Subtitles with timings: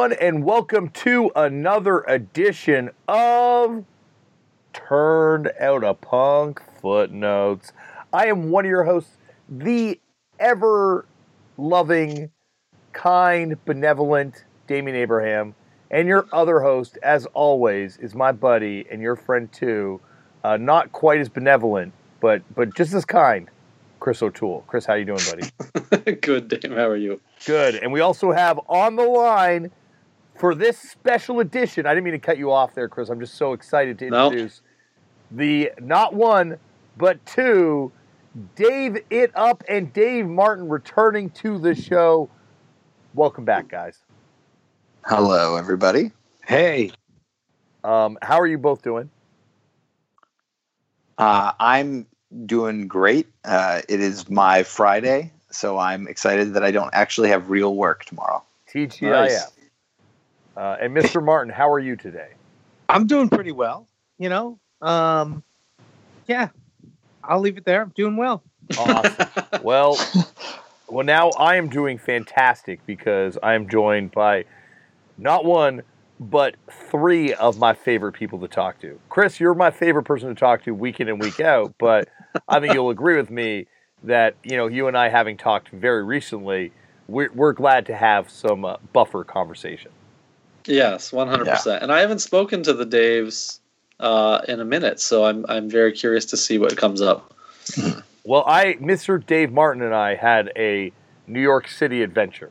[0.00, 3.84] everyone, and welcome to another edition of
[4.72, 7.72] Turned Out a Punk Footnotes.
[8.10, 10.00] I am one of your hosts, the
[10.38, 11.04] ever
[11.58, 12.30] loving,
[12.94, 15.54] kind, benevolent Damian Abraham,
[15.90, 20.00] and your other host, as always, is my buddy and your friend too.
[20.42, 23.50] Uh, not quite as benevolent, but but just as kind,
[23.98, 24.64] Chris O'Toole.
[24.66, 26.14] Chris, how you doing, buddy?
[26.22, 26.72] Good, Dave.
[26.72, 27.20] How are you?
[27.44, 27.74] Good.
[27.74, 29.70] And we also have on the line
[30.40, 31.84] for this special edition.
[31.84, 33.10] I didn't mean to cut you off there, Chris.
[33.10, 34.28] I'm just so excited to No.
[34.28, 34.62] introduce
[35.30, 36.58] the not one
[36.96, 37.92] but two
[38.56, 42.30] Dave It Up and Dave Martin returning to the show.
[43.12, 44.02] Welcome back, guys.
[45.04, 46.10] Hello, everybody.
[46.46, 46.90] Hey,
[47.82, 49.08] Um, how are you both doing?
[51.16, 52.06] Uh, I'm
[52.44, 53.26] doing great.
[53.44, 58.04] Uh, it is my Friday, so I'm excited that I don't actually have real work
[58.04, 58.42] tomorrow.
[58.68, 59.00] TGIF.
[59.10, 59.59] Nice.
[60.60, 61.24] Uh, and Mr.
[61.24, 62.32] Martin, how are you today?
[62.86, 63.88] I'm doing pretty well.
[64.18, 65.42] You know, um,
[66.26, 66.50] yeah,
[67.24, 67.80] I'll leave it there.
[67.80, 68.42] I'm doing well.
[68.76, 69.26] Awesome.
[69.62, 69.98] well,
[70.86, 74.44] well, now I am doing fantastic because I am joined by
[75.16, 75.80] not one
[76.20, 79.00] but three of my favorite people to talk to.
[79.08, 82.10] Chris, you're my favorite person to talk to week in and week out, but
[82.46, 83.66] I think you'll agree with me
[84.04, 86.72] that you know you and I having talked very recently,
[87.08, 89.90] we're, we're glad to have some uh, buffer conversation.
[90.66, 91.82] Yes, one hundred percent.
[91.82, 93.58] And I haven't spoken to the Daves
[93.98, 97.34] uh, in a minute, so I'm I'm very curious to see what comes up.
[98.22, 99.24] Well, I, Mr.
[99.24, 100.92] Dave Martin, and I had a
[101.26, 102.50] New York City adventure,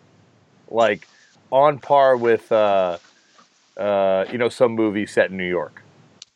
[0.68, 1.08] like
[1.52, 2.98] on par with, uh,
[3.78, 5.84] uh, you know, some movie set in New York.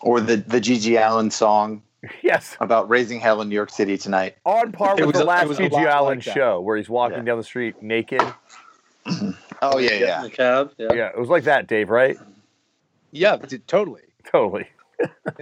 [0.01, 1.81] Or the the GG Allin song
[2.21, 4.37] Yes, about raising hell in New York City tonight.
[4.45, 5.77] on par It with was the a- last was a G.G.
[5.83, 7.23] Allin like show where he's walking Yeah.
[7.23, 8.21] down the street naked.
[9.71, 10.21] Oh yeah, yeah.
[10.23, 10.71] the cab.
[10.77, 10.93] Yeah.
[10.93, 11.89] Yeah, it was like that, Dave.
[11.89, 12.17] Right?
[13.11, 14.01] Yeah, t- totally.
[14.31, 14.65] Totally.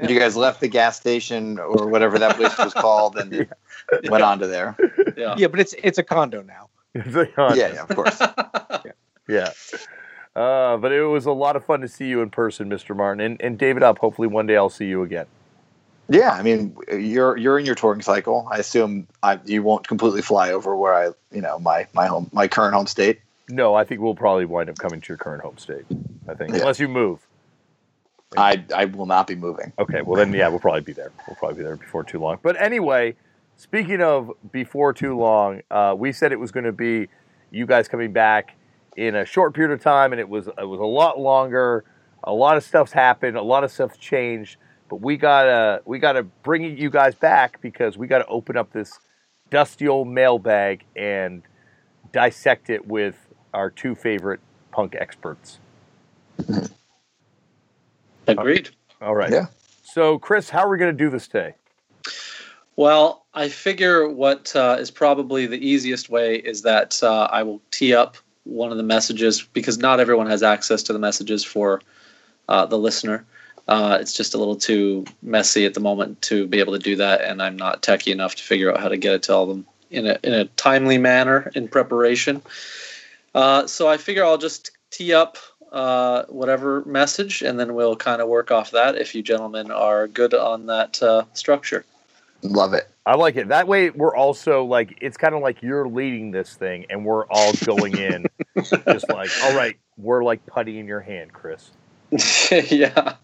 [0.05, 3.47] You guys left the gas station or whatever that place was called and
[4.09, 4.75] went on to there.
[5.15, 5.35] Yeah.
[5.37, 6.69] Yeah, but it's it's a condo now.
[6.95, 8.19] It's like, Yeah, yeah, of course.
[9.29, 9.51] yeah.
[10.35, 12.95] Uh, but it was a lot of fun to see you in person, Mr.
[12.95, 13.97] Martin, and, and Dave It Up.
[13.99, 15.25] Hopefully, one day I'll see you again.
[16.09, 18.47] Yeah, I mean, you're you're in your touring cycle.
[18.51, 22.29] I assume I, you won't completely fly over where I, you know, my my home,
[22.33, 23.21] my current home state.
[23.51, 25.85] No, I think we'll probably wind up coming to your current home state.
[26.27, 26.59] I think, Yeah.
[26.59, 27.27] unless you move.
[28.37, 29.73] I I will not be moving.
[29.77, 31.11] Okay, well then, yeah, we'll probably be there.
[31.27, 32.39] We'll probably be there before too long.
[32.41, 33.15] But anyway,
[33.57, 37.09] speaking of before too long, uh, we said it was going to be
[37.49, 38.55] you guys coming back
[38.95, 41.83] in a short period of time, and it was it was a lot longer.
[42.23, 43.35] A lot of stuff's happened.
[43.35, 44.57] A lot of stuff's changed.
[44.89, 48.97] But we gotta we gotta bring you guys back because we gotta open up this
[49.49, 51.43] dusty old mailbag and
[52.13, 53.15] dissect it with
[53.53, 54.39] our two favorite
[54.71, 55.59] punk experts.
[58.27, 58.69] Agreed.
[59.01, 59.31] All right.
[59.31, 59.47] Yeah.
[59.83, 61.55] So, Chris, how are we going to do this today?
[62.75, 67.61] Well, I figure what uh, is probably the easiest way is that uh, I will
[67.71, 71.81] tee up one of the messages because not everyone has access to the messages for
[72.49, 73.25] uh, the listener.
[73.67, 76.95] Uh, it's just a little too messy at the moment to be able to do
[76.95, 79.43] that, and I'm not techie enough to figure out how to get it to all
[79.43, 82.41] of them in a in a timely manner in preparation.
[83.33, 85.37] Uh, so I figure I'll just tee up
[85.71, 88.95] uh, whatever message, and then we'll kind of work off that.
[88.95, 91.85] If you gentlemen are good on that uh, structure.
[92.43, 92.89] Love it.
[93.05, 93.47] I like it.
[93.47, 97.25] That way, we're also like, it's kind of like you're leading this thing, and we're
[97.27, 101.71] all going in, just like, all right, we're like putty in your hand, Chris.
[102.51, 103.15] yeah.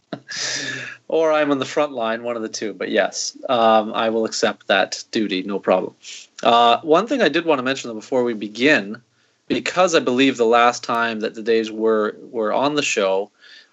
[1.09, 2.73] Or I'm on the front line, one of the two.
[2.73, 5.93] But yes, um, I will accept that duty, no problem.
[6.41, 9.01] Uh, one thing I did want to mention though before we begin,
[9.47, 13.31] because I believe the last time that the days were were on the show,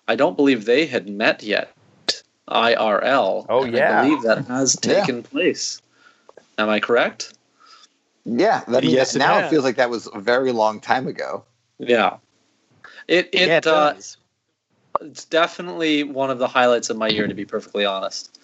[0.08, 1.70] I don't believe they had met yet.
[2.48, 3.46] IRL.
[3.48, 4.00] Oh, yeah.
[4.00, 4.96] I believe that has Yeah.
[4.96, 5.80] taken place.
[6.58, 7.32] Am I correct?
[8.26, 9.46] Yeah, that, I mean, Yes, now has.
[9.46, 11.44] it feels like that was a very long time ago.
[11.78, 12.18] Yeah.
[13.08, 14.16] It it, yeah, it uh, does.
[15.00, 18.38] it's definitely one of the highlights of my year, to be perfectly honest.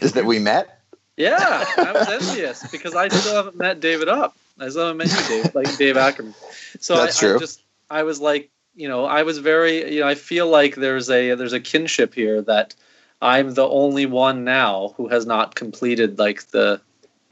[0.00, 0.80] Is that we met?
[1.16, 4.36] Yeah, I was envious because I still haven't met Dave It Up.
[4.58, 6.34] I still haven't met you, Dave, like Dave Ackerman.
[6.80, 10.08] So That's I, I just I was like, you know, I was very, you know,
[10.08, 12.74] I feel like there's a there's a kinship here that
[13.22, 16.80] I'm the only one now who has not completed like the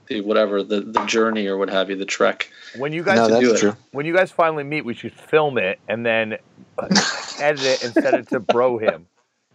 [0.06, 2.50] the whatever the the journey or what have you, the trek.
[2.76, 3.58] When you guys No, to do it.
[3.58, 3.76] true.
[3.90, 6.38] when you guys finally meet, we should film it and then
[6.78, 6.88] uh,
[7.40, 9.06] edit it and send it to Bro Him,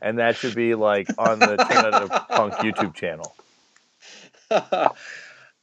[0.02, 3.36] and that should be like on the Turn Out a Punk YouTube channel.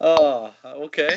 [0.01, 1.17] oh, okay.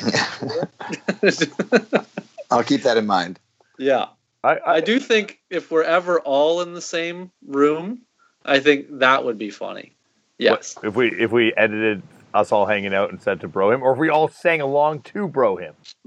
[2.50, 3.38] I'll keep that in mind.
[3.78, 4.06] yeah.
[4.44, 8.02] I, I, I do think if we're ever all in the same room,
[8.44, 9.92] I think that would be funny.
[10.38, 10.76] Yes.
[10.84, 12.02] If we if we edited
[12.34, 15.02] us all hanging out and said to bro him, or if we all sang along
[15.02, 15.74] to bro him.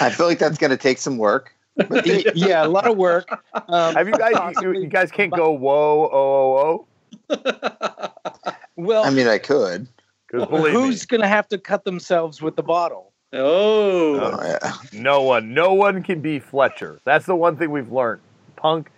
[0.00, 1.54] I feel like that's going to take some work.
[1.76, 3.28] But Y- yeah, a lot of work.
[3.68, 4.58] Um, Have you guys?
[4.60, 6.86] You, you guys can't go whoa oh
[7.30, 9.86] oh oh Well, I mean, I could.
[10.32, 13.12] Because believe who's going to have to cut themselves with the bottle?
[13.34, 14.18] oh.
[14.18, 14.72] Oh, yeah.
[14.92, 17.00] no one, no one can be Fletcher.
[17.04, 18.20] That's the one thing we've learned.
[18.56, 18.90] Punk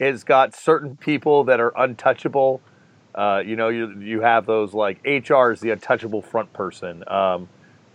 [0.00, 2.60] has got certain people that are untouchable.
[3.14, 7.02] Uh, you know, you you have those like HR is the untouchable front person.
[7.08, 7.48] Um,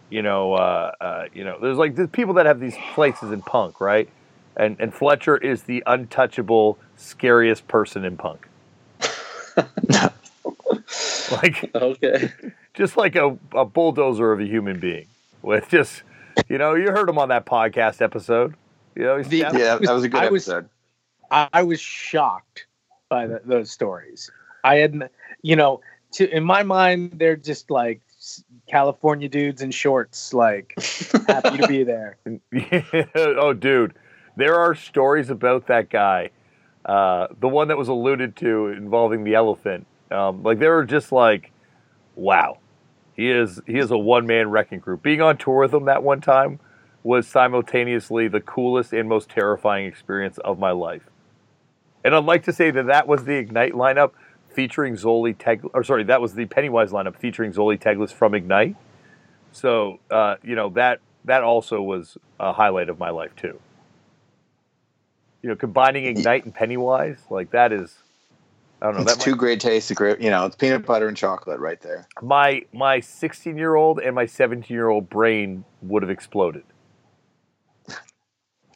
[0.10, 3.42] you know, uh, uh, you know, there's like there's people that have these places in
[3.42, 4.10] punk, right?
[4.57, 8.48] And and Fletcher is the untouchable, scariest person in punk.
[11.31, 12.31] like Okay.
[12.73, 15.07] Just like a, a bulldozer of a human being
[15.41, 16.03] with just
[16.49, 18.55] you know you heard him on that podcast episode
[18.95, 20.69] you know he's The- down- Yeah, that was a good I episode.
[21.31, 22.67] I, I was shocked
[23.09, 24.29] by the, those stories.
[24.63, 25.11] I hadn't,
[25.41, 25.81] you know,
[26.13, 28.01] to in my mind, they're just like
[28.69, 30.73] California dudes in shorts, like
[31.27, 32.17] happy to be there.
[33.15, 33.93] oh dude
[34.35, 36.29] there are stories about that guy
[36.85, 41.11] uh, the one that was alluded to involving the elephant um, like they were just
[41.11, 41.51] like
[42.15, 42.57] wow
[43.15, 44.98] he is he is a one-man wrecking crew.
[44.98, 46.60] Being on tour with him that one time
[47.04, 51.10] was simultaneously the coolest and most terrifying experience of my life.
[52.04, 54.12] And i'd like to say that that was the ignite lineup
[54.54, 58.75] featuring zoli Teg- or sorry that was the pennywise lineup featuring Zoli Teglas from ignite.
[59.51, 63.59] So uh, you know that that also was a highlight of my life too.
[65.42, 67.98] You know, combining Ignite and Pennywise, like that is,
[68.83, 69.01] I don't know.
[69.03, 71.81] It's That two great tastes of great, you know, it's peanut butter and chocolate right
[71.81, 72.07] there.
[72.21, 76.63] my my 16 year old and my 17 year old brain would have exploded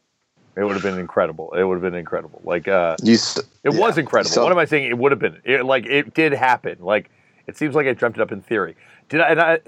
[0.55, 1.51] It would have been incredible.
[1.53, 2.41] It would have been incredible.
[2.45, 3.79] Like uh, You, it yeah.
[3.79, 4.41] was incredible.
[4.43, 4.89] What am I saying?
[4.89, 5.41] It would have been.
[5.43, 6.77] It, like it did happen.
[6.79, 7.11] Like
[7.47, 8.75] it seems like I dreamt it up in theory.
[9.09, 9.29] Did I?
[9.31, 9.59] And I,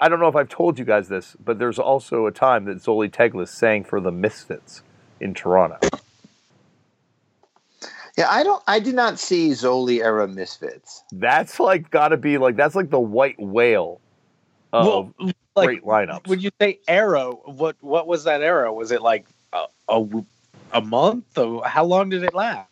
[0.00, 2.78] I don't know if I've told you guys this, but there's also a time that
[2.78, 4.82] Zoli Teglas sang for the Misfits
[5.20, 5.78] in Toronto.
[8.16, 8.62] Yeah, I don't.
[8.66, 11.02] I did not see Zoli era Misfits.
[11.12, 14.00] That's like got to be like that's like the white whale
[14.72, 16.28] of well, like great lineups.
[16.28, 18.72] when you say arrow, what what was that arrow?
[18.72, 20.06] Was it like a a,
[20.72, 21.36] a month?
[21.36, 22.68] Or how long did it last?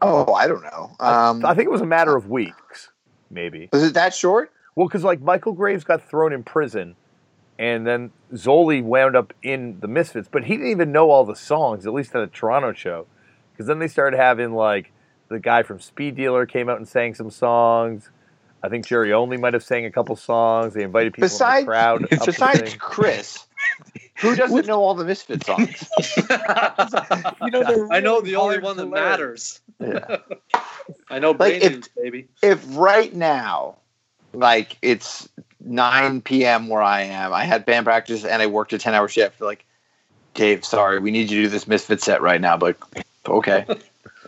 [0.00, 0.94] Oh, I don't know.
[1.00, 2.90] Um, I think it was a matter of weeks,
[3.30, 3.68] maybe.
[3.72, 4.52] was it that short?
[4.76, 6.94] Well, because like Michael Graves got thrown in prison,
[7.58, 11.36] and then Zoli wound up in the Misfits, but he didn't even know all the
[11.36, 13.06] songs, at least at the Toronto show.
[13.54, 14.92] Because then they started having like
[15.28, 18.10] the guy from Speed Dealer came out and sang some songs.
[18.62, 20.74] I think Jerry Only might have sang a couple songs.
[20.74, 22.06] They invited people Besides, in the crowd.
[22.10, 22.74] besides.
[22.78, 23.46] Chris,
[24.16, 25.86] who doesn't know all the Misfit songs?
[26.18, 28.90] You know, they're I know the only one that learn.
[28.92, 29.60] matters.
[29.80, 30.16] Yeah.
[31.10, 32.28] I know Like, brain if- news, baby.
[32.42, 33.76] If right now,
[34.32, 35.28] like it's
[35.60, 36.68] 9 p.m.
[36.68, 39.40] where I am, I had band practice and I worked a 10 hour shift.
[39.40, 39.64] Like,
[40.34, 42.56] Dave, sorry, we need you to do this Misfit set right now.
[42.56, 42.76] But
[43.26, 43.64] okay,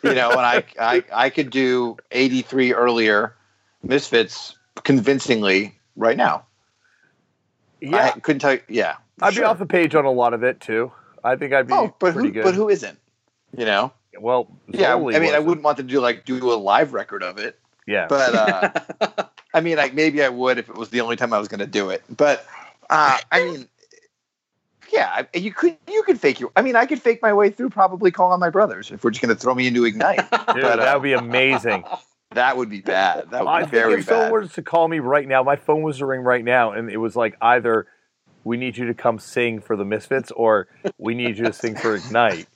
[0.02, 3.34] you know, and I, I, I could do 83 earlier
[3.82, 6.44] Misfits convincingly right now.
[7.80, 8.60] yeah, I couldn't tell you.
[8.68, 9.42] Yeah, I'd sure.
[9.42, 10.92] be off the page on a lot of it too.
[11.22, 12.44] I think I'd be Oh, but pretty who, good.
[12.44, 12.98] but who isn't?
[13.56, 14.94] You know, Well, yeah.
[14.94, 15.46] I mean, I wasn't.
[15.46, 19.24] wouldn't want to do like do a live record of it, Yeah, but uh,
[19.54, 21.60] I mean, like maybe I would if it was the only time I was going
[21.60, 22.02] to do it.
[22.14, 22.44] But
[22.90, 23.68] uh, I mean,
[24.92, 26.50] yeah, you could you could fake your.
[26.56, 29.10] I mean, I could fake my way through probably calling on my brothers if we're
[29.10, 30.18] just going to throw me into Ignite.
[30.30, 31.84] dude, but, uh, that would be amazing.
[32.32, 33.30] that would be bad.
[33.30, 34.32] That would I be very if someone bad.
[34.32, 36.98] were to call me right now, my phone was to ring right now, and it
[36.98, 37.86] was like either
[38.44, 41.74] we need you to come sing for the Misfits or we need you to sing
[41.74, 42.46] for Ignite.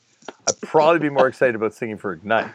[0.49, 2.53] I'd probably be more excited about singing for Ignite.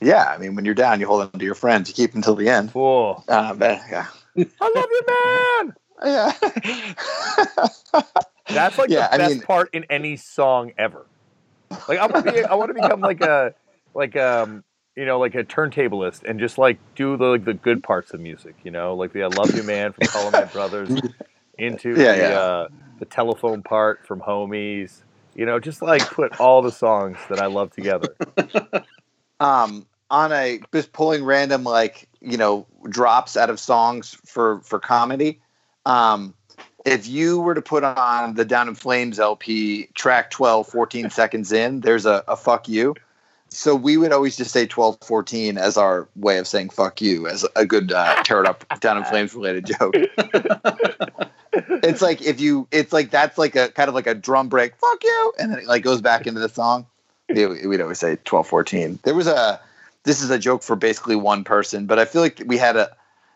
[0.00, 1.88] Yeah, I mean, when you're down, you hold on to your friends.
[1.88, 2.72] You keep them till the end.
[2.72, 3.22] Cool.
[3.28, 4.06] Uh, but, yeah.
[4.36, 5.74] I love you, man.
[6.04, 6.32] Yeah.
[8.48, 11.06] That's like Yeah, the I best mean- part in any song ever.
[11.88, 13.54] Like I want to be, I want to become like a,
[13.94, 14.62] like um,
[14.96, 18.20] you know, like a turntablist and just like do the like the good parts of
[18.20, 18.54] music.
[18.62, 20.90] You know, like the "I Love You, Man" from My Brothers,
[21.58, 22.38] into Yeah, the yeah.
[22.38, 22.68] Uh,
[23.00, 25.02] the telephone part from Homies.
[25.34, 28.14] You know, just like put all the songs that I love together.
[29.40, 34.78] um, on a just pulling random like you know drops out of songs for for
[34.78, 35.40] comedy.
[35.86, 36.34] Um,
[36.84, 41.52] if you were to put on the Down in Flames LP track 12, 14 seconds
[41.52, 42.94] in, there's a, a fuck you.
[43.48, 47.28] So we would always just say 12, 14 as our way of saying fuck you
[47.28, 49.94] as a good uh, tear it up Down in Flames related joke.
[51.52, 54.74] it's like if you, it's like that's like a kind of like a drum break,
[54.76, 56.86] fuck you, and then it like goes back into the song.
[57.28, 58.98] We'd always say 12, 14.
[59.04, 59.60] There was a,
[60.02, 62.94] this is a joke for basically one person, but I feel like we had a,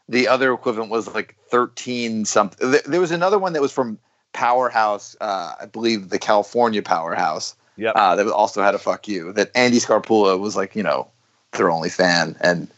[0.09, 2.71] the other equivalent was like 13 something.
[2.87, 3.99] There- was another one that was from
[4.33, 7.93] Powerhouse, uh, I believe the California Powerhouse, Yep.
[7.97, 9.33] uh, that also had a fuck you.
[9.33, 11.09] That Andy Scarpula was like, you know,
[11.53, 12.69] their only fan, and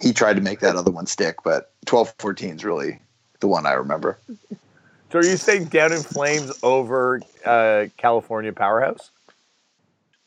[0.00, 2.98] he tried to make that other one stick, but 12, 14 is really
[3.40, 4.18] the one I remember.
[5.10, 9.10] So are you saying Down in Flames over uh, California Powerhouse?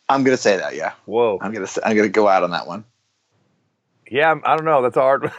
[0.09, 0.93] I'm gonna say that, yeah.
[1.05, 1.39] Whoa.
[1.41, 2.83] I'm gonna, I'm gonna go out on that one.
[4.13, 4.83] Yeah, I'm- don't know.
[4.83, 5.23] That's a hard.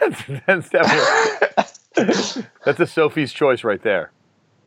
[0.47, 4.11] that's definitely that's a Sophie's choice right there.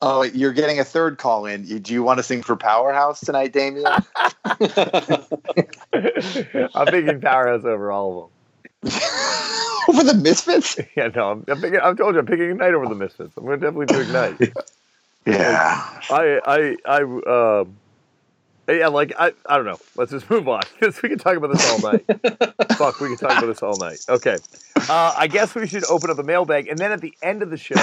[0.00, 1.65] Oh, you're getting a third call in.
[1.83, 3.85] Do you want to sing for Powerhouse tonight, Damian?
[6.75, 8.31] I'm picking Powerhouse over all
[8.83, 9.00] of them.
[9.91, 10.79] Over the Misfits?
[10.97, 11.81] Yeah, no, I'm, I'm picking.
[11.81, 13.37] I told you, I'm picking Ignite over the Misfits.
[13.37, 14.55] I'm going to definitely do Ignite.
[15.27, 16.00] Yeah.
[16.11, 17.03] I, I, I,
[17.61, 17.77] um,
[18.76, 19.78] yeah, like I, I don't know.
[19.96, 22.04] Let's just move on because we can talk about this all night.
[22.76, 23.98] Fuck, we can talk about this all night.
[24.08, 24.37] Okay,
[24.88, 27.50] uh, I guess we should open up the mailbag, and then at the end of
[27.50, 27.75] the show,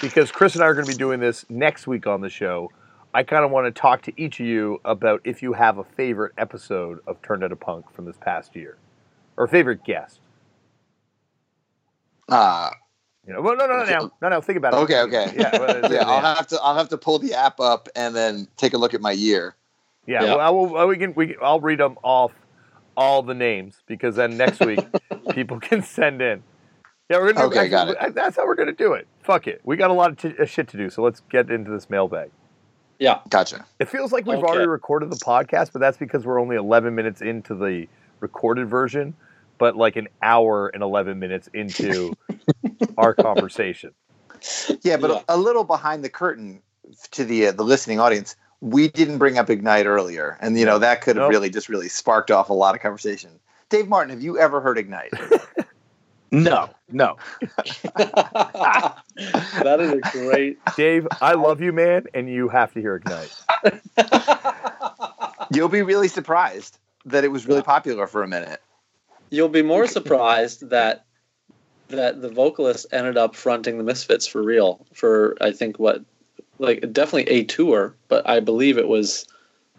[0.00, 2.70] because Chris and I are going to be doing this next week on the show,
[3.14, 5.84] I kind of want to talk to each of you about if you have a
[5.84, 8.76] favorite episode of Turned Out a Punk from this past year,
[9.36, 10.20] or a favorite guest.
[12.28, 12.70] Uh,
[13.26, 14.40] You know, well, no, no, no, no, no, no.
[14.40, 14.76] Think about it.
[14.78, 15.32] okay, okay.
[15.36, 18.48] Yeah, well, yeah, I'll have to I'll have to pull the app up and then
[18.56, 19.54] take a look at my year.
[20.06, 20.34] Yeah, Yeah.
[20.36, 21.14] Well, I will, we can.
[21.14, 22.32] We I'll read them off
[22.96, 24.80] all the names because then next week
[25.32, 26.42] people can send in.
[27.08, 27.48] Yeah, we're gonna.
[27.50, 28.14] Do, Okay, got it.
[28.14, 29.06] That's how we're gonna do it.
[29.22, 29.60] Fuck it.
[29.64, 31.88] We got a lot of t- uh, shit to do, so let's get into this
[31.88, 32.30] mailbag.
[32.98, 33.20] yeah.
[33.30, 33.64] Gotcha.
[33.78, 34.46] It feels like we've Okay.
[34.46, 37.86] already recorded the podcast, but that's because we're only 11 minutes into the
[38.20, 39.14] recorded version,
[39.58, 42.14] but like an hour and 11 minutes into
[42.96, 43.92] our conversation.
[44.82, 45.20] Yeah, but Yeah.
[45.28, 46.60] A, a little behind the curtain
[47.12, 48.36] to the uh, the listening audience.
[48.62, 51.32] We didn't bring up Ignite earlier, and you know that could have Nope.
[51.32, 53.30] really just really sparked off a lot of conversation.
[53.68, 55.12] Dave Martin, have you ever heard Ignite?
[56.32, 57.18] No, no.
[57.94, 58.96] that
[59.80, 60.58] is a great.
[60.76, 63.34] Dave, I love you, man, and you have to hear Ignite.
[65.52, 68.62] You'll be really surprised that it was really popular for a minute.
[69.28, 71.04] You'll be more surprised that
[71.88, 76.02] that the vocalist ended up fronting the Misfits for real for I think what
[76.62, 79.26] like definitely a tour, but I believe it was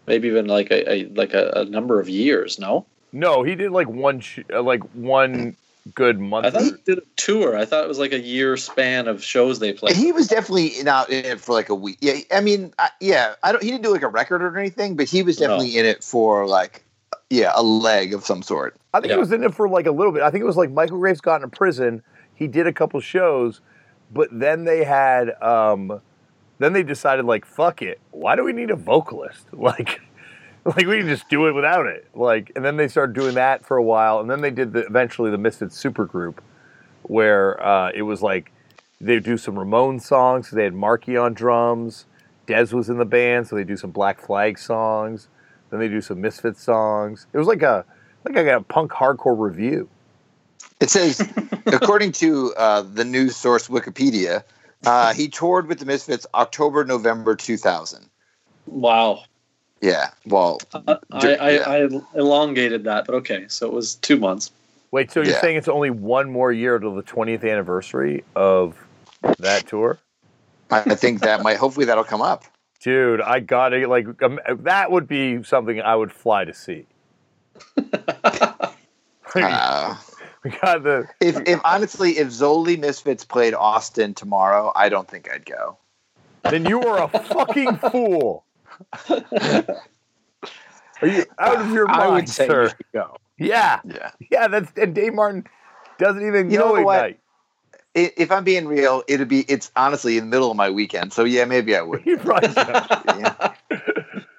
[0.06, 2.58] maybe even like a, a like a, a number of years.
[2.58, 5.56] No, No, he did like one, sh- uh, like one
[5.94, 6.46] good month.
[6.46, 7.56] I thought he did a tour.
[7.56, 9.96] I thought it was like a year span of shows they played.
[9.96, 11.98] He was definitely not in it for like a week.
[12.00, 13.62] Yeah, I mean, I, yeah, I don't.
[13.62, 15.48] He didn't do like a record or anything, but he was No.
[15.48, 16.84] definitely in it for like,
[17.30, 18.76] yeah, a leg of some sort.
[18.92, 19.16] I think Yeah.
[19.16, 20.22] he was in it for like a little bit.
[20.22, 22.02] I think it was like Michael Graves got in prison.
[22.34, 23.60] He did a couple shows,
[24.12, 26.00] but then they had, um,
[26.64, 28.00] then they decided like, fuck it.
[28.10, 29.46] Why do we need a vocalist?
[29.52, 30.00] Like,
[30.64, 32.08] like we can just do it without it.
[32.14, 34.86] Like, and then they started doing that for a while, and then they did the
[34.86, 36.38] eventually the Misfits supergroup,
[37.02, 38.50] where uh, it was like
[38.98, 40.48] they do some Ramon songs.
[40.48, 42.06] So they had Marky on drums.
[42.46, 45.28] Dez was in the band, so they do some Black Flag songs.
[45.70, 47.26] Then they do some Misfits songs.
[47.32, 47.84] It was like a
[48.24, 49.88] like I got a punk hardcore review.
[50.80, 51.20] It says,
[51.66, 54.44] according to uh, the news source Wikipedia,
[54.86, 58.08] uh, he toured with the Misfits October, November 2000.
[58.66, 59.22] wow,
[59.80, 64.50] Yeah, well, I, I, I, I elongated that, but okay, so it was two months.
[64.90, 65.40] Wait, so you're Yeah.
[65.40, 68.76] saying it's only one more year till the 20th anniversary of
[69.40, 69.98] that tour?
[70.70, 71.56] I I think that might.
[71.56, 72.44] Hopefully, that'll come up.
[72.80, 76.86] Dude, I gotta like um, that would be something I would fly to see.
[79.36, 79.96] Uh,
[80.44, 85.30] we got the if, if honestly, if Zoli Misfits played Austin tomorrow, I don't think
[85.30, 85.78] I'd go.
[86.42, 88.44] then you are a fucking fool.
[89.08, 89.78] Are
[91.08, 92.72] you out of your mind, I would say sir?
[92.92, 93.16] go.
[93.38, 94.10] Yeah, Yeah.
[94.30, 94.48] yeah.
[94.48, 95.46] That's and Dave Martin
[95.98, 97.16] doesn't even You know what?
[97.94, 99.40] If I'm being real, it'd be.
[99.42, 102.02] It's honestly in the middle of my weekend, so yeah, maybe I would.
[102.06, 102.50] you probably.
[102.56, 103.54] yeah.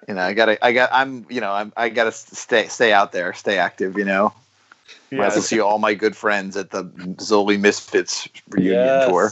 [0.08, 3.12] You know, I gotta, I got, I'm, you know, I'm, I gotta stay, stay out
[3.12, 3.98] there, stay active.
[3.98, 4.34] You know,
[5.12, 6.84] might Yeah, as well see all my good friends at the
[7.18, 9.06] Zoli Misfits reunion Yes.
[9.06, 9.32] tour.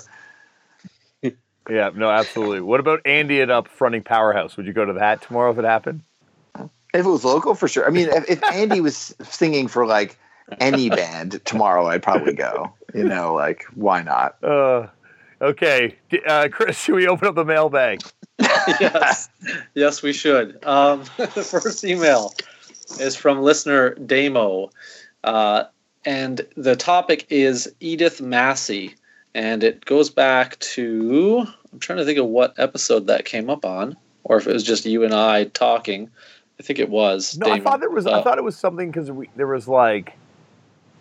[1.70, 2.62] yeah, no, absolutely.
[2.62, 4.58] What about Andy at up fronting Powerhouse?
[4.58, 6.02] Would you go to that tomorrow if it happened?
[6.94, 7.88] If it was local, for sure.
[7.88, 10.18] I mean, if, if Andy was singing for like
[10.60, 12.72] any band tomorrow, I'd probably go.
[12.94, 14.44] You know, like why not?
[14.44, 14.88] Uh,
[15.42, 18.04] okay, uh, Chris, should we open up the mailbag?
[18.80, 19.30] yes,
[19.74, 20.64] yes, we should.
[20.66, 22.34] Um, the first email
[23.00, 24.70] is from listener Damo,
[25.24, 25.66] uh,
[26.06, 28.96] and the topic is Edith Massey,
[29.34, 33.66] and it goes back to I'm trying to think of what episode that came up
[33.66, 36.10] on, or if it was just you and I talking.
[36.60, 37.36] I think it was.
[37.38, 38.06] No, I thought there was.
[38.06, 40.14] I Uh, thought it was something because there was like,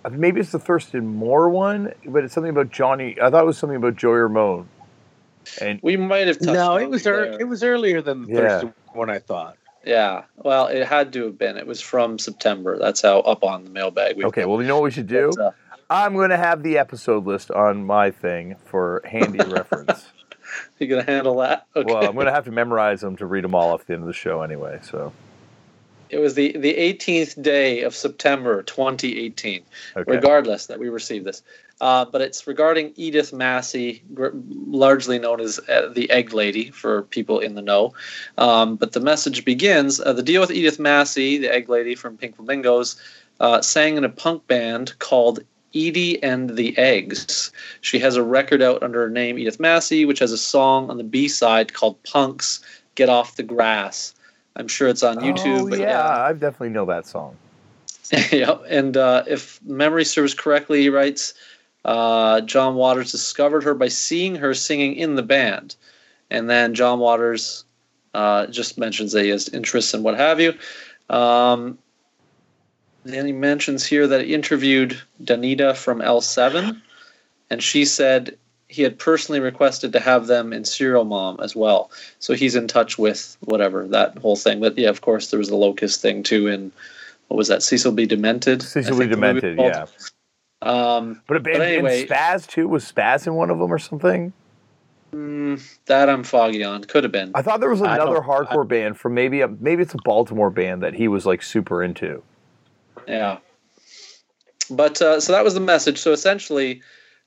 [0.04, 3.16] uh, maybe it's the Thurston Moore one, but it's something about Johnny.
[3.20, 4.66] I thought it was something about Joey Ramone.
[5.60, 6.52] And we might have touched.
[6.52, 7.26] No, it was there.
[7.34, 8.38] ear- it was earlier than the Yeah.
[8.48, 9.10] Thurston one.
[9.10, 9.56] I thought.
[9.84, 11.56] Yeah, well, it had to have been.
[11.56, 12.78] It was from September.
[12.78, 14.16] That's how up on the mailbag.
[14.16, 15.30] we okay, well, you know what we should do?
[15.38, 15.50] Uh,
[15.90, 20.06] I'm going to have the episode list on my thing for handy reference.
[20.78, 21.66] you gonna handle that?
[21.74, 21.92] Okay.
[21.92, 24.02] Well, I'm going to have to memorize them to read them all off the end
[24.02, 24.78] of the show anyway.
[24.82, 25.12] So,
[26.10, 29.62] It was the the 18th day of September 2018.
[29.96, 30.10] okay.
[30.10, 31.42] Regardless that we received this,
[31.82, 37.02] uh, but it's regarding Edith Massey, gr- largely known as uh, the Egg Lady for
[37.02, 37.92] people in the know.
[38.38, 42.16] Um, but the message begins: uh, the deal with Edith Massey, the Egg Lady from
[42.16, 42.94] Pink Flamingos,
[43.40, 45.40] uh, sang in a punk band called
[45.74, 47.50] Edie and the Eggs.
[47.80, 50.98] She has a record out under her name Edith Massey, which has a song on
[50.98, 52.60] the B side called "Punks
[52.94, 54.14] Get Off the Grass."
[54.54, 55.62] I'm sure it's on YouTube.
[55.62, 57.36] Oh, but yeah, I definitely know that song.
[58.30, 61.32] yeah, and uh, if memory serves correctly, he writes,
[61.84, 65.76] uh, John Waters discovered her by seeing her singing in the band,
[66.30, 67.64] and then John Waters
[68.14, 70.54] uh, just mentions that he has interests and what have you.
[71.10, 71.78] Um,
[73.04, 76.80] then he mentions here that he interviewed Donita from L7,
[77.50, 78.36] and she said
[78.68, 81.90] he had personally requested to have them in Serial Mom as well.
[82.20, 84.60] So he's in touch with whatever that whole thing.
[84.60, 86.72] But yeah, of course, there was the locust thing too in
[87.28, 87.62] what was that?
[87.62, 88.06] Cecil B.
[88.06, 88.62] Demented.
[88.62, 88.98] Cecil B.
[88.98, 89.86] think the movie Demented, yeah.
[90.62, 94.32] Um, But, it, But anyway- Spaz too was Spaz in one of them or something.
[95.12, 96.84] mm, that I'm foggy on.
[96.84, 97.32] Could have been.
[97.34, 100.82] I thought there was another hardcore band from maybe a, maybe it's a Baltimore band
[100.82, 102.22] that he was like super into.
[103.06, 103.38] Yeah.
[104.70, 105.98] But uh, so that was the message.
[105.98, 106.80] So essentially,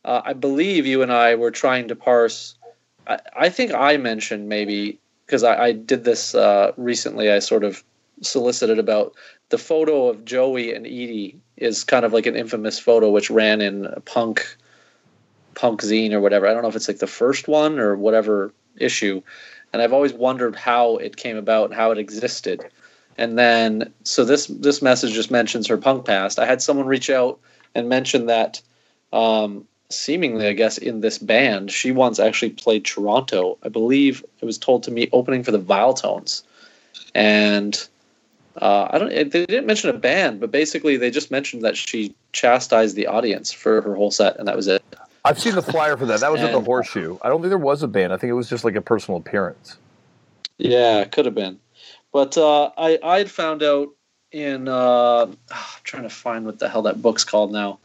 [0.05, 2.55] uh, I believe you and I were trying to parse.
[3.05, 7.29] I, I think I mentioned maybe because I, I did this uh, recently.
[7.31, 7.83] I sort of
[8.21, 9.13] solicited about
[9.49, 13.61] the photo of Joey and Edie is kind of like an infamous photo which ran
[13.61, 14.57] in punk
[15.55, 16.47] punk zine or whatever.
[16.47, 19.21] I don't know if it's like the first one or whatever issue.
[19.71, 22.65] And I've always wondered how it came about and how it existed.
[23.17, 26.39] And then so this this message just mentions her punk past.
[26.39, 27.39] I had someone reach out
[27.73, 28.61] and mention that
[29.13, 33.57] um, seemingly, I guess, in this band, she once actually played Toronto.
[33.63, 36.43] I believe it was told to me opening for the Viletones.
[37.13, 37.87] And
[38.61, 39.09] uh, I don't.
[39.09, 43.51] They didn't mention a band, but basically they just mentioned that she chastised the audience
[43.51, 44.81] for her whole set, and that was it.
[45.25, 46.19] I've seen the flyer for that.
[46.19, 47.17] That was at the Horseshoe.
[47.23, 48.13] I don't think there was a band.
[48.13, 49.77] I think it was just like a personal appearance.
[50.57, 51.59] Yeah, could have been.
[52.13, 53.89] But uh, I I had found out
[54.31, 55.35] in uh, I'm
[55.83, 57.79] trying to find what the hell that book's called now.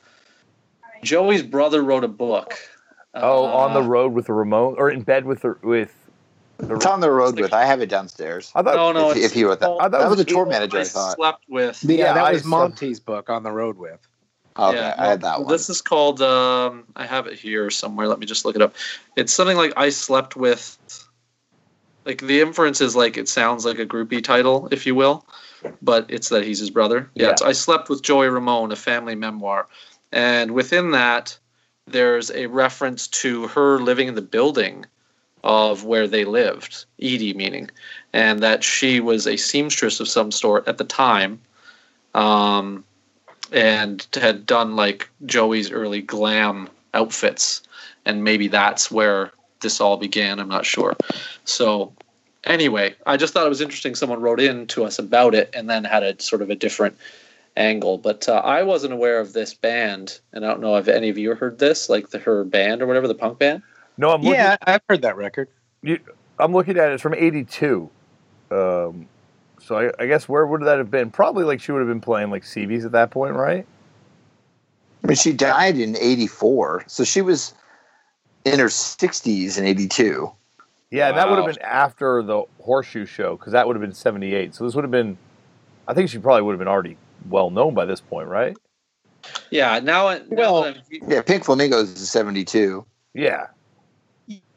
[1.03, 2.59] Joey's brother wrote a book.
[3.15, 6.00] Oh, on the Uh, road with the remote, or in bed with the with.
[6.61, 7.53] The, It's on the road with.
[7.53, 8.53] I have it downstairs.
[8.55, 10.21] I thought No, no, if, it's if you wrote that, I thought that it was
[10.21, 10.79] a tour manager.
[10.79, 11.17] I I thought.
[11.17, 11.83] slept with.
[11.85, 13.99] Yeah, Yeah, that I was saw- Monte's book on the road with.
[14.59, 15.53] Okay, Yeah, I had that well, one.
[15.53, 16.21] This is called.
[16.21, 18.09] Um, I have it here somewhere.
[18.09, 18.75] Let me just look it up.
[19.17, 20.77] It's something like I slept with.
[22.05, 25.27] Like the inference is like it sounds like a groupie title, if you will,
[25.83, 27.09] but it's that he's his brother.
[27.15, 27.31] Yeah, Yeah.
[27.33, 29.69] it's I slept with Joey Ramone, a family memoir,
[30.11, 31.39] and within that,
[31.87, 34.87] there's a reference to her living in the building
[35.43, 37.71] of where they lived, Edie meaning,
[38.13, 41.41] and that she was a seamstress of some sort at the time.
[42.15, 42.85] Um,
[43.53, 47.63] and had done like Joey's early glam outfits,
[48.05, 50.41] and maybe that's where this all began.
[50.41, 50.97] I'm not sure.
[51.45, 51.93] So,
[52.45, 53.95] anyway, I just thought it was interesting.
[53.95, 56.97] Someone wrote in to us about it, and then had a sort of a different
[57.57, 57.99] angle.
[57.99, 61.19] But uh, I wasn't aware of this band, and I don't know if any of
[61.19, 63.63] you heard this, like the her band or whatever, the punk band.
[64.01, 64.35] No, I'm looking.
[64.35, 65.49] Yeah, I've heard that record.
[66.39, 66.95] I'm looking at it.
[66.95, 67.91] It's from '82.
[68.51, 69.07] Um,
[69.61, 71.11] so I, I guess where would that have been?
[71.11, 73.67] Probably like she would have been playing like CBs at that point, right?
[75.05, 77.55] I mean, she died in '84, so she was
[78.45, 80.33] in her 60s in '82.
[80.91, 83.93] Yeah, and that would have been after the Horseshoe show because that would have been
[83.95, 84.55] '78.
[84.55, 85.19] So this would have been.
[85.87, 86.97] I think she probably would have been already
[87.29, 88.57] well known by this point, right?
[89.51, 89.79] Yeah.
[89.81, 92.85] Now, now Well- that I'm- Yeah, Pink Flamingos is '72.
[93.13, 93.49] Yeah.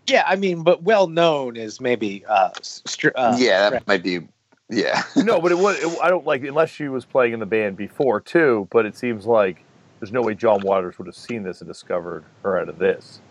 [0.07, 2.25] Yeah, I mean, but well known is maybe.
[2.27, 4.27] Uh, str- uh, yeah, that might be.
[4.69, 5.77] Yeah, No, but it was.
[5.79, 8.67] It, I don't like unless she was playing in the band before too.
[8.71, 9.63] But it seems like
[9.99, 13.21] there's no way John Waters would have seen this and discovered her out of this.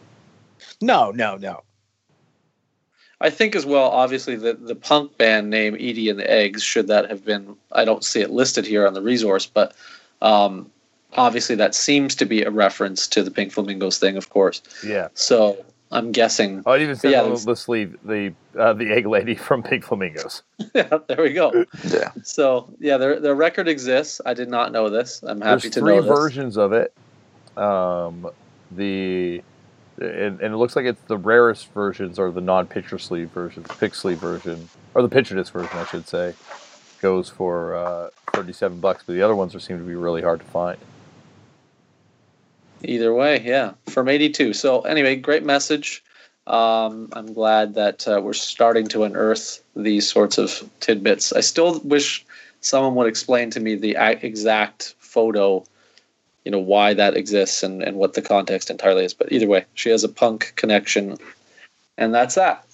[0.80, 1.62] No, no, no.
[3.20, 6.88] I think as well, obviously, the, the punk band name Edie and the Eggs, should
[6.88, 9.74] that have been, I don't see it listed here on the resource, but
[10.22, 10.70] um,
[11.12, 14.60] obviously that seems to be a reference to the Pink Flamingos thing, of course.
[14.84, 15.08] Yeah.
[15.14, 16.62] So I'm guessing.
[16.64, 19.84] Oh, it even says Yeah, on the sleeve the uh, the egg lady from Pink
[19.84, 20.42] Flamingos.
[20.74, 21.64] yeah, there we go.
[21.84, 22.10] Yeah.
[22.22, 24.20] So yeah, their their record exists.
[24.24, 25.22] I did not know this.
[25.22, 26.08] I'm happy There's to three know this.
[26.08, 26.92] versions of it.
[27.56, 28.28] Um,
[28.70, 29.42] the
[30.00, 33.66] and, and it looks like it's the rarest versions are the non-picture sleeve versions.
[33.68, 36.34] The pick sleeve version or the picture disc version, I should say,
[37.00, 39.04] goes for uh, thirty-seven bucks.
[39.06, 40.78] But the other ones are, seem to be really hard to find.
[42.84, 44.52] Either way, yeah, from 82.
[44.52, 46.02] So anyway, great message.
[46.46, 51.32] Um, I'm glad that uh, we're starting to unearth these sorts of tidbits.
[51.32, 52.24] I still wish
[52.60, 55.64] someone would explain to me the exact photo,
[56.44, 59.14] you know, why that exists and, and what the context entirely is.
[59.14, 61.16] But either way, she has a punk connection,
[61.96, 62.66] and that's that.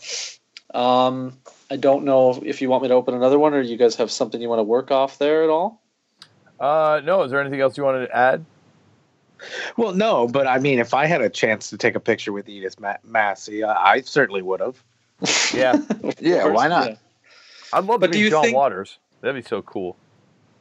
[0.73, 1.37] Um,
[1.71, 4.11] I don't know if you want me to open another one or you guys have
[4.11, 5.81] something you want to work off there at all.
[6.59, 8.45] Uh, no, is there anything else you wanted to add?
[9.77, 12.49] Well, no, but I mean, if I had a chance to take a picture with
[12.49, 14.83] Edith Ma- Massey, I, I certainly would have.
[15.55, 15.77] Yeah,
[16.21, 16.89] Yeah, Of course, why not?
[16.91, 16.97] yeah.
[17.73, 18.99] I'd love But to meet John think- Waters.
[19.21, 19.97] That'd be so cool.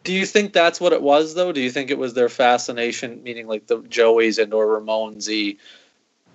[0.03, 1.51] Do you think that's what it was, though?
[1.51, 5.57] Do you think it was their fascination, meaning like the Joeys and or Ramonesy,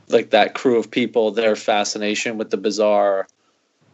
[0.08, 3.26] like that crew of people, their fascination with the bizarre,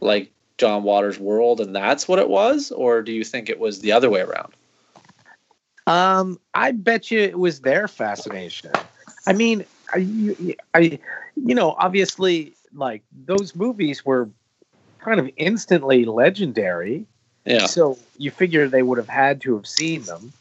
[0.00, 3.78] like John Waters world, and that's what it was, or do you think it was
[3.80, 4.52] the other way around?
[5.88, 8.70] Um, I bet you it was their fascination.
[9.26, 10.06] I mean, I,
[10.74, 10.98] I,
[11.34, 14.28] you know, obviously, like those movies were
[14.98, 17.06] kind of instantly legendary.
[17.46, 20.32] Yeah, So you figure they would have had to have seen them.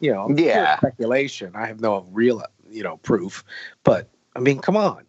[0.00, 0.78] You know, Yeah.
[0.78, 1.52] speculation.
[1.54, 3.42] I have no real, you know, proof.
[3.82, 5.04] But I mean, come on.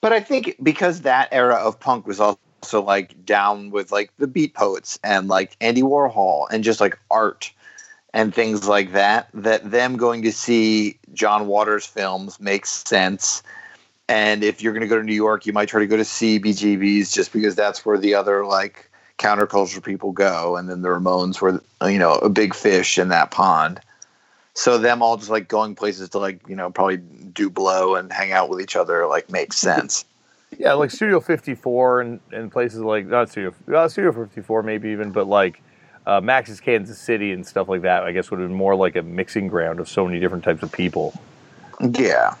[0.00, 4.26] But I think because that era of punk was also like down with like the
[4.26, 7.52] beat poets and like Andy Warhol and just like art
[8.14, 13.42] and things like that, that them going to see John Waters films makes sense.
[14.08, 16.02] And if you're going to go to New York, you might try to go to
[16.02, 20.56] CBGB's just because that's where the other like counterculture people go.
[20.56, 23.80] And then the Ramones were, you know, a big fish in that pond.
[24.54, 28.12] So them all just like going places to like, you know, probably do blow and
[28.12, 30.04] hang out with each other like makes sense.
[30.58, 35.10] Yeah, like Studio 54 and, and places like not Studio uh, Studio 54 maybe even,
[35.10, 35.62] but like
[36.06, 38.04] uh, Max's Kansas City and stuff like that.
[38.04, 40.62] I guess would have been more like a mixing ground of so many different types
[40.62, 41.14] of people.
[41.80, 42.34] Yeah.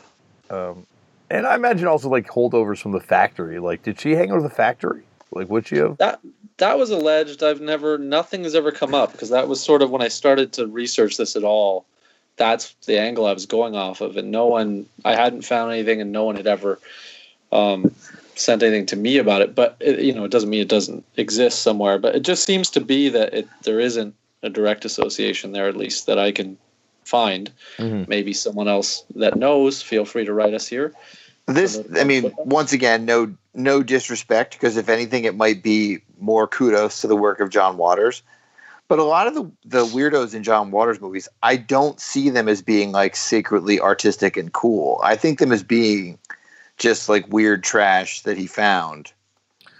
[0.50, 0.86] Um,
[1.30, 3.58] and I imagine also like holdovers from the factory.
[3.58, 5.02] Like, did she hang out with the factory?
[5.30, 5.96] Like, would she have?
[5.98, 6.20] that
[6.58, 7.42] that was alleged.
[7.42, 10.52] I've never, nothing has ever come up because that was sort of when I started
[10.54, 11.86] to research this at all.
[12.36, 16.00] That's the angle I was going off of, and no one, I hadn't found anything,
[16.00, 16.78] and no one had ever
[17.50, 17.94] um,
[18.34, 19.54] sent anything to me about it.
[19.54, 21.98] But it, you know, it doesn't mean it doesn't exist somewhere.
[21.98, 25.76] But it just seems to be that it there isn't a direct association there, at
[25.76, 26.58] least that I can
[27.04, 27.50] find.
[27.78, 28.08] Mhm.
[28.08, 30.92] Maybe someone else that knows, feel free to write us here.
[31.46, 36.46] This, I mean, once again, no, no disrespect, because if anything, it might be more
[36.46, 38.22] kudos to the work of John Waters.
[38.88, 42.48] But a lot of the the weirdos in John Waters movies, I don't see them
[42.48, 45.00] as being like secretly artistic and cool.
[45.02, 46.18] I think them as being
[46.78, 49.12] just like weird trash that he found.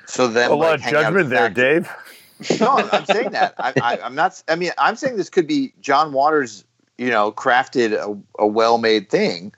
[0.07, 2.61] So then, a lot like, of judgment there, the Dave.
[2.61, 3.55] no, I'm, I'm saying that.
[3.59, 4.42] I, I, I'm not.
[4.48, 6.64] I mean, I'm saying this could be John Waters.
[6.98, 9.52] You know, crafted a, a well-made thing,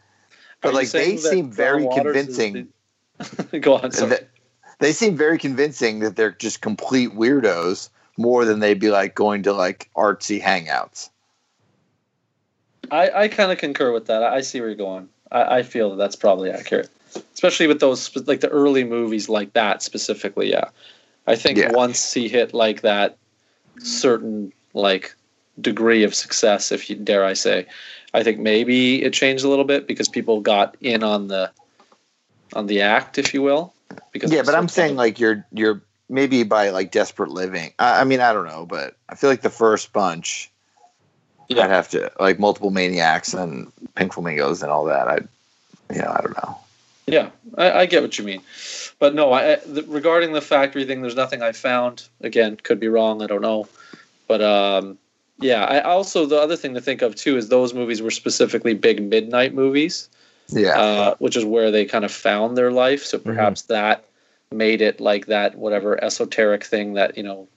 [0.63, 2.69] but you like they seem John very Waters convincing.
[3.51, 3.91] the- Go on.
[3.91, 4.11] Sorry.
[4.11, 4.29] that-
[4.81, 9.43] they seem very convincing that they're just complete weirdos more than they'd be like going
[9.45, 11.11] to like artsy hangouts.
[12.91, 14.23] I, I kind of concur with that.
[14.23, 15.09] I see where you're going.
[15.31, 16.91] I, I feel that that's probably accurate,
[17.35, 20.51] especially with those like the early movies like that specifically.
[20.51, 20.69] Yeah,
[21.27, 21.73] I think Yeah.
[21.73, 23.17] once he hit like that
[23.81, 25.15] certain like
[25.61, 27.67] degree of success, if you dare I say,
[28.13, 31.51] I think maybe it changed a little bit because people got in on the
[32.55, 33.73] on the act, if you will.
[34.13, 37.73] Because yeah, but I'm saying kind like you're you're maybe by like desperate living.
[37.79, 40.51] I, I mean, I don't know, but I feel like the first bunch,
[41.49, 41.65] Yeah.
[41.65, 45.09] I'd have to like multiple maniacs and pink flamingos and all that.
[45.09, 45.19] I,
[45.93, 46.59] you know, I don't know.
[47.07, 48.41] Yeah, I, I get what you mean,
[48.99, 52.09] but no, I, the, regarding the factory thing, there's nothing I found.
[52.23, 53.21] Again, could be wrong.
[53.21, 53.69] I don't know,
[54.27, 54.99] but um,
[55.39, 55.65] yeah.
[55.65, 59.03] I also the other thing to think of too is those movies were specifically big
[59.03, 60.09] midnight movies,
[60.49, 63.05] Yeah, uh, which is where they kind of found their life.
[63.05, 64.07] So perhaps that
[64.51, 67.49] made it like that whatever esoteric thing that you know,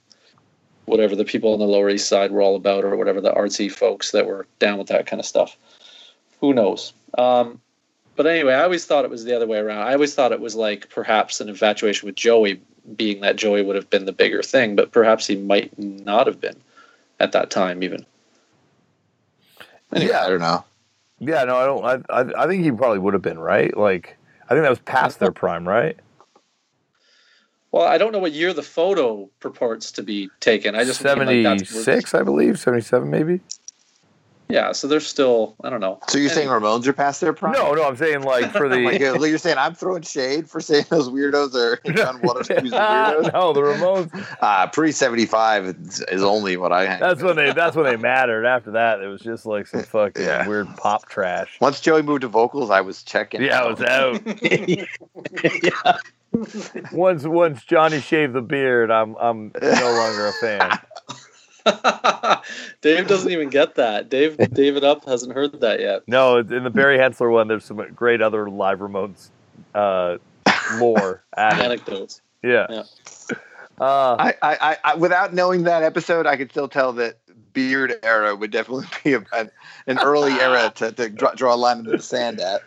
[0.84, 3.72] whatever the people on the Lower East Side were all about, or whatever the artsy
[3.72, 5.56] folks that were down with that kind of stuff.
[6.40, 6.92] Who knows?
[7.16, 7.60] Um,
[8.18, 9.86] but anyway, I always thought it was the other way around.
[9.86, 12.60] I always thought it was like perhaps an infatuation with Joey,
[12.96, 16.40] being that Joey would have been the bigger thing, but perhaps he might not have
[16.40, 16.56] been
[17.20, 18.04] at that time even.
[19.94, 20.64] yeah, I don't know.
[21.20, 21.84] Yeah, no, I don't.
[22.10, 23.74] I, I, I think he probably would have been right.
[23.76, 25.96] Like, I think that was past their prime, right?
[27.70, 30.74] Well, I don't know what year the photo purports to be taken.
[30.74, 33.40] I just mean, like, 76, I believe, 77 maybe.
[34.50, 35.54] Yeah, so they're still.
[35.62, 35.98] I don't know.
[36.08, 36.60] So you're saying Anyway.
[36.66, 37.52] Ramones are past their prime?
[37.52, 40.86] No, no, I'm saying like for the Like, you're saying I'm throwing shade for saying
[40.88, 43.32] those weirdos are on Water Scoops weirdos?
[43.32, 44.26] no, the Ramones.
[44.40, 47.00] Uh, pre 75 is, is only what I hang.
[47.00, 47.52] That's when they.
[47.52, 48.46] That's when they mattered.
[48.46, 50.46] After that, it was just like some fucking Yeah.
[50.46, 51.58] weird pop trash.
[51.60, 53.42] Once Joey moved to vocals, I was checking.
[53.42, 54.20] Yeah, I was out.
[54.42, 55.98] yeah.
[56.92, 60.78] once once Johnny shaved the beard, I'm I'm no longer a fan.
[62.80, 64.08] Dave doesn't even get that.
[64.08, 66.02] Dave Dave It Up hasn't heard that yet.
[66.06, 69.30] No, in the Barry Henssler one, there's some great other live Ramones
[69.74, 70.18] uh,
[70.78, 71.22] lore.
[71.36, 72.20] Anecdotes.
[72.42, 72.66] Yeah.
[72.70, 72.82] Yeah.
[73.80, 77.16] Uh, I, I, I, I, without knowing that episode, I could still tell that
[77.52, 79.50] beard era would definitely be a, an,
[79.86, 82.62] an early era to, to draw, draw a line in the sand at.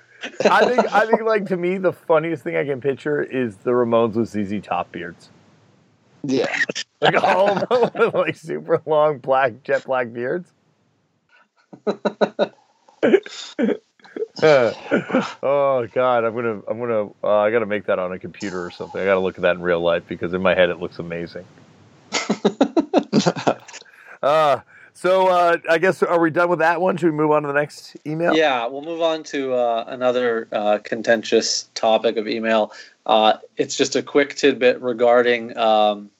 [0.45, 3.71] I think I think like to me the funniest thing I can picture is the
[3.71, 5.29] Ramones with ZZ Top beards.
[6.23, 6.55] Yeah.
[7.01, 10.51] Like all of them with like super long black jet black beards.
[14.43, 18.71] oh god, I'm gonna I'm gonna uh, I gotta make that on a computer or
[18.71, 19.01] something.
[19.01, 21.45] I gotta look at that in real life because in my head it looks amazing.
[24.21, 24.59] uh,
[24.93, 26.97] so uh, I guess are we done with that one?
[26.97, 28.35] Should we move on to the next email?
[28.35, 32.71] Yeah, we'll move on to uh, another uh, contentious topic of email.
[33.05, 35.57] Uh, it's just a quick tidbit regarding.
[35.57, 36.11] Um,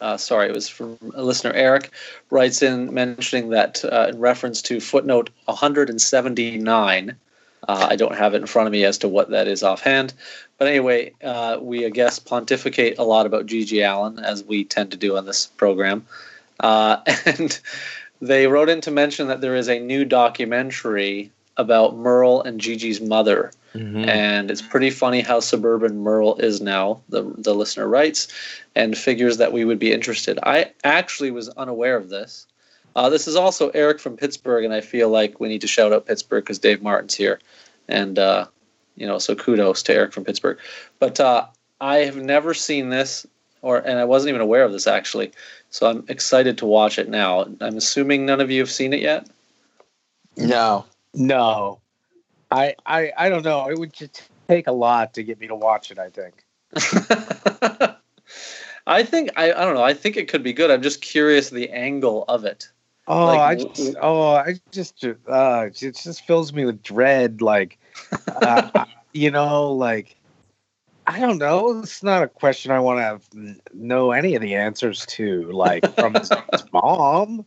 [0.00, 1.52] uh, sorry, it was from a listener.
[1.52, 1.90] Eric
[2.30, 7.16] writes in mentioning that uh, in reference to footnote 179.
[7.68, 10.12] Uh, I don't have it in front of me as to what that is offhand,
[10.58, 14.92] but anyway, uh, we I guess pontificate a lot about GG Allin as we tend
[14.92, 16.06] to do on this program,
[16.60, 17.58] uh, and
[18.20, 23.00] they wrote in to mention that there is a new documentary about Merle and GG's
[23.00, 24.08] mother, Mhm.
[24.08, 27.00] and it's pretty funny how suburban Merle is now.
[27.08, 28.28] The the listener writes,
[28.74, 30.38] and figures that we would be interested.
[30.42, 32.46] I actually was unaware of this.
[32.94, 35.92] Uh, this is also Eric from Pittsburgh, and I feel like we need to shout
[35.92, 37.40] out Pittsburgh because Dave Martin's here,
[37.88, 38.46] and uh,
[38.96, 40.58] you know, so kudos to Eric from Pittsburgh.
[40.98, 41.46] But uh,
[41.80, 43.26] I have never seen this,
[43.62, 45.32] or and I wasn't even aware of this actually.
[45.70, 47.42] So I'm excited to watch it now.
[47.60, 49.26] I'm assuming none of you have seen it yet.
[50.36, 50.84] No.
[51.18, 51.80] No,
[52.50, 53.68] I, I I don't know.
[53.68, 55.98] It would just take a lot to get me to watch it.
[55.98, 56.44] I think.
[58.86, 59.82] I think I, I don't know.
[59.82, 60.70] I think it could be good.
[60.70, 62.70] I'm just curious the angle of it.
[63.08, 67.40] Oh, Like, I just, oh, I just, uh, it just fills me with dread.
[67.40, 67.78] Like,
[68.28, 70.16] uh, you know, like,
[71.06, 71.80] I don't know.
[71.80, 73.28] It's not a question I want to have,
[73.72, 76.32] know any of the answers to, like, from his
[76.72, 77.44] mom.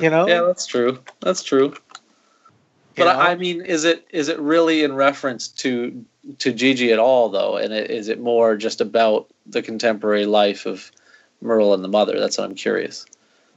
[0.00, 1.00] You know, Yeah, that's true.
[1.20, 1.74] That's true.
[2.96, 6.04] But You I I mean, is it is it really in reference to
[6.38, 7.56] to Gigi at all, though?
[7.56, 10.90] And it, is it more just about the contemporary life of
[11.40, 12.18] Merle and the mother?
[12.20, 13.06] That's what I'm curious.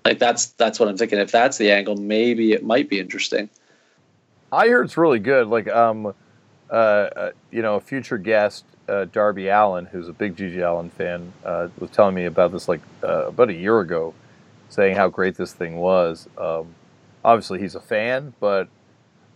[0.05, 1.19] Like that's that's what I'm thinking.
[1.19, 3.49] If that's the angle, maybe it might be interesting.
[4.51, 5.47] I heard it's really good.
[5.47, 6.13] Like, um,
[6.69, 10.89] uh, uh, you know, a future guest, uh, Darby Allen, who's a big GG Allin
[10.89, 14.13] fan, uh, was telling me about this like uh, about a year ago,
[14.69, 16.29] saying how great this thing was.
[16.37, 16.75] Um,
[17.23, 18.67] obviously, he's a fan, but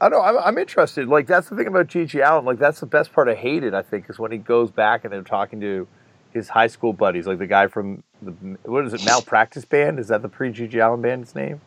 [0.01, 0.25] I don't know.
[0.25, 1.07] I'm, I'm interested.
[1.07, 2.45] Like, that's the thing about GG Allin.
[2.45, 3.73] Like, that's the best part I hated.
[3.73, 5.87] I think is when he goes back and they're talking to
[6.31, 8.31] his high school buddies, like the guy from the
[8.63, 9.99] what is it, Malpractice Band?
[9.99, 11.61] Is that the pre GG Allin band's name?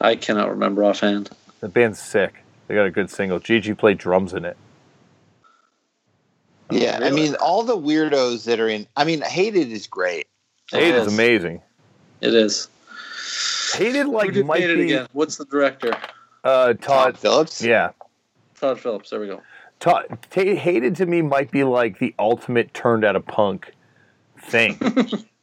[0.00, 1.30] I cannot remember offhand.
[1.60, 2.34] The band's sick.
[2.66, 3.40] They got a good single.
[3.40, 4.56] GG played drums in it.
[6.70, 7.00] Yeah.
[7.02, 10.26] I mean, all the weirdos that are in, I mean, Hated is great.
[10.72, 11.14] It Hated is is.
[11.14, 11.62] amazing.
[12.20, 12.68] It is.
[13.74, 15.08] Hated Who like did might Hate It be again?
[15.12, 15.96] What's the director?
[16.48, 17.18] Uh Todd Todd.
[17.18, 17.62] Phillips.
[17.62, 17.90] Yeah,
[18.58, 19.10] Todd Phillips.
[19.10, 19.42] There we go.
[19.80, 20.18] Todd.
[20.30, 23.72] Ta hated to me might be like the ultimate turned out of punk
[24.40, 24.78] thing.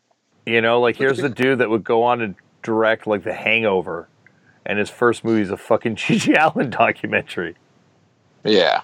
[0.45, 4.07] you know, like here's the dude that would go on to direct like The Hangover,
[4.65, 7.55] and his first movie is a fucking GG Allin documentary.
[8.43, 8.81] Yeah.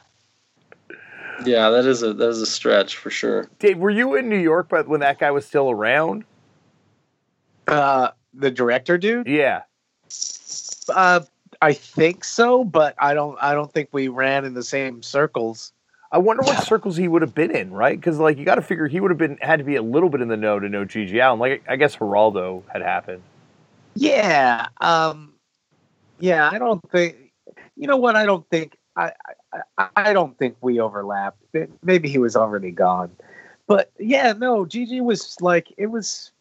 [1.43, 3.49] Yeah, that is a that is a stretch for sure.
[3.57, 6.23] Dave, were you in New York, but when that guy was still around?
[7.67, 9.27] uh, the director dude.
[9.27, 9.61] Yeah.
[10.89, 11.21] Uh,
[11.61, 13.37] I think so, but I don't.
[13.41, 15.73] I don't think we ran in the same circles.
[16.11, 17.97] I wonder what circles he would have been in, right?
[17.97, 20.09] Because like you got to figure he would have been had to be a little
[20.09, 21.39] bit in the know to know GG Allin.
[21.39, 23.21] Like I guess Geraldo had happened.
[23.95, 24.67] Yeah.
[24.79, 25.33] Um.
[26.19, 27.15] Yeah, I don't think.
[27.75, 28.15] You know what?
[28.15, 28.77] I don't think.
[28.95, 29.13] I.
[29.77, 31.41] I, I don't think we overlapped.
[31.83, 33.11] Maybe he was already gone.
[33.67, 34.65] But yeah, no.
[34.65, 36.31] GG was like it was.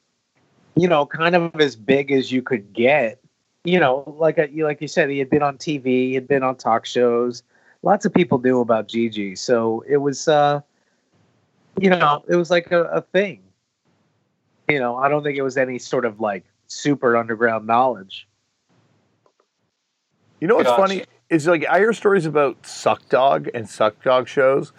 [0.77, 3.21] You know, kind of as big as you could get.
[3.65, 6.43] You know, like I, like you said, he had been on TV, he had been
[6.43, 7.43] on talk shows.
[7.83, 10.61] lots of people knew about GG, so it was, uh,
[11.79, 13.43] you know, it was like a, a thing.
[14.69, 18.27] You know, I don't think it was any sort of like super underground knowledge.
[20.41, 20.81] You know what's Gotcha.
[20.81, 24.73] funny is like I hear stories about Suckdog and Suckdog shows,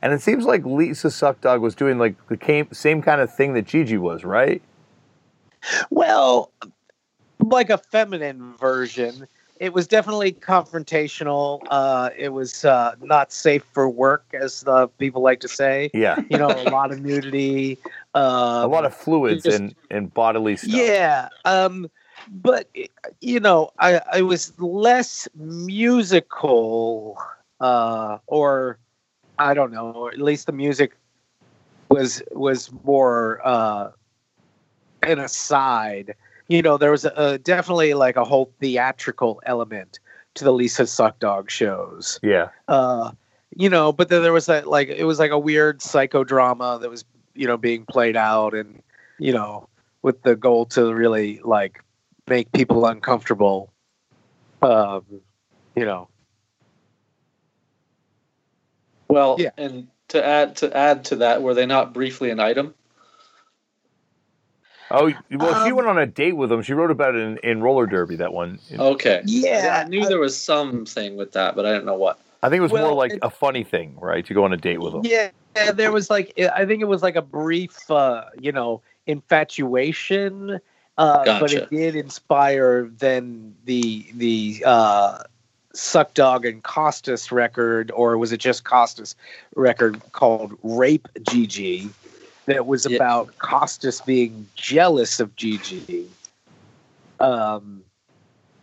[0.00, 3.66] and it seems like Lisa Suckdog was doing like the same kind of thing that
[3.66, 4.62] GG was, right?
[5.90, 6.52] Well,
[7.48, 9.26] like a feminine version.
[9.60, 11.60] It was definitely confrontational.
[11.68, 15.90] Uh, it was uh, not safe for work, as uh, people like to say.
[15.94, 17.78] Yeah, You know, a lot of nudity.
[18.14, 18.18] Uh,
[18.62, 20.72] a lot of fluids just- and and bodily stuff.
[20.74, 21.28] Yeah.
[21.44, 21.90] Um,
[22.30, 22.68] but
[23.20, 27.18] you know, I I was less musical,
[27.60, 28.78] uh, or
[29.38, 30.96] I don't know, or at least the music
[31.90, 33.90] was was more uh,
[35.02, 36.14] an aside.
[36.48, 40.00] You know, there was a, a definitely like a whole theatrical element
[40.34, 43.10] to the Lisa Suckdog shows yeah, uh
[43.56, 46.88] you know but then there was that like it was like a weird psychodrama that
[46.88, 48.82] was you know being played out and
[49.18, 49.68] you know
[50.02, 51.82] with the goal to really like
[52.28, 53.72] make people uncomfortable
[54.62, 55.04] um
[55.74, 56.08] you know
[59.08, 59.50] Well, Yeah.
[59.56, 62.74] and to add to add to that, were they not briefly an item?
[64.90, 66.62] Oh well, she Um, went on a date with him.
[66.62, 68.16] She wrote about it in, in roller derby.
[68.16, 68.58] That one.
[68.76, 69.22] Okay.
[69.24, 72.18] yeah I knew there was something with that, but I didn't know what.
[72.42, 74.24] I think it was more like it- a funny thing, right?
[74.24, 75.02] To go on a date with him.
[75.04, 75.30] yeah
[75.72, 80.60] there was like i think it was like a brief uh you know infatuation
[80.98, 85.18] uh but it did inspire then the the uh
[85.74, 89.14] Suckdog and Costes record or was it just Costes
[89.56, 91.88] record called rape gg
[92.48, 92.96] that was Yeah.
[92.96, 96.06] about Costes being jealous of gg
[97.20, 97.82] um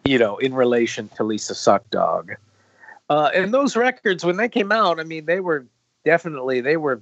[0.05, 2.35] you know in relation to lisa Suckdog
[3.09, 5.65] uh and those records when they came out i mean they were
[6.05, 7.01] definitely they were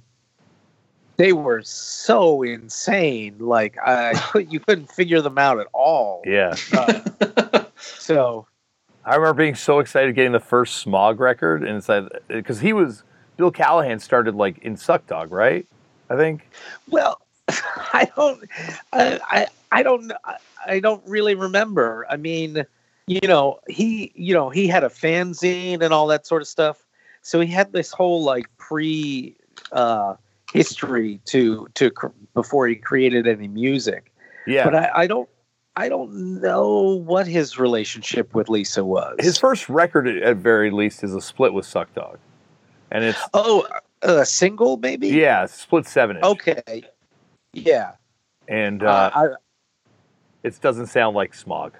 [1.16, 6.54] they were so insane like i could you couldn't figure them out at all Yeah,
[6.72, 8.46] Uh, so
[9.06, 12.72] I remember being so excited getting the first Smog record, and it's like because he
[12.72, 13.04] was
[13.36, 15.66] Bill Callahan started like in Suckdog, right?
[16.10, 16.48] I think.
[16.88, 18.42] well i don't
[18.92, 20.36] I, I i don't I-
[20.66, 22.64] i don't really remember i mean
[23.06, 26.82] you know he you know he had a fanzine and all that sort of stuff
[27.22, 29.36] so he had this whole like pre
[29.72, 30.14] uh
[30.52, 34.10] history to to cr- before he created any music
[34.46, 34.64] Yeah.
[34.64, 35.28] but I, I don't
[35.76, 39.16] I don't know what his relationship with Lisa was.
[39.18, 42.18] His first record, at very least, is a split with Suckdog,
[42.92, 43.66] and it's oh,
[44.04, 45.08] a single maybe.
[45.08, 46.84] yeah, split seven Okay.
[47.52, 47.92] Yeah.
[48.48, 49.26] and Uh, uh, I,
[50.42, 51.72] it doesn't sound like Smog.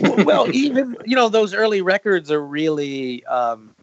[0.00, 3.74] well, even you know those early records are really, um,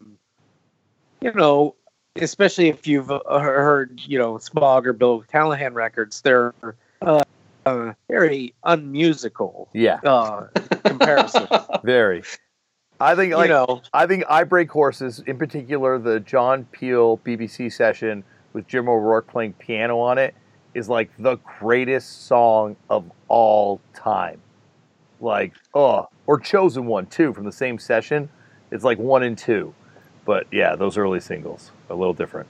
[1.20, 1.76] you know,
[2.16, 6.54] especially if you've uh, heard you know Smog or Bill Callahan records, they're
[7.02, 7.22] uh,
[7.66, 10.46] uh, very unmusical Yeah, uh,
[10.84, 11.48] comparison.
[11.84, 12.22] very.
[13.02, 17.18] I think like you know, I think I Break Horses, in particular, the John Peel
[17.18, 20.34] BBC session with Jim O'Rourke playing piano on it,
[20.74, 24.40] is like the greatest song of all time.
[25.20, 28.28] Like, oh, or Chosen One too from the same session.
[28.70, 29.74] It's like one and two,
[30.24, 32.48] but yeah, those early singles a little different.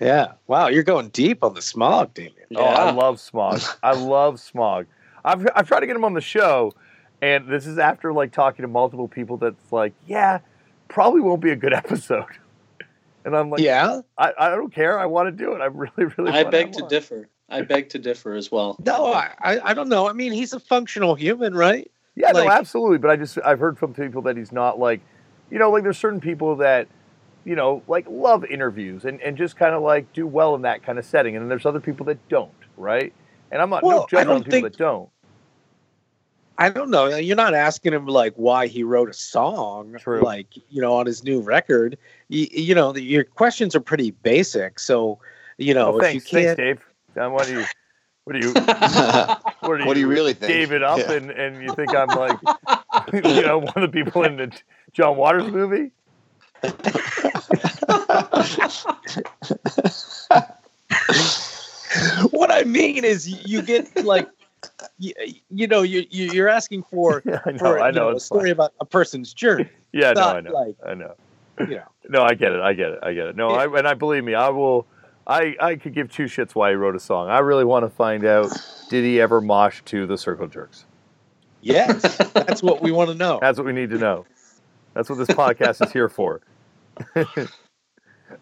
[0.00, 0.32] yeah.
[0.48, 2.34] Wow, you're going deep on the Smog, Damian.
[2.56, 3.60] Oh, I love Smog.
[3.82, 4.86] I love Smog.
[5.24, 6.74] I've I've tried to get him on the show,
[7.22, 9.38] and this is after like talking to multiple people.
[9.38, 10.40] That's like, yeah,
[10.88, 12.26] probably won't be a good episode.
[13.24, 14.00] And I'm like, yeah.
[14.18, 14.98] I, I don't care.
[14.98, 15.60] I want to do it.
[15.60, 16.32] I really, really.
[16.32, 17.28] I beg to differ.
[17.48, 18.76] I beg to differ as well.
[18.84, 20.08] No, I, I I don't know.
[20.08, 21.88] I mean, he's a functional human, right?
[22.16, 22.98] Yeah, no, absolutely.
[22.98, 25.00] But I just I've heard from people that he's not like,
[25.50, 26.88] you know, like there's certain people that,
[27.44, 30.82] you know, like love interviews and and just kind of like do well in that
[30.82, 33.12] kind of setting, and then there's other people that don't, right?
[33.50, 35.08] And I'm not Well, no I judgment on people think- that don't.
[36.62, 37.08] I don't know.
[37.16, 40.22] You're not asking him like why he wrote a song, True.
[40.22, 41.98] like you know, on his new record.
[42.28, 44.78] You, you know, the, your questions are pretty basic.
[44.78, 45.18] So,
[45.58, 46.78] you know, if thanks, you thanks, can't,
[47.16, 47.20] Dave.
[47.20, 47.64] Um, what do you,
[48.22, 50.52] what do you, what what do you, do you really think?
[50.52, 51.14] Dave It Up, Yeah.
[51.14, 52.38] and and you think I'm like,
[53.12, 54.56] you know, one of the people in the
[54.92, 55.90] John Waters movie?
[62.30, 64.28] what I mean is, you, you get like,
[64.98, 65.12] you,
[65.50, 67.58] you know, you, you you're asking for Yeah, I know.
[67.58, 68.08] for I you know.
[68.10, 68.52] a story fine.
[68.52, 69.68] about a person's journey.
[69.94, 70.52] Yeah, no, I know.
[70.52, 71.14] like- I know.
[71.60, 72.60] You know, No, I get it.
[72.62, 73.00] I get it.
[73.02, 73.36] I get it.
[73.36, 74.86] No, I, and I believe me, I will.
[75.26, 77.28] I I could give two shits why he wrote a song.
[77.28, 78.50] I really want to find out.
[78.88, 80.86] Did he ever mosh to the Circle Jerks?
[81.60, 83.38] yes, that's what we want to know.
[83.42, 84.24] That's what we need to know.
[84.94, 86.40] That's what this podcast is here for.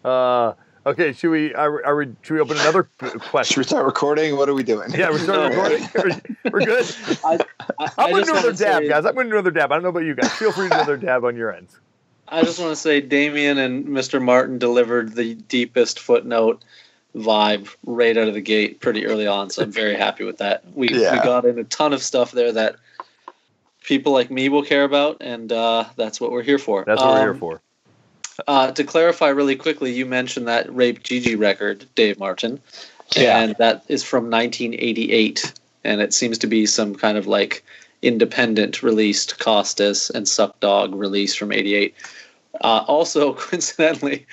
[0.05, 0.53] uh,
[0.85, 2.07] okay, should we, are, are we?
[2.21, 2.83] Should we open another
[3.19, 3.53] question?
[3.53, 4.35] Should we start recording?
[4.37, 4.91] What are we doing?
[4.91, 6.21] Yeah, we're starting recording.
[6.51, 6.85] we're good.
[7.25, 7.39] I,
[7.79, 9.05] I, I'm gonna do another dab, say- guys.
[9.05, 9.71] I'm gonna do another dab.
[9.71, 10.31] I don't know about you guys.
[10.33, 11.79] Feel free to do another dab on your ends.
[12.27, 14.21] I just want to say Damian and Mr.
[14.21, 16.63] Martin delivered the deepest footnote
[17.13, 20.63] vibe right out of the gate pretty early on, so I'm very happy with that.
[20.73, 21.11] We Yeah.
[21.13, 22.77] we got in a ton of stuff there that
[23.83, 26.85] people like me will care about, and uh, that's what we're here for.
[26.85, 27.61] That's what we're here Um, for.
[28.47, 32.59] Uh, to clarify really quickly, you mentioned that Rape GG record, Dave Martin,
[33.15, 33.39] Yeah.
[33.39, 37.63] and that is from 1988, and it seems to be some kind of like
[38.01, 41.93] independent released Costes and Suckdog release from 88.
[42.61, 44.25] Uh, also, coincidentally,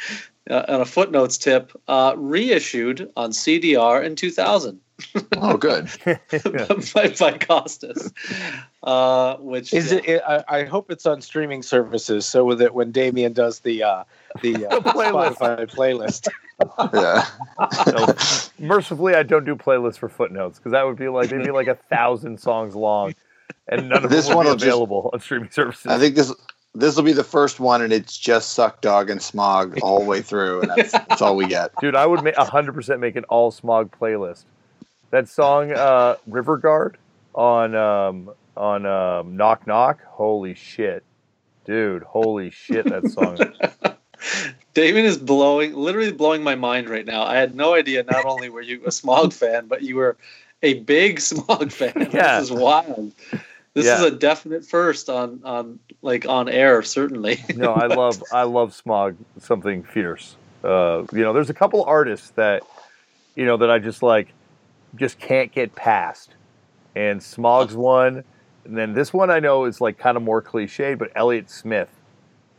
[0.51, 4.81] uh, on a footnotes tip, uh, reissued on CDR in 2000
[5.37, 5.89] Oh, good.
[6.05, 8.13] by, by Costes,
[8.83, 9.99] uh, which Is yeah.
[9.99, 10.09] it?
[10.09, 14.05] it I, I hope it's on streaming services, so that when Damian does the uh,
[14.43, 15.37] the, uh, The playlist.
[15.37, 16.29] Spotify playlist,
[16.93, 17.25] Yeah.
[18.61, 21.51] No, mercifully, I don't do playlists for footnotes because that would be like they'd be
[21.53, 23.15] like a thousand songs long,
[23.69, 25.87] and none of This them one would will be just- available on streaming services.
[25.87, 26.35] I think this
[26.75, 30.23] this will be the first one, and it's just Suckdog and smog all the way
[30.23, 31.71] through, and that's, that's all we get.
[31.81, 34.45] Dude, I would make hundred percent make an all smog playlist.
[35.11, 36.99] That song, uh, River Guard
[37.35, 40.03] on um, on um, Knock Knock.
[40.05, 41.03] Holy shit,
[41.65, 42.03] dude!
[42.03, 43.39] Holy shit, that song.
[44.75, 47.23] David is blowing, literally blowing my mind right now.
[47.25, 48.03] I had no idea.
[48.05, 50.17] Not only were you a Smog fan, but you were
[50.63, 51.93] a big Smog fan.
[52.13, 52.41] Yeah.
[52.41, 53.13] This is wild.
[53.75, 53.97] This Yeah.
[53.97, 57.43] is a definite first on on like on air, certainly.
[57.55, 60.37] no, I love I love Smog something fierce.
[60.63, 62.63] Uh, you know, there's a couple artists that
[63.37, 64.29] you know that I just like
[64.95, 66.31] just can't get past.
[66.95, 68.25] And Smog's one,
[68.65, 71.89] and then this one I know is like kind of more cliche, but Elliott Smith.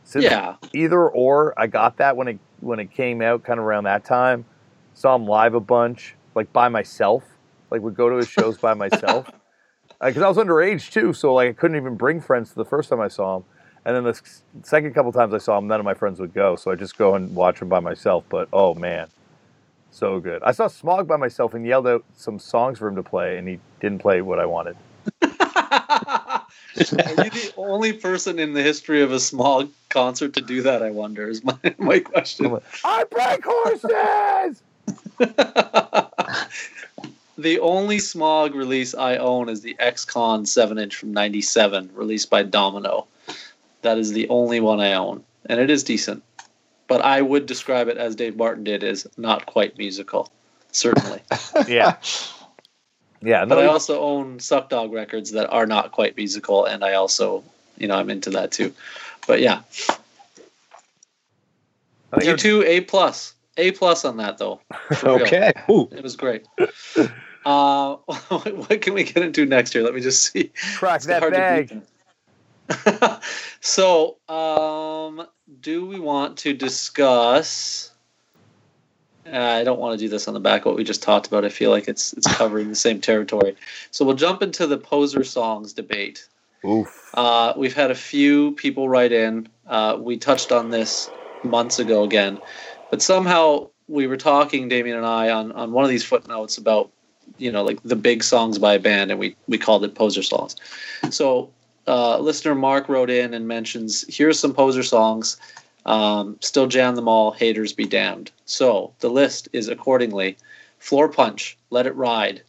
[0.04, 3.66] Since yeah, either or, I got that when it when it came out, kind of
[3.66, 4.44] around that time.
[4.94, 7.22] Saw him live a bunch, like by myself.
[7.70, 9.30] Like would go to his shows by myself,
[10.04, 11.12] because I was underage too.
[11.12, 13.44] So like I couldn't even bring friends the first time I saw him.
[13.84, 16.34] And then the s- second couple times I saw him, none of my friends would
[16.34, 16.56] go.
[16.56, 18.24] So I just go and watch him by myself.
[18.28, 19.08] But oh man,
[19.90, 20.42] so good.
[20.42, 23.48] I saw Smog by myself and yelled out some songs for him to play, and
[23.48, 24.76] he didn't play what I wanted.
[25.22, 30.82] Are you the only person in the history of a Smog concert to do that?
[30.82, 31.28] I wonder.
[31.28, 32.58] Is my my question.
[32.84, 34.62] I break horses.
[37.38, 43.06] the only Smog release I own is the X-Con 7-inch from 97, released by Domino.
[43.82, 46.22] That is the only one I own, and it is decent.
[46.90, 50.28] But I would describe it as Dave Martin did as not quite musical,
[50.72, 51.22] certainly.
[51.68, 51.98] Yeah,
[53.22, 53.44] yeah.
[53.44, 57.44] but I also own Suckdog records that are not quite musical, and I also,
[57.78, 58.74] you know, I'm into that too.
[59.28, 59.60] But yeah,
[62.20, 64.60] you two A plus, A plus on that though.
[65.04, 65.52] Okay.
[65.70, 66.44] Ooh, It was great.
[67.44, 67.94] Uh,
[68.28, 69.84] what can we get into next year?
[69.84, 70.50] Let me just see.
[70.74, 71.82] crack that bag.
[73.60, 75.24] so, um,
[75.60, 77.92] do we want to discuss?
[79.26, 80.62] Uh, I don't want to do this on the back.
[80.62, 81.44] of What we just talked about.
[81.44, 83.56] I feel like it's it's covering the same territory.
[83.90, 86.26] So we'll jump into the poser songs debate.
[86.64, 87.10] Oof.
[87.14, 89.48] Uh, we've had a few people write in.
[89.66, 91.10] Uh, we touched on this
[91.42, 92.38] months ago again,
[92.90, 96.90] but somehow we were talking, Damian and I, on, on one of these footnotes about,
[97.38, 100.22] you know, like the big songs by a band, and we, we called it poser
[100.22, 100.54] songs.
[101.10, 101.50] So
[101.90, 105.36] uh, listener Mark wrote in and mentions, here's some poser songs.
[105.86, 108.30] Um, still jam them all, haters be damned.
[108.44, 110.36] So the list is accordingly
[110.80, 112.42] Floorpunch, Let It Ride.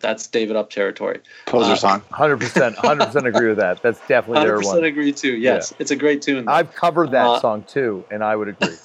[0.00, 1.20] That's Dave It Up territory.
[1.46, 2.02] Poser Uh, song.
[2.10, 3.82] Hundred percent, hundred percent agree with that.
[3.82, 4.80] That's definitely their one.
[4.80, 5.36] 100% agree too.
[5.36, 6.48] Yes, it's a great tune.
[6.48, 8.76] I've covered that Uh, song too, and I would agree.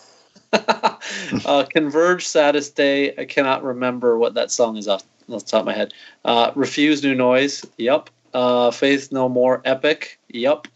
[0.54, 3.16] uh, Converge, Saddest Day.
[3.18, 5.94] I cannot remember what that song is off, off the top of my head.
[6.26, 7.64] Uh, Refuse, New Noise.
[7.78, 8.10] Yep.
[8.34, 10.20] Uh, Faith No More, Epic.
[10.30, 10.68] Yep.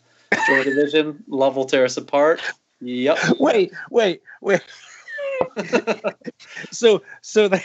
[0.48, 2.42] Joy Division, Love Will Tear Us Apart.
[2.82, 3.18] Yep.
[3.40, 4.62] wait, wait, wait.
[6.72, 7.64] So, so the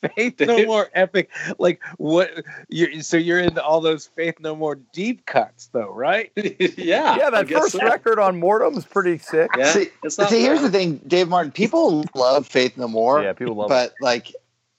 [0.16, 1.30] Faith No More epic.
[1.58, 2.44] Like what?
[2.68, 6.30] You're, so you're into all those Faith No More deep cuts, though, right?
[6.36, 7.16] yeah.
[7.16, 7.84] yeah, that first so.
[7.84, 9.50] record on Mordam is pretty sick.
[9.56, 11.52] Yeah, see, see, here's the thing, Dave Martin.
[11.52, 13.22] People love Faith No More.
[13.22, 14.32] Yeah, people love but like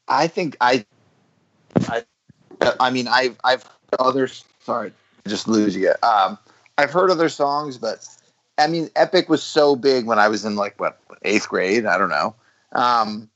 [0.09, 0.83] i think i
[1.87, 2.03] i
[2.79, 4.91] i mean i've i've heard others sorry
[5.27, 5.93] just lose you.
[6.03, 6.37] um
[6.77, 8.07] i've heard other songs but
[8.57, 11.97] i mean epic was so big when i was in like what eighth grade i
[11.97, 12.33] don't know
[12.73, 13.29] um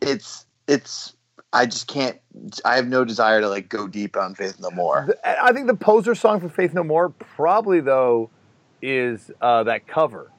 [0.00, 1.14] it's it's
[1.52, 2.18] i just can't
[2.64, 5.74] i have no desire to like go deep on faith no more I think the
[5.74, 8.30] poser song for Faith No More probably though
[8.82, 10.30] is uh, that cover.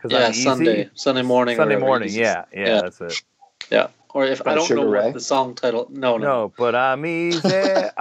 [0.00, 1.56] 'Cause Yeah, Sunday, Sunday morning.
[1.56, 2.10] Sunday morning.
[2.12, 2.80] Yeah, yeah, Yeah.
[2.82, 3.22] that's it.
[3.70, 3.88] yeah.
[4.16, 5.04] Or if By I don't Sugar know Ray?
[5.04, 5.88] what the song title.
[5.90, 6.26] No, no.
[6.26, 7.38] No, but I'm easy.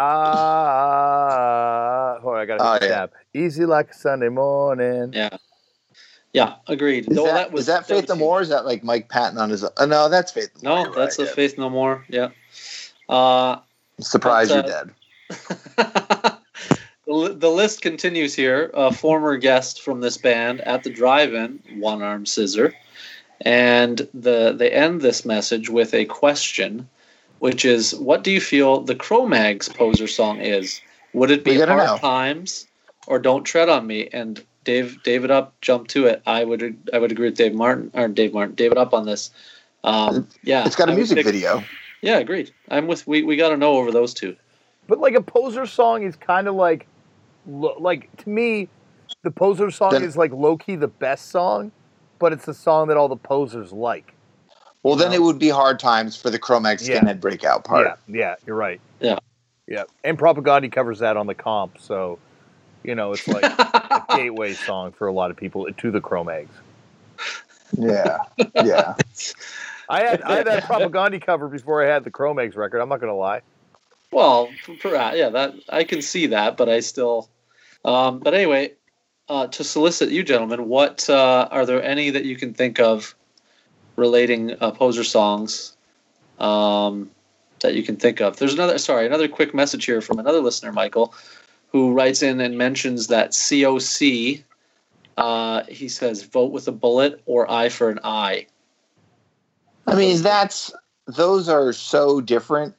[0.85, 3.07] ah, hold on, I got to Oh, hit yeah.
[3.33, 5.11] Easy like a Sunday morning.
[5.11, 5.35] Yeah.
[6.31, 7.09] Yeah, agreed.
[7.09, 8.39] Is No, that, was is that Faith No was- More?
[8.41, 9.65] Is that like Mike Patton on his?
[9.65, 10.77] Uh, no, that's Faith No More.
[10.77, 11.35] No, You're that's right, a yeah.
[11.35, 12.05] Faith No More.
[12.07, 12.29] Yeah.
[13.09, 13.59] Uh, I'm
[13.99, 14.91] surprised you're uh, dead.
[17.07, 18.71] the list continues here.
[18.73, 22.73] A former guest from this band at the drive-in, One Arm Scissor,
[23.41, 26.87] and the they end this message with a question,
[27.39, 30.81] which is, "What do you feel the Cro-Mags poser song is?
[31.13, 31.97] Would it be Hard know.
[31.97, 32.67] Times
[33.07, 36.21] or Don't Tread on Me?" And Dave David Up jumped to it.
[36.25, 39.05] I would I would agree with Dave Martin or Dave Martin Dave It Up on
[39.05, 39.29] this.
[39.83, 41.63] Um, yeah, It's got a I would music pick- video.
[42.01, 42.51] Yeah, agreed.
[42.69, 43.23] I'm with we.
[43.23, 44.35] We got to know over those two.
[44.87, 46.87] But like a poser song is kind of like,
[47.47, 48.67] like to me,
[49.23, 51.71] the poser song Then- is like low key the best song,
[52.19, 54.13] but it's the song that all the posers like.
[54.83, 55.15] Well, then No.
[55.15, 56.99] it would be hard times for the Cro-Mags Yeah.
[57.01, 57.87] skinhead breakout part.
[58.07, 58.79] Yeah, yeah, you're right.
[58.99, 59.17] Yeah.
[59.67, 59.83] yeah.
[60.03, 62.19] And Propaganda covers that on the comp, so
[62.83, 66.51] you know it's like a gateway song for a lot of people to the Cro-Mags.
[67.77, 68.19] Yeah,
[68.63, 68.93] yeah.
[69.89, 72.79] I had I had that Propaganda cover before I had the Cro-Mags record.
[72.79, 73.41] I'm not gonna lie.
[74.11, 74.49] Well,
[74.81, 77.27] per- yeah, that I can see that, but I still.
[77.83, 78.73] Um, but anyway,
[79.29, 83.15] uh, to solicit you gentlemen, what uh, are there any that you can think of
[83.95, 85.75] relating uh, poser songs
[86.39, 87.09] um,
[87.61, 88.37] that you can think of?
[88.37, 88.77] There's another.
[88.77, 91.13] Sorry, another quick message here from another listener, Michael,
[91.71, 94.43] who writes in and mentions that COC.
[95.17, 98.45] Uh, he says, "Vote with a bullet or eye for an eye."
[99.87, 100.71] I mean, that's
[101.07, 102.75] those are so different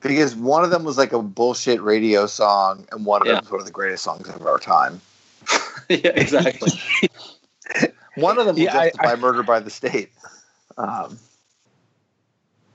[0.00, 3.34] because one of them was like a bullshit radio song, and one of Yeah.
[3.34, 5.00] them is one of the greatest songs of our time.
[6.04, 6.70] yeah, exactly.
[8.14, 10.10] One of them Yeah, I- justify murder by the state.
[10.78, 11.18] Um,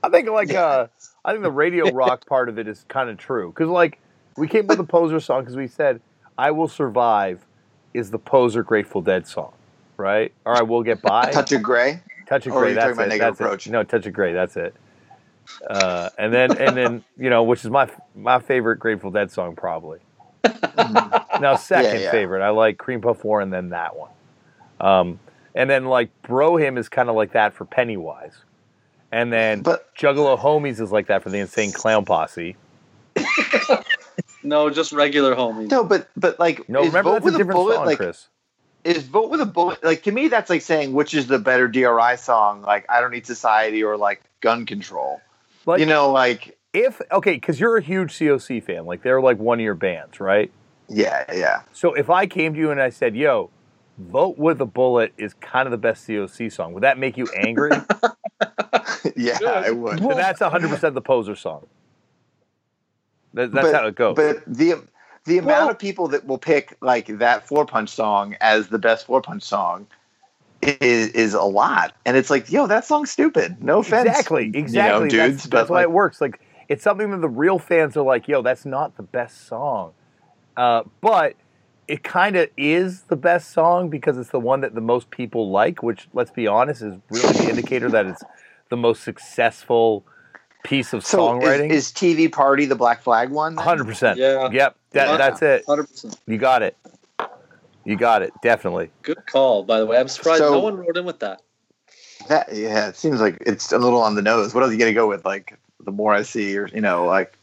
[0.02, 0.86] I think like uh,
[1.24, 3.98] I think the radio rock part of it is kind of true because like
[4.36, 6.00] we came up with the poser song because we said
[6.38, 7.44] "I Will Survive"
[7.94, 9.52] is the poser Grateful Dead song,
[9.96, 10.32] right?
[10.44, 12.00] Or "I Will Get By." Touch of Gray.
[12.28, 12.74] Touch of Gray.
[12.74, 13.08] That's talking about it.
[13.08, 13.66] Negative That's Approach?
[13.66, 13.70] it.
[13.70, 14.32] No, Touch of Gray.
[14.34, 14.74] That's it.
[15.68, 19.56] Uh, and then and then you know which is my my favorite Grateful Dead song
[19.56, 19.98] probably.
[21.40, 22.10] Now second yeah.
[22.10, 24.10] favorite, I like Cream Puff War and then that one.
[24.80, 25.20] Um,
[25.54, 28.36] and then like Bro Hymn is kind of like that for Pennywise,
[29.10, 32.56] and then But Juggalo Homies is like that for the Insane Clown Posse.
[34.42, 35.70] no, just regular homies.
[35.70, 38.28] no, but but like No, remember that's with a different bullet song, like Chris.
[38.84, 41.66] is vote with a bullet like to me that's like saying which is the better
[41.66, 45.20] DRI song like I don't need society or like gun control.
[45.64, 49.38] Like you know, like if okay, because you're a huge COC fan, like they're like
[49.38, 50.50] one of your bands, right?
[50.88, 51.62] Yeah, yeah.
[51.72, 53.50] So if I came to you and I said, "Yo,
[53.98, 57.26] Vote with a Bullet is kind of the best COC song," would that make you
[57.36, 57.70] angry?
[59.16, 59.48] yeah, Good.
[59.48, 59.98] I would.
[59.98, 61.66] then that's 100 percent the poser song.
[63.34, 64.16] That, that's But- how it goes.
[64.16, 64.82] But the
[65.24, 69.06] the amount Well- of people that will pick like that Floorpunch song as the best
[69.06, 69.86] Floorpunch song
[70.62, 73.62] is is a lot, and it's like, yo, that song's stupid.
[73.62, 75.08] No offense, Exactly, you know, exactly.
[75.08, 76.20] dudes, that's, but that's why like, it works.
[76.20, 79.92] Like it's something that the real fans are like, "Yo, that's not the best song,"
[80.56, 81.34] uh, but
[81.88, 85.50] it kind of is the best song because it's the one that the most people
[85.50, 85.82] like.
[85.82, 88.22] Which, let's be honest, is really the indicator that it's
[88.68, 90.04] the most successful
[90.64, 91.70] piece of so songwriting.
[91.70, 93.54] is, is TV Party the Black Flag one?
[93.54, 93.64] then?
[93.64, 94.18] Hundred percent.
[94.18, 94.50] Yeah.
[94.50, 94.76] Yep.
[94.92, 95.16] That, Yeah.
[95.16, 95.64] That's it.
[95.66, 96.18] Hundred percent.
[96.26, 96.76] You got it.
[97.84, 98.32] You got it.
[98.42, 98.90] Definitely.
[99.02, 99.96] Good call, by the way.
[99.98, 101.42] I'm surprised So- no one wrote in with that.
[102.28, 104.52] That yeah, it seems like it's a little on the nose.
[104.52, 105.24] What else are you gonna go with?
[105.24, 107.35] Like the more I see, or you know, like,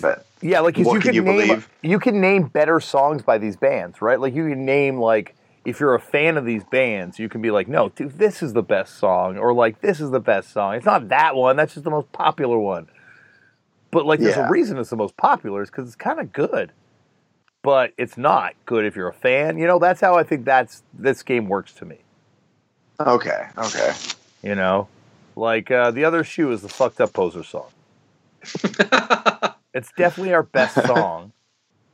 [0.00, 1.68] but Yeah, like you can can you name believe?
[1.82, 4.20] you can name better songs by these bands, right?
[4.20, 5.34] Like you can name like
[5.64, 8.52] if you're a fan of these bands, you can be like, no, dude, this is
[8.52, 10.74] the best song, or like this is the best song.
[10.74, 11.56] It's not that one.
[11.56, 12.86] That's just the most popular one.
[13.90, 14.46] But like, there's Yeah.
[14.46, 16.72] a reason it's the most popular is because it's kind of good.
[17.62, 19.56] But it's not good if you're a fan.
[19.56, 21.98] You know, that's how I think that's this game works to me.
[23.00, 23.92] okay, okay.
[24.42, 24.88] You know,
[25.36, 27.68] like uh, the other shoe is the fucked up poser song.
[29.74, 31.32] It's definitely our best song,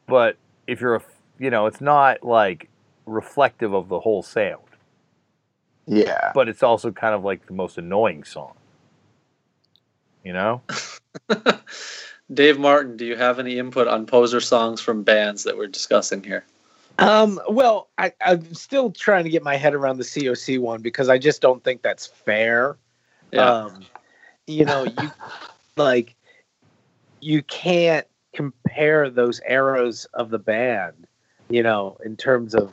[0.06, 1.02] but if you're a,
[1.38, 2.68] you know, it's not like
[3.06, 4.62] reflective of the whole sound,
[5.86, 6.32] Yeah.
[6.34, 8.54] but it's also kind of like the most annoying song.
[10.22, 10.62] You know?
[12.32, 16.22] Dave Martin, do you have any input on poser songs from bands that we're discussing
[16.22, 16.44] here?
[16.98, 21.08] Um, well, I, I'm still trying to get my head around the COC one because
[21.08, 22.76] I just don't think that's fair.
[23.32, 23.50] Yeah.
[23.50, 23.84] Um,
[24.46, 25.10] you know, you
[25.76, 26.14] like
[27.20, 31.06] you can't compare those eras of the band
[31.48, 32.72] You know, in terms of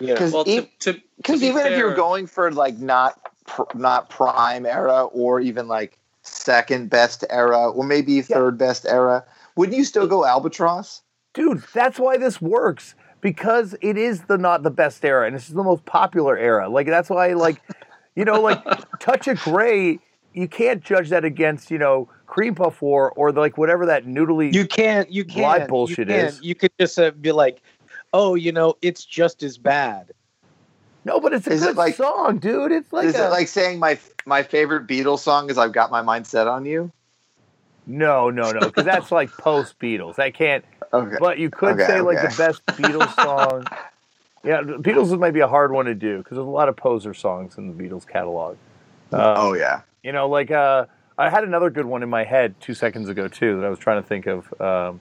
[0.00, 2.50] you know, Because Well, to, e- to, to Because be even if you're going for
[2.50, 8.58] like not pr- not prime era or even like second best era or maybe third
[8.58, 9.24] best era,
[9.56, 11.02] wouldn't you still go albatross?
[11.34, 15.48] dude that's why this works because it is the not the best era and it's
[15.48, 17.62] the most popular era like that's why like
[18.16, 18.60] you know like
[18.98, 19.98] touch of gray
[20.34, 24.52] you can't judge that against you know cream puff war or like whatever that noodly
[24.54, 26.28] you can't you can't Live bullshit you can't.
[26.28, 26.40] is.
[26.42, 27.60] You could just uh, be like,
[28.12, 30.12] oh, you know, it's just as bad.
[31.04, 33.30] no but it's a Is it good like- song dude it's like is a, it
[33.30, 36.92] like saying my my favorite Beatles song is "I've Got My Mind Set on You"?
[37.86, 41.16] no no no because that's like post beatles I can't Okay.
[41.20, 42.28] but you could Okay, say like okay.
[42.28, 43.66] the best beatles song
[44.44, 47.14] yeah beatles might be a hard one to do because there's a lot of poser
[47.14, 48.56] songs in the beatles catalog
[49.12, 49.80] Uh, oh yeah.
[50.02, 50.86] You know, like uh,
[51.20, 53.78] I had another good one in my head two seconds ago too that I was
[53.78, 54.60] trying to think of.
[54.60, 55.00] Um,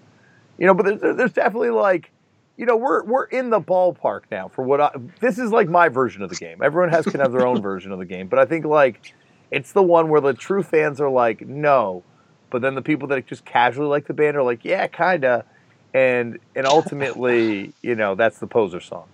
[0.57, 2.11] you know, but there's, there's definitely like,
[2.57, 4.91] you know, we're we're in the ballpark now for what I.
[5.21, 6.61] This is like my version of the game.
[6.61, 9.13] Everyone has can have their own version of the game, but I think like
[9.49, 12.03] it's the one where the true fans are like, no,
[12.49, 15.45] but then the people that just casually like the band are like, yeah, kinda,
[15.93, 19.07] and and ultimately, you know, that's the poser song.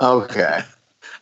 [0.00, 0.62] Okay.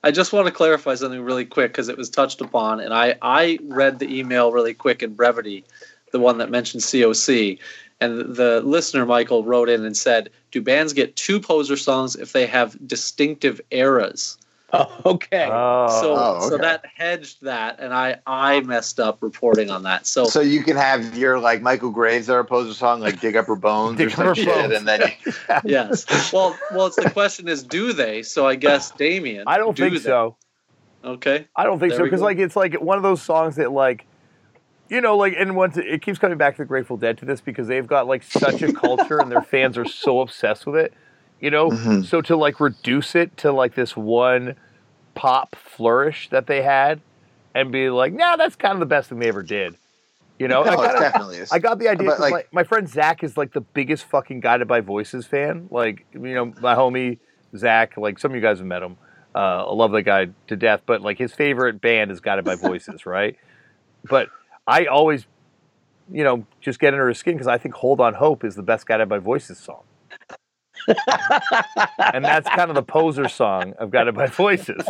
[0.03, 3.17] I just want to clarify something really quick because it was touched upon, and I,
[3.23, 5.65] I read the email really quick in brevity,
[6.13, 7.59] the one that mentioned COC.
[8.01, 12.33] And the listener, Michael, wrote in and said, Do bands get two poser songs if
[12.33, 14.37] they have distinctive eras?
[14.73, 15.49] Oh, okay.
[15.51, 20.07] Oh, so, Oh, so that hedged that, and I, I messed up reporting on that.
[20.07, 23.47] So, So you can have your like Michael Graves era poser song like "Dig Up
[23.47, 24.75] Her Bones" Dig or Up some shit, Bones.
[24.75, 25.33] and then you,
[25.65, 26.33] yes.
[26.33, 28.23] Well, well, it's the question is, do they?
[28.23, 29.45] So I guess Damian.
[29.47, 30.09] I don't do think they?
[30.09, 30.37] so.
[31.05, 31.47] Okay.
[31.57, 34.07] I don't think There so because like it's like one of those songs that like
[34.89, 37.41] you know like and once it keeps coming back to the Grateful Dead to this
[37.41, 40.95] because they've got like such a culture and their fans are so obsessed with it,
[41.43, 41.69] you know.
[41.71, 42.07] Mhm.
[42.07, 44.57] So to like reduce it to like this one
[45.15, 47.03] pop flourish that they had
[47.55, 49.77] and be like, nah, that's kind of the best thing they ever did,
[50.39, 50.63] you know.
[50.65, 51.53] I oh, it kinda- definitely is.
[51.53, 52.09] I got the idea.
[52.09, 55.69] But, like- my, my friend Zach is like the biggest fucking Guided by Voices fan.
[55.71, 57.19] Like, you know, my homie
[57.55, 58.97] Zach, like some of you guys have met him.
[59.35, 62.55] Uh, I love that guy to death, but like his favorite band is Guided by
[62.55, 63.37] Voices, right?
[64.09, 64.29] But
[64.67, 65.27] I always,
[66.11, 68.63] you know, just get under his skin because I think Hold on Hope is the
[68.63, 69.83] best Guided by Voices song.
[72.13, 74.85] And that's kind of the poser song of Guided by Voices.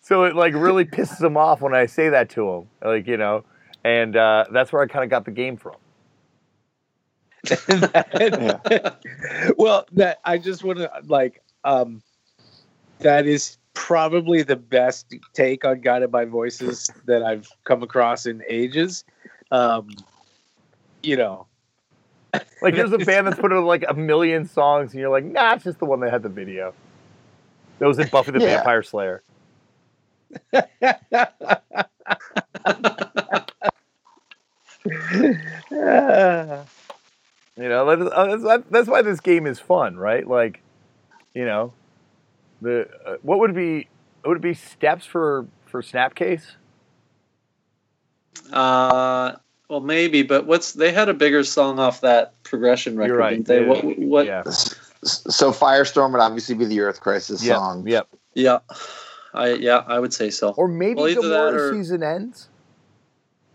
[0.00, 3.16] so it like really pisses him off when I say that to him, like you
[3.16, 3.44] know,
[3.84, 5.76] and uh, that's where I kind of got the game from.
[9.56, 12.02] well, that I just want to like um
[13.00, 18.42] that is probably the best take on guided by voices that I've come across in
[18.48, 19.04] ages.
[19.50, 19.88] Um
[21.02, 21.46] you know,
[22.62, 25.54] Like there's a band that's put out like a million songs, and you're like, nah,
[25.54, 26.74] it's just the one that had the video.
[27.78, 28.56] That was in Buffy the Yeah.
[28.56, 29.22] Vampire Slayer.
[37.58, 40.26] You know, that's, uh, that's, that's why this game is fun, right?
[40.26, 40.60] Like,
[41.34, 41.72] you know,
[42.60, 43.88] the uh, what would it be?
[44.24, 46.42] Would it be steps for for Snapcase?
[48.52, 49.36] Uh,
[49.68, 53.44] well, maybe, but what's they had a bigger song off that progression record, You're right.
[53.44, 53.60] didn't they?
[53.62, 53.68] Yeah.
[53.68, 53.98] What?
[53.98, 54.26] What?
[54.26, 54.42] Yeah.
[55.02, 57.56] so Firestorm would obviously be the Earth Crisis Yep.
[57.56, 57.86] song.
[57.86, 58.08] Yep.
[58.34, 58.58] Yeah,
[59.34, 60.50] I yeah, I would say so.
[60.56, 62.48] Or maybe Well, either that or- season ends.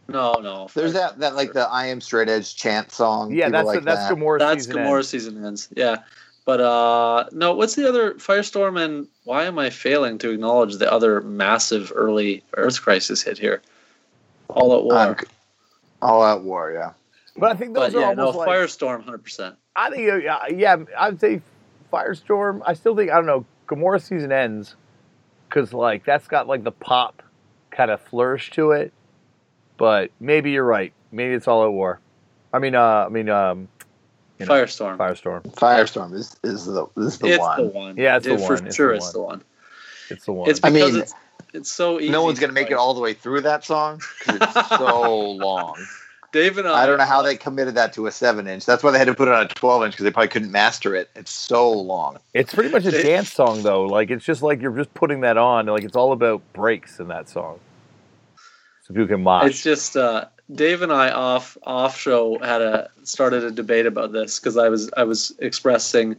[0.07, 0.67] No, no.
[0.73, 3.31] There's that that like the I am straight edge chant song.
[3.33, 4.09] Yeah, People that's like that's that.
[4.09, 5.07] Gomorrah That's season Gomorrah ends.
[5.09, 5.69] season ends.
[5.75, 5.97] Yeah,
[6.45, 7.53] but uh, no.
[7.53, 12.43] What's the other Firestorm and why am I failing to acknowledge the other massive early
[12.57, 13.61] Earth Crisis hit here?
[14.49, 14.97] All at war.
[14.97, 15.15] Um,
[16.01, 16.71] all out war.
[16.71, 16.93] Yeah.
[17.37, 19.55] But I think those but are yeah, no, almost like Firestorm, hundred percent.
[19.75, 21.41] I think, uh, yeah, yeah, I'd say
[21.91, 22.61] Firestorm.
[22.65, 23.45] I still think I don't know.
[23.67, 24.75] Gomorrah season ends
[25.47, 27.23] because like that's got like the pop
[27.69, 28.91] kind of flourish to it.
[29.77, 30.93] But maybe you're right.
[31.11, 31.99] Maybe it's all at war.
[32.53, 33.69] I mean, uh, I mean, um,
[34.37, 34.97] you know, Firestorm.
[34.97, 35.43] Firestorm.
[35.53, 37.57] Firestorm is is the is the it's one.
[37.57, 37.97] the one.
[37.97, 39.43] Yeah, it's the Dude, For one, it's sure, the it's the one.
[40.09, 40.49] It's the one.
[40.49, 41.13] It's I because mean, it's
[41.53, 42.09] it's so easy.
[42.11, 45.75] No one's gonna make it all the way through that song because it's so long.
[46.31, 46.83] Dave and I.
[46.83, 48.65] I don't know how they committed that to a seven inch.
[48.65, 50.51] That's why they had to put it on a twelve inch because they probably couldn't
[50.51, 51.09] master it.
[51.15, 52.17] It's so long.
[52.33, 53.83] it's pretty much a It- dance song though.
[53.85, 55.65] Like it's just like you're just putting that on.
[55.65, 57.59] Like it's all about breaks in that song.
[58.83, 59.45] So people can mosh.
[59.49, 60.25] It's just uh,
[60.55, 64.69] Dave and I off off show had a started a debate about this because I
[64.69, 66.15] was I was expressing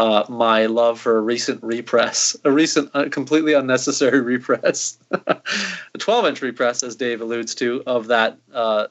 [0.00, 5.42] uh, my love for a recent repress, a recent uh, completely unnecessary repress, a
[5.98, 8.86] 12 inch repress, as Dave alludes to, of that uh,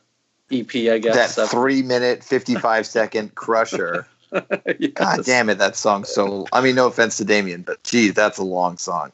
[0.51, 1.35] EP, I guess.
[1.35, 4.05] that three minute, 55 second crusher.
[4.31, 4.91] Yes.
[4.93, 6.45] God damn it, that song's so.
[6.53, 9.11] I mean, no offense to Damian, but geez, that's a long song.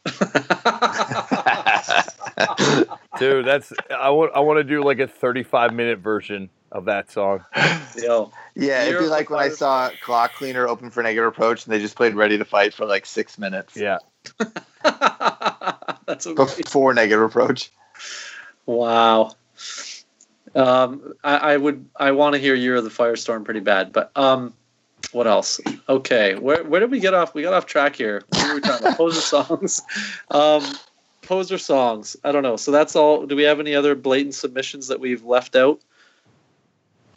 [3.17, 7.09] Dude, that's I want I want to do like a 35 minute version of that
[7.09, 7.43] song.
[7.97, 11.79] Yo, Yeah, it'd be like when I saw Clockcleaner open for Negative Approach and they
[11.79, 13.99] just played Ready to Fight for like six minutes Yeah.
[14.83, 16.63] that's amazing.
[16.63, 17.71] before Negative Approach.
[18.65, 19.31] Wow.
[20.53, 21.85] Um, I, I would.
[21.95, 24.53] I want to hear "Year of the Firestorm" pretty bad, but um,
[25.11, 25.59] what else?
[25.89, 27.35] Okay, where where did we get off?
[27.35, 28.23] We got off track here.
[28.29, 28.97] What were we talking about?
[28.97, 29.81] Poser songs.
[30.31, 30.63] Um,
[31.23, 32.15] poser songs.
[32.23, 32.55] I don't know.
[32.55, 33.25] So that's all.
[33.25, 35.81] Do we have any other blatant submissions that we've left out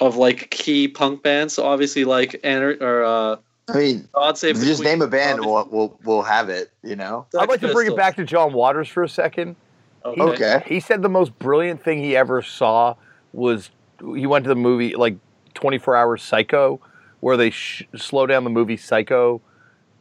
[0.00, 1.54] of like key punk bands?
[1.54, 3.36] So obviously, like Anar- or uh,
[3.68, 6.70] I mean, God Save the just Queen, name a band we'll, we'll, we'll have it,
[6.82, 7.26] you know?
[7.38, 9.56] I'd like to bring it back to John Waters for a second.
[10.04, 10.22] Okay.
[10.22, 10.62] Okay.
[10.66, 12.94] He said the most brilliant thing he ever saw
[13.32, 13.70] was
[14.14, 15.16] he went to the movie like
[15.54, 16.80] 24 Hours Psycho,
[17.20, 19.40] where they sh- slow down the movie Psycho,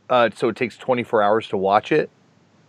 [0.09, 2.09] uh, so it takes 24 hours to watch it.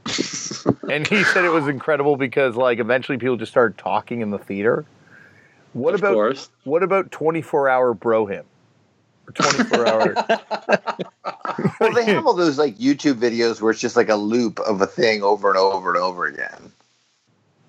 [0.91, 4.39] and he said it was incredible because like eventually people just started talking in the
[4.39, 4.85] theater.
[5.73, 6.49] What of about course.
[6.64, 8.45] what about 24 hour Bro Hymn?
[9.35, 10.14] 24 hour.
[11.81, 14.81] Well, they have all those like YouTube videos where it's just like a loop of
[14.81, 16.73] a thing over and over and over again.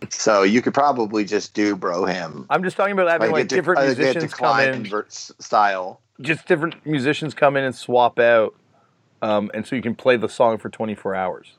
[0.09, 2.45] So you could probably just do Bro Hymn.
[2.49, 4.85] I'm just talking about having like, a de- different a- a musicians come in.
[4.85, 6.01] ver- style.
[6.21, 8.53] just different musicians come in and swap out,
[9.23, 11.53] um, and so you can play the song for 24 hours.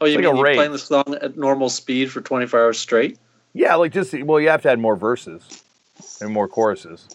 [0.00, 0.56] Oh, you like mean a you rave.
[0.56, 3.18] playing the song at normal speed for 24 hours straight?
[3.58, 5.64] Yeah, like just well, you have to add more verses
[6.20, 7.08] and more choruses.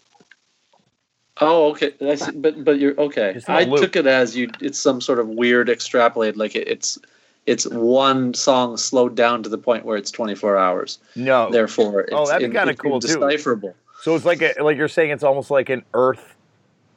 [1.41, 1.93] Oh, okay.
[2.01, 2.31] I see.
[2.31, 3.39] But but you're okay.
[3.47, 3.79] I loop.
[3.81, 4.49] took it as you.
[4.61, 6.35] It's some sort of weird extrapolate.
[6.37, 6.99] Like it, it's
[7.45, 10.99] it's one song slowed down to the point where it's 24 hours.
[11.15, 13.07] No, Therefore, oh, it's Oh, that'd be kinda it's cool, too.
[13.19, 13.73] indecipherable.
[14.01, 16.35] so it's like a, like you're saying it's almost like an Earth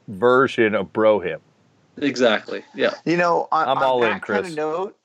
[0.07, 1.41] version of Bro Hymn.
[1.97, 2.63] Exactly.
[2.75, 2.93] Yeah.
[3.05, 4.49] You know, on, I'm on all that in, kind Chris.
[4.51, 4.95] of note,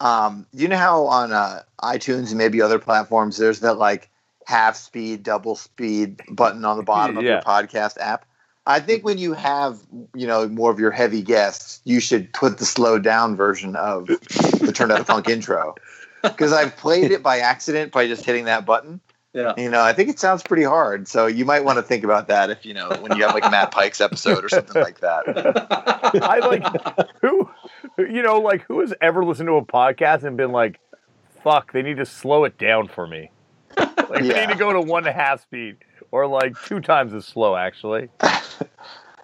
[0.00, 4.08] um, you know how on uh, iTunes and maybe other platforms, there's that like
[4.46, 8.26] half speed, double speed button on the bottom of your podcast app.
[8.66, 9.80] I think when you have,
[10.14, 14.06] you know, more of your heavy guests, you should put the slowed down version of
[14.06, 15.74] the Turned Out a Punk intro.
[16.22, 19.00] Because I've played it by accident by just hitting that button.
[19.32, 19.54] Yeah.
[19.56, 21.08] You know, I think it sounds pretty hard.
[21.08, 23.46] So you might want to think about that if, you know, when you have like
[23.46, 25.24] a Matt Pikes episode or something like that.
[26.22, 27.48] I like who,
[27.98, 30.80] you know, like who has ever listened to a podcast and been like,
[31.42, 33.30] "Fuck, they need to slow it down for me."
[33.76, 35.76] Like they need to go to one and a half speed
[36.10, 37.56] or like two times as slow.
[37.56, 38.08] Actually,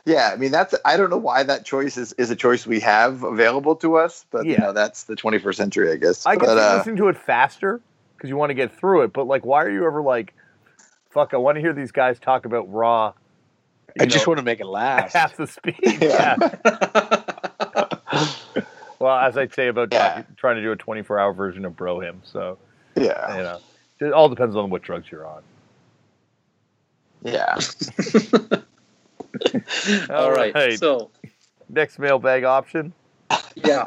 [0.04, 2.78] Yeah, I mean that's I don't know why that choice is, is a choice we
[2.80, 4.60] have available to us, but you Yeah.
[4.60, 6.24] know that's the 21st century, I guess.
[6.24, 7.80] I guess but, you're uh, listening to it faster
[8.16, 9.12] because you want to get through it.
[9.12, 10.32] But like, why are you ever like,
[11.10, 13.14] "Fuck, I want to hear these guys talk about Raw."
[13.98, 15.12] I you just want to make it last.
[15.12, 15.74] half the speed.
[16.00, 16.36] Yeah.
[16.64, 17.22] yeah.
[18.98, 20.08] Well, as I say about Yeah.
[20.08, 22.20] talking- trying to do a 24 hour version of Bro Hymn.
[22.24, 22.58] So,
[22.94, 23.58] yeah, you know,
[24.00, 25.42] it all depends on what drugs you're on.
[27.22, 27.58] yeah.
[30.10, 30.54] All right.
[30.54, 30.78] right.
[30.78, 31.10] So
[31.68, 32.92] Next mailbag option.
[33.56, 33.86] yeah.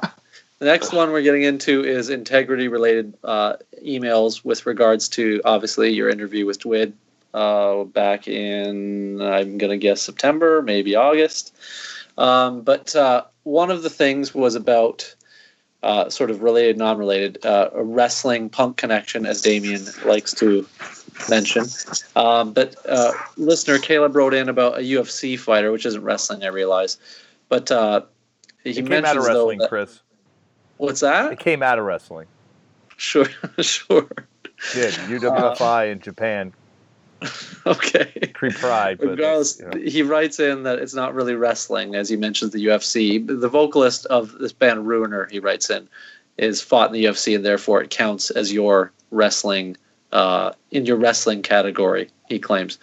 [0.59, 3.53] The next one we're getting into is integrity related uh,
[3.83, 6.91] emails with regards to obviously your interview with Dwid
[7.33, 11.55] uh, back in, I'm going to guess September, maybe August.
[12.19, 15.15] Um, but uh, one of the things was about
[15.81, 20.67] uh, sort of related, non related, uh, a wrestling punk connection, as Damian likes to
[21.29, 21.65] mention.
[22.15, 26.47] Um, but uh, listener Caleb wrote in about a UFC fighter, which isn't wrestling, I
[26.47, 26.97] realize.
[27.47, 28.01] But uh,
[28.63, 30.01] he It came mentions out of though wrestling, that- Chris.
[30.77, 31.33] What's that?
[31.33, 32.27] It came out of wrestling.
[32.97, 33.25] Sure,
[33.61, 34.07] sure.
[34.73, 36.53] Did UWFI in Japan.
[37.65, 38.31] Okay.
[38.33, 38.97] Pre Pride.
[38.97, 39.77] But Regardless, you know.
[39.91, 43.25] he writes in that it's not really wrestling, as he mentions the UFC.
[43.25, 45.87] The vocalist of this band, Ruiner, he writes in,
[46.37, 49.75] is fought in the UFC, and therefore it counts as your wrestling,
[50.13, 52.79] uh, in your wrestling category, he claims.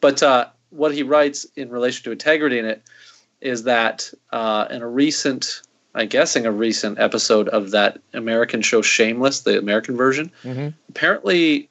[0.00, 2.82] But uh, what he writes in relation to integrity in it
[3.40, 5.62] is that uh, in a recent,
[5.94, 10.72] I'm guessing a recent episode of that American show Shameless, the American version, Mhm.
[10.88, 11.68] apparently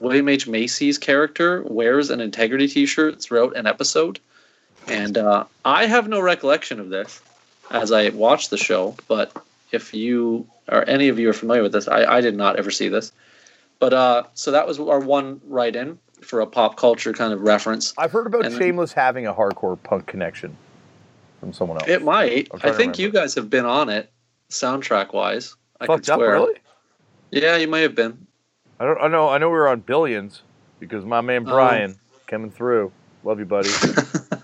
[0.00, 0.48] William H.
[0.48, 4.18] Macy's character wears an integrity T-shirt throughout an episode,
[4.88, 7.20] and uh, I have no recollection of this
[7.70, 8.96] as I watched the show.
[9.06, 9.30] But
[9.72, 12.70] if you or any of you are familiar with this, I, I did not ever
[12.70, 13.12] see this.
[13.78, 17.94] But uh, so that was our one write-in for a pop culture kind of reference.
[17.96, 20.56] I've heard about And- Shameless having a hardcore punk connection
[21.40, 21.88] from someone else.
[21.88, 22.48] It might.
[22.62, 24.10] I think you guys have been on it,
[24.50, 25.56] soundtrack-wise.
[25.80, 26.32] I could Fucked up, swear.
[26.32, 26.54] really?
[27.30, 28.26] Yeah, you may have been.
[28.80, 29.00] I don't.
[29.00, 29.28] I know.
[29.28, 30.42] I know we were on Billions.
[30.80, 32.90] because my man Um, Brian coming through.
[33.22, 33.68] Love you, buddy.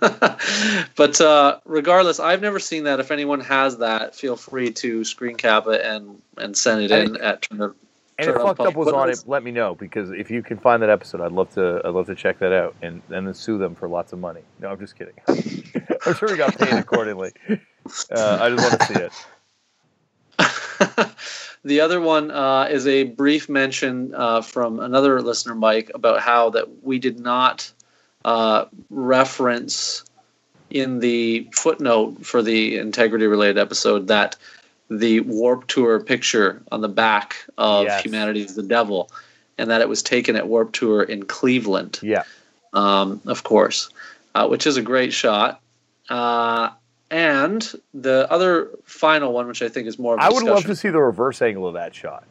[0.96, 3.00] but uh, regardless, I've never seen that.
[3.00, 7.16] If anyone has that, feel free to screen cap it and and send it And
[7.16, 7.74] in at Turner.
[8.18, 10.82] And if fucked up was on it, let me know because if you can find
[10.82, 11.80] that episode, I'd love to.
[11.84, 14.42] I'd love to check that out and and then sue them for lots of money.
[14.60, 15.14] No, I'm just kidding.
[15.28, 17.32] I'm sure we got paid accordingly.
[17.48, 19.12] Uh, I just want to see it.
[21.66, 26.50] the other one uh, is a brief mention uh, from another listener, Mike, about how
[26.50, 27.72] that we did not
[28.24, 30.04] uh, reference
[30.70, 34.36] in the footnote for the integrity related episode that
[34.90, 38.04] the Warp Tour picture on the back of Yes.
[38.04, 39.10] Humanity is the Devil,
[39.58, 42.22] and that it was taken at Warp Tour in Cleveland Yeah,
[42.74, 43.90] um, of course,
[44.36, 45.60] uh, which is a great shot.
[47.10, 50.56] And the other final one, which I think is more of a I would love
[50.56, 52.24] discussion- to see the reverse angle of that shot.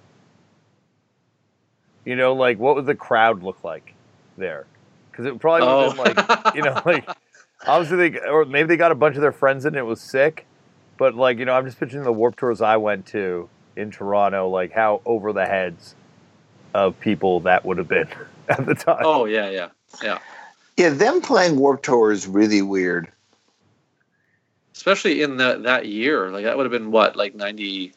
[2.03, 3.93] You know, like what would the crowd look like
[4.38, 4.65] there?
[5.11, 6.82] Because it probably would Oh, have been like you know, oh.
[6.89, 7.07] like
[7.65, 9.69] obviously they or maybe they got a bunch of their friends in.
[9.69, 10.45] and It was sick,
[10.97, 14.49] but like you know, I'm just picturing the Warp Tours I went to in Toronto,
[14.49, 15.95] like how over the heads
[16.73, 18.07] of people that would have been
[18.49, 19.01] at the time.
[19.05, 19.69] oh yeah, yeah,
[20.03, 20.19] yeah.
[20.78, 23.09] Yeah, them playing Warp Tour is really weird.
[24.76, 27.93] Especially in the, that year, like that would have been what, like ninety,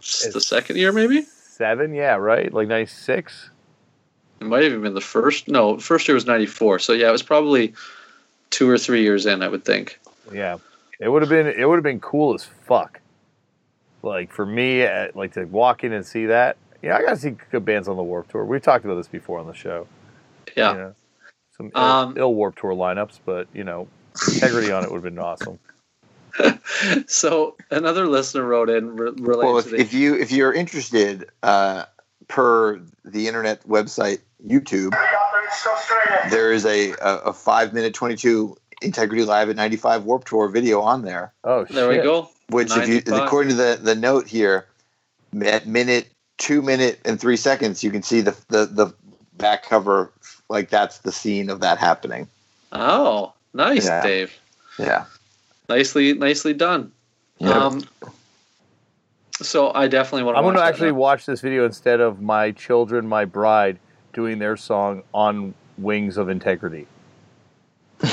[0.00, 1.22] the second year maybe.
[1.22, 3.50] Seven, yeah, right, like '96.
[4.40, 5.46] It might have even been the first.
[5.46, 6.78] No, first year was ninety four.
[6.80, 7.74] So yeah, it was probably
[8.50, 10.00] two or three years in, I would think.
[10.32, 10.58] Yeah,
[10.98, 13.00] it would have been it would have been cool as fuck.
[14.02, 16.56] Like for me, uh, like to walk in and see that.
[16.82, 18.44] Yeah, I gotta see good bands on the Warp Tour.
[18.44, 19.86] We've talked about this before on the show.
[20.56, 20.72] Yeah.
[20.72, 20.94] you know,
[21.56, 23.86] some ill, Um, ill Warp Tour lineups, but you know,
[24.34, 25.58] integrity on it would have been awesome.
[27.06, 30.52] So another listener wrote in re- related Well, to if, the if you if you're
[30.52, 31.84] interested, uh,
[32.28, 34.94] per the internet website YouTube,
[36.30, 40.24] there is a a, a five minute twenty two Integrity Live at ninety five Warp
[40.24, 41.32] Tour video on there.
[41.44, 42.28] Oh, There we go.
[42.50, 44.66] Which, if you according to the the note here,
[45.44, 46.08] at minute
[46.38, 48.94] two minute and three seconds, you can see the the the
[49.36, 50.12] back cover
[50.48, 52.28] like that's the scene of that happening.
[52.72, 54.02] Oh, nice, Yeah.
[54.02, 54.32] Dave.
[54.78, 55.04] Yeah.
[55.68, 56.92] Nicely, nicely done.
[57.38, 57.56] Yep.
[57.56, 57.84] Um,
[59.40, 60.38] so I definitely want to.
[60.38, 60.98] I'm going to actually now.
[60.98, 63.78] watch this video instead of my children, my bride,
[64.12, 66.86] doing their song on Wings of Integrity.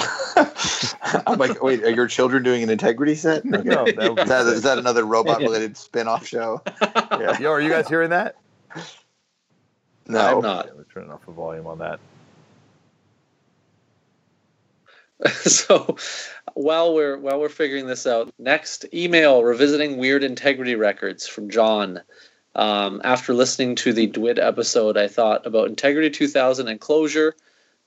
[1.26, 3.46] I'm like, wait, are your children doing an integrity set?
[3.46, 3.62] Okay.
[3.64, 6.62] No, that would be Is that, that another robot related spin off show?
[6.82, 7.40] Yeah.
[7.40, 8.36] Yo, are you guys hearing that?
[10.08, 10.38] No.
[10.38, 10.68] I'm not.
[10.68, 12.00] Yeah, we're turning off the volume on that.
[15.44, 15.98] so
[16.54, 22.02] while we're while we're figuring this out, next email revisiting weird integrity records from John.
[22.56, 27.34] Um, after listening to the Dwid episode, I thought about Integrity 2000 and Closure,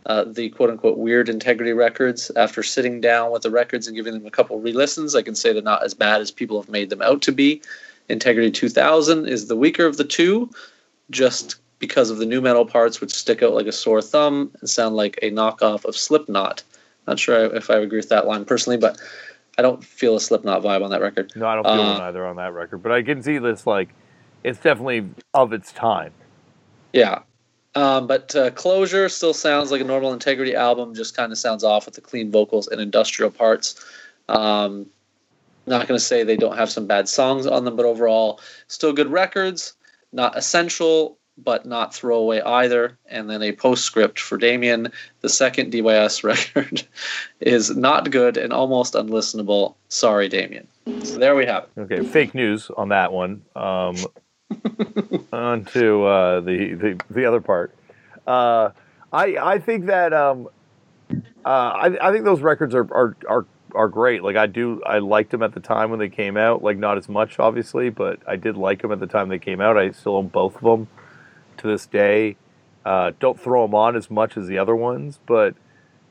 [0.06, 2.30] uh, the quote unquote weird integrity records.
[2.36, 5.34] After sitting down with the records and giving them a couple re listens, I can
[5.34, 7.62] say they're not as bad as people have made them out to be.
[8.08, 10.50] Integrity 2000 is the weaker of the two,
[11.10, 14.70] just because of the nu metal parts, which stick out like a sore thumb and
[14.70, 16.62] sound like a knockoff of Slipknot.
[17.06, 18.98] Not sure if I agree with that line personally, but
[19.58, 21.32] I don't feel a Slipknot vibe on that record.
[21.36, 23.66] No, I don't feel Uh, one either on that record, but I can see this
[23.66, 23.90] like
[24.42, 26.12] it's definitely of its time.
[26.92, 27.20] Yeah.
[27.74, 31.64] Um, but uh, Closure still sounds like a normal Integrity album, just kind of sounds
[31.64, 33.84] off with the clean vocals and industrial parts.
[34.28, 34.86] Um,
[35.66, 38.92] not going to say they don't have some bad songs on them, but overall, still
[38.92, 39.72] good records.
[40.12, 42.98] Not essential, but not throwaway either.
[43.06, 44.92] And then a postscript for Damian.
[45.20, 46.24] The second DYS
[46.54, 46.82] record
[47.40, 49.74] is not good and almost unlistenable.
[49.88, 50.68] Sorry, Damian.
[51.02, 51.80] So there we have it.
[51.80, 53.42] Okay, fake news on that one.
[53.56, 53.96] Um,
[55.32, 57.74] on to uh, the, the the other part.
[58.26, 58.70] Uh,
[59.12, 60.48] I I think that um,
[61.44, 64.22] uh, I I think those records are, are are are great.
[64.22, 66.62] Like I do, I liked them at the time when they came out.
[66.62, 69.60] Like not as much, obviously, but I did like them at the time they came
[69.60, 69.78] out.
[69.78, 70.88] I still own both of them
[71.64, 72.36] to this day.
[72.84, 75.54] Uh, don't throw them on as much as the other ones, but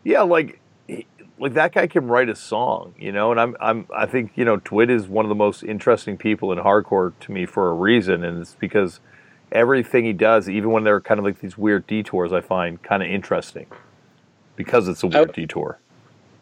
[0.04, 1.06] yeah, like he-
[1.40, 3.32] like that guy can write a song, you know.
[3.32, 6.52] And I'm I'm I think you know Dwid is one of the most interesting people
[6.52, 9.00] in hardcore to me for a reason, and it's because
[9.52, 13.04] everything he does, even when they're kind of like these weird detours, I find kind
[13.04, 13.68] of interesting
[14.56, 15.80] because it's a weird I- detour.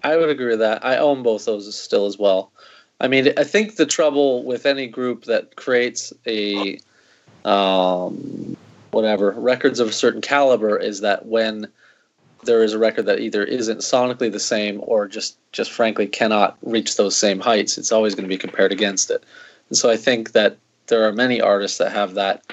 [0.04, 0.84] I would agree with that.
[0.84, 2.52] I own both those still as well.
[3.00, 6.80] I mean, I think the trouble with any group that creates a
[7.46, 8.58] um,
[8.92, 11.68] whatever records of a certain caliber is that when
[12.44, 16.58] there is a record that either isn't sonically the same or just just frankly cannot
[16.64, 19.24] reach those same heights, it's always going to be compared against it.
[19.70, 22.44] And so I think that there are many artists that have that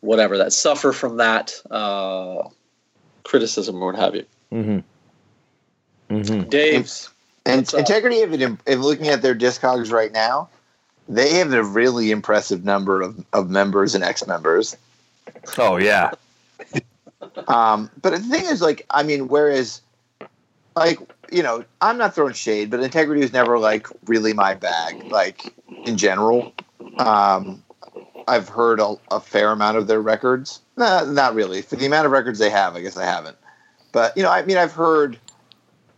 [0.00, 2.48] whatever that suffer from that uh,
[3.24, 4.26] criticism or what have you.
[4.52, 4.78] Mm-hmm.
[6.14, 6.48] Mm-hmm.
[6.48, 7.10] Dave's.
[7.46, 7.80] And What's up?
[7.80, 10.48] Integrity, if, it, if looking at their Discogs right now,
[11.08, 14.76] they have a really impressive number of, of members and ex members.
[15.58, 16.12] Oh yeah.
[17.48, 19.80] Um, but the thing is, like, I mean, whereas,
[20.76, 20.98] like,
[21.30, 25.54] you know, I'm not throwing shade, but Integrity was never like really my bag, like
[25.84, 26.52] in general.
[26.98, 27.62] Um,
[28.28, 30.60] I've heard a, a fair amount of their records.
[30.76, 31.62] Nah, not really.
[31.62, 33.36] For the amount of records they have, I guess I haven't.
[33.92, 35.18] But you know, I mean, I've heard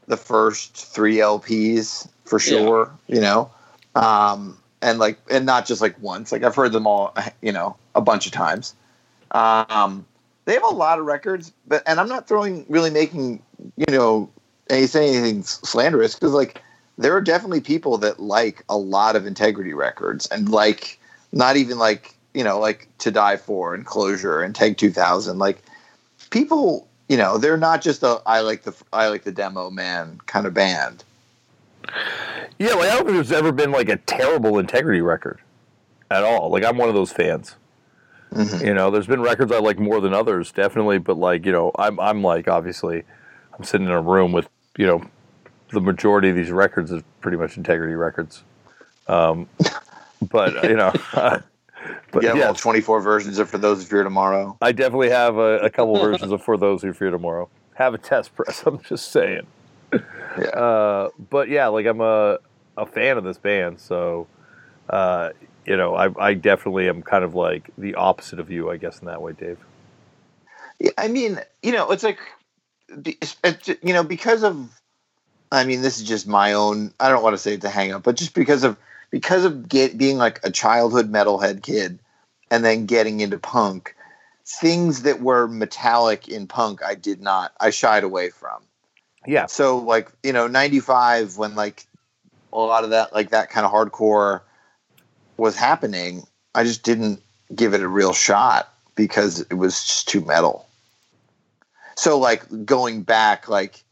[0.06, 2.90] the first three LPs for sure.
[3.06, 3.50] You know,
[3.94, 6.32] um, and like, and not just like once.
[6.32, 7.14] Like I've heard them all.
[7.42, 8.74] You know, a bunch of times.
[9.32, 10.06] Um,
[10.44, 13.42] they have a lot of records, but and I'm not throwing really making
[13.76, 14.30] you know
[14.70, 16.62] any saying anything slanderous because like
[16.98, 20.98] there are definitely people that like a lot of integrity records and like
[21.32, 25.62] not even like you know like to die for and closure and tag 2000 like
[26.30, 30.18] people you know they're not just a i like the i like the demo man
[30.26, 31.04] kind of band
[32.58, 35.40] Yeah, like I don't think there's ever been like a terrible integrity record
[36.10, 36.50] at all.
[36.50, 37.56] Like I'm one of those fans.
[38.32, 38.64] Mhm.
[38.64, 41.70] You know, there's been records I like more than others, definitely, but like, you know,
[41.78, 43.04] I'm I'm like obviously
[43.56, 45.02] I'm sitting in a room with, you know,
[45.72, 48.42] the majority of these records is pretty much integrity records.
[49.08, 49.48] Um
[50.30, 54.56] but you know, but yeah, yeah, all 24 versions of for those of fear tomorrow
[54.60, 57.48] I definitely have a, a couple versions of For Those Who Fear Tomorrow.
[57.74, 59.46] Have a test press, I'm just saying.
[59.92, 62.38] yeah Uh, but yeah, like I'm a
[62.76, 64.26] a fan of this band, so
[64.90, 65.30] uh,
[65.66, 69.00] you know, I, I definitely am kind of like the opposite of you, I guess,
[69.00, 69.58] in that way, Dave.
[70.78, 72.18] Yeah, I mean, you know, it's like,
[72.88, 74.70] you know, because of,
[75.50, 76.92] I mean, this is just my own.
[77.00, 78.76] I don't want to say it's a hang up, but just because of
[79.10, 81.98] because of get, being like a childhood metalhead kid,
[82.50, 83.94] and then getting into punk,
[84.44, 87.52] things that were metallic in punk, I did not.
[87.60, 88.62] I shied away from.
[89.26, 91.86] Yeah, So like you know, ninety five when like
[92.52, 94.42] a lot of that like that kind of hardcore
[95.36, 97.22] was happening, I just didn't
[97.54, 100.66] give it a real shot because it was just too metal.
[101.96, 103.82] So like going back like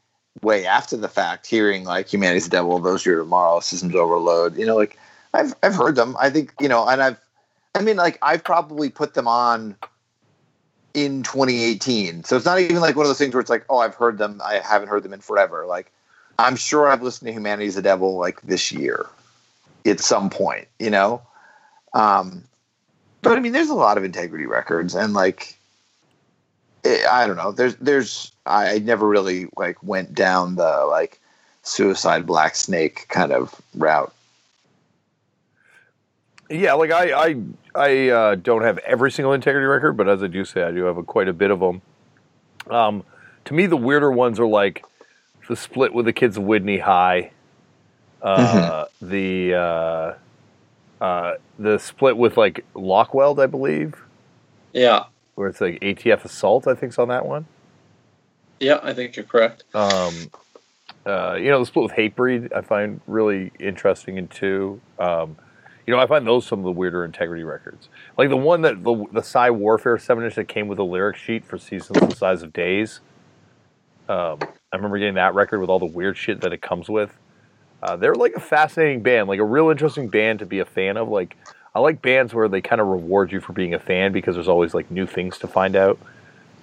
[0.43, 4.67] way after the fact, hearing like Humanity's the Devil, Those Year Tomorrow, Systems Overload, you
[4.67, 4.99] know, like
[5.33, 6.17] I've I've heard them.
[6.21, 7.19] I think you know, and I've
[7.75, 9.77] I mean like I've probably put them on
[10.93, 12.25] in 2018.
[12.25, 14.19] So it's not even like one of those things where it's like, oh, I've heard
[14.19, 14.41] them.
[14.45, 15.67] I haven't heard them in forever.
[15.67, 15.91] Like
[16.39, 19.07] I'm sure I've listened to Humanity's the Devil like this year
[19.87, 21.23] at some point, you know?
[21.95, 22.45] Um,
[23.23, 25.57] but I mean, there's a lot of integrity records and like,
[26.85, 27.53] eh, I don't know.
[27.53, 31.19] There's, there's, I never really like went down the like
[31.63, 34.13] suicide black snake kind of route.
[36.51, 36.75] yeah.
[36.75, 37.37] Like I I
[37.75, 40.85] I uh, don't have every single integrity record, but as I do say, I do
[40.85, 41.81] have a, quite a bit of them.
[42.71, 43.03] Um,
[43.47, 44.85] to me, the weirder ones are like
[45.49, 47.31] the split with the kids of Widney High,
[48.23, 50.15] uh, the uh,
[51.01, 53.95] uh, the split with like Lockweld, I believe.
[54.73, 55.05] Yeah.
[55.35, 56.67] where it's like ATF assault.
[56.67, 57.47] I think, think's on that one.
[58.61, 59.65] Yeah, I think you're correct.
[59.75, 60.15] Um,
[61.07, 64.81] uh, you know, the split with Hatebreed I find really interesting and too.
[64.99, 65.37] Um,
[65.87, 67.89] you know, I find those some of the weirder integrity records.
[68.17, 71.17] Like the one that the the Psy Warfare seven inch that came with a lyric
[71.17, 73.01] sheet for Seasons the Size of Days.
[74.09, 74.39] Um,
[74.73, 77.19] I remember getting that record with all the weird shit that it comes with.
[77.85, 80.97] Uh, they're like a fascinating band, like a real interesting band to be a fan
[80.97, 81.11] of.
[81.11, 81.37] Like
[81.75, 84.49] I like bands where they kind of reward you for being a fan because there's
[84.49, 85.99] always like new things to find out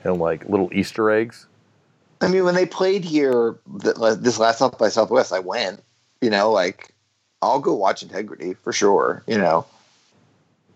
[0.04, 1.46] and like little Easter eggs.
[2.22, 5.84] I mean, when they played here this last South by Southwest, I went.
[6.22, 6.92] You know, like
[7.44, 9.22] I'll go watch Integrity for sure.
[9.28, 9.68] You know,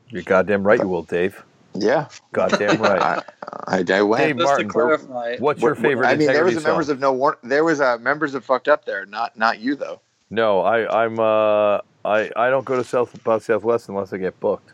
[0.10, 1.44] You're goddamn right, you will, Dave.
[1.74, 3.02] yeah, Goddamn right.
[3.68, 4.24] I, I, I went.
[4.24, 6.06] Dave Just Martin, to clarify, What's your favorite?
[6.06, 8.68] I mean, there was a members of no war- there was uh, members of fucked
[8.68, 9.08] up there.
[9.08, 10.02] Not not you though.
[10.36, 11.20] No, I, I'm.
[11.20, 14.72] Uh, I I don't go to South by Southwest unless I get booked,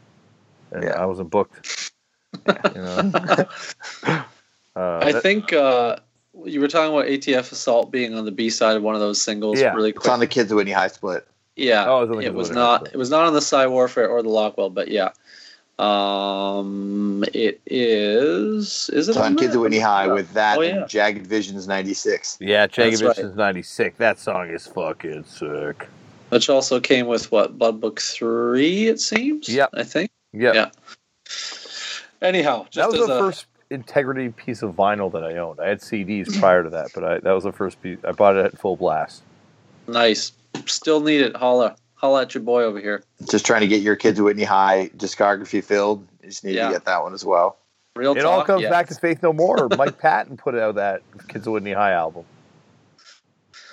[0.71, 1.01] and Yeah.
[1.01, 1.91] I wasn't booked.
[2.47, 3.11] You know?
[4.03, 4.23] uh,
[4.75, 5.97] I that- think uh,
[6.45, 9.21] you were talking about ATF assault being on the B side of one of those
[9.21, 9.59] singles.
[9.59, 9.73] Yeah.
[9.73, 11.27] really It's on the Kids of Widney High split.
[11.55, 12.87] Yeah, Oh, it was it was not.
[12.87, 12.93] It.
[12.93, 15.09] It was not on the Psy Warfare or the Lockwell, but yeah,
[15.81, 18.89] um, it is.
[18.93, 19.45] Is it It's on there?
[19.47, 20.85] Kids of Widney High with that Oh, yeah.
[20.87, 22.37] Jagged Visions '96.
[22.39, 23.17] yeah, Jagged That's.
[23.17, 23.97] Visions '96.
[23.97, 25.87] That song is fucking sick.
[26.29, 29.49] Which also came with what Blood Book three, it seems.
[29.49, 30.11] Yeah, I think.
[30.33, 30.69] Yeah, Yeah.
[32.21, 35.59] Anyhow, that was the a, first integrity piece of vinyl that I owned.
[35.59, 37.97] I had CDs prior to that, but I, that was the first piece.
[38.05, 39.23] I bought it at full blast.
[39.87, 40.31] nice.
[40.67, 41.35] Still need it.
[41.35, 43.03] Holla, holla at your boy over here.
[43.29, 46.05] Just trying to get your Kids Widney High discography filled.
[46.23, 46.67] You just need Yeah.
[46.67, 47.57] to get that one as well.
[47.95, 48.19] Real talk.
[48.19, 48.31] it talk.
[48.39, 48.71] all comes yes.
[48.71, 49.67] back to Faith No More.
[49.77, 52.23] Mike Patton put out that Kids of Widney High album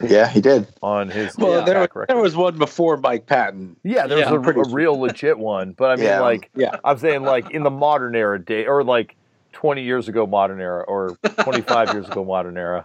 [0.03, 0.67] Yeah, he did.
[0.83, 1.65] on his Well, Yeah.
[1.65, 3.77] there, track there was one before Mike Patton.
[3.83, 6.21] Yeah, there Yeah, a, I'm pretty a real legit one, but I mean, Yeah.
[6.21, 6.77] like, Yeah.
[6.85, 9.15] I'm saying, like, in the modern era day, or like
[9.53, 12.85] 20 years ago modern era, or 25 years ago modern era.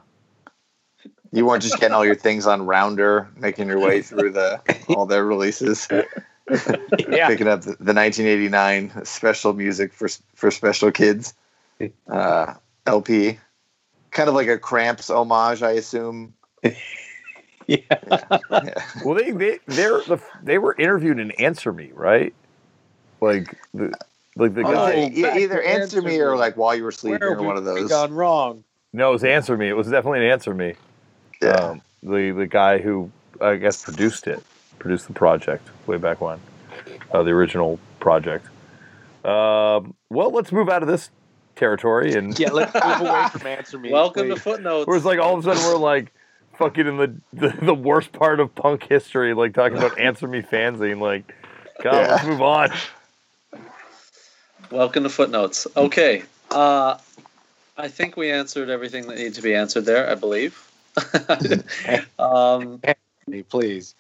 [1.34, 5.08] You weren't just getting all your things on Rounder, making your way through the all
[5.08, 5.88] their releases,
[7.10, 7.28] Yeah.
[7.28, 11.34] picking up the, the 1989 special music for for special kids
[12.08, 12.54] uh,
[12.86, 13.40] LP,
[14.12, 16.34] kind of like a Cramps homage, I assume.
[17.66, 17.78] Yeah.
[17.88, 18.74] Yeah.
[19.06, 22.34] Well, they they they're the, they were interviewed in Answer Me, right?
[23.22, 23.98] Like the
[24.36, 25.10] like the Oh, guy.
[25.22, 27.64] back either answer Answer me or like while you were sleeping Where or one of
[27.64, 27.90] those.
[27.90, 28.66] gone wrong?
[28.92, 29.70] No, it was Answer Me.
[29.70, 30.76] It was definitely an Answer Me.
[31.42, 31.52] Yeah.
[31.52, 33.12] Um, the the guy who
[33.42, 34.44] I guess produced it,
[34.80, 36.40] produced the project way back when,
[37.12, 38.46] uh, the original project.
[39.26, 41.10] Um, well, let's move out of this
[41.56, 43.92] territory and Yeah, let's move away from answer me.
[43.92, 44.36] Welcome please.
[44.36, 44.88] to footnotes.
[44.88, 46.12] where it's like all of a sudden we're like
[46.58, 50.42] fucking in the, the the worst part of punk history, like talking about Answer Me
[50.42, 51.00] fanzine.
[51.00, 51.34] Like,
[51.82, 52.08] God, Yeah.
[52.12, 52.72] let's move on.
[54.72, 55.68] Welcome to footnotes.
[55.78, 56.24] Okay.
[56.52, 56.98] Uh,
[57.78, 60.10] I think we answered everything that needed to be answered there.
[60.10, 60.70] I believe.
[62.20, 62.82] um,
[63.50, 63.96] please.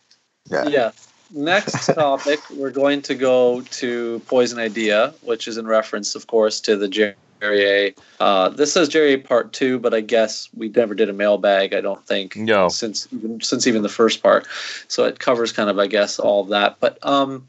[0.49, 0.67] Yeah.
[0.67, 0.91] yeah.
[1.31, 6.61] Next topic, we're going to go to Poison Idea, which is in reference, of course,
[6.61, 7.93] to the Jerry A.
[8.19, 11.73] Uh, this says Jerry A Part Two, but I guess we never did a mailbag.
[11.73, 12.35] I don't think.
[12.35, 12.69] No.
[12.69, 14.47] Since even, since even the first part,
[14.87, 16.77] so it covers kind of, I guess, all of that.
[16.79, 17.47] But um,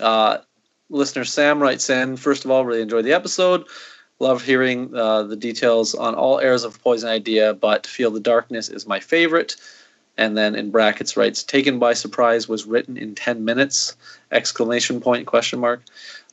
[0.00, 0.38] uh,
[0.90, 2.16] listener Sam writes in.
[2.16, 3.66] First of all, really enjoyed the episode.
[4.22, 8.68] Love hearing uh, the details on all airs of Poison Idea, but Feel the Darkness
[8.68, 9.56] is my favorite.
[10.16, 13.96] And then in brackets writes, "Taken by surprise was written in ten minutes!"
[14.30, 15.82] Exclamation point question mark.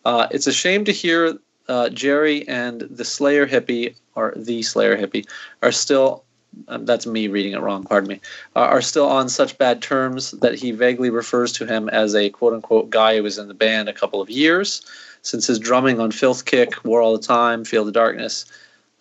[0.06, 4.96] Uh, it's a shame to hear uh, Jerry and the Slayer hippie, or the Slayer
[4.96, 5.26] hippie,
[5.64, 6.24] are still.
[6.68, 7.84] Um, that's me reading it wrong.
[7.84, 8.22] Pardon me.
[8.56, 12.30] Uh, are still on such bad terms that he vaguely refers to him as a
[12.30, 14.86] quote unquote guy who was in the band a couple of years.
[15.22, 18.46] Since his drumming on Filthkick, War All the Time, Feel the Darkness,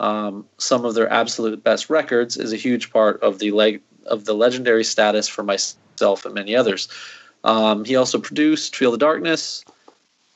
[0.00, 4.24] um, some of their absolute best records, is a huge part of the leg of
[4.24, 6.88] the legendary status for myself and many others.
[7.44, 9.64] Um, he also produced Feel the Darkness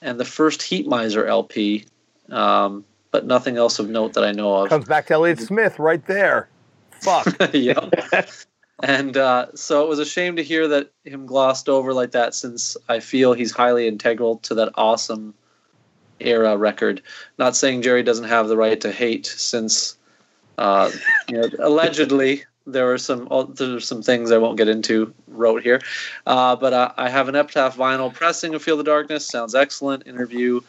[0.00, 1.84] and the first Heatmiser LP,
[2.30, 4.68] um, but nothing else of note that I know of.
[4.68, 6.48] Comes back to Elliott Smith right there.
[7.03, 7.36] Fuck.
[7.53, 7.88] yeah.
[8.82, 12.34] And uh, so it was a shame to hear that him glossed over like that,
[12.34, 15.34] since I feel he's highly integral to that awesome
[16.20, 17.03] era record.
[17.38, 19.96] Not saying Jerry doesn't have the right to hate, since
[20.59, 20.90] uh,
[21.28, 25.12] you know, allegedly there were some oh, there are some things I won't get into
[25.28, 25.80] wrote here.
[26.26, 29.26] Uh, but uh, I have an Epitaph vinyl pressing of Feel the Darkness.
[29.26, 30.07] Sounds excellent.
[30.07, 30.61] Interview.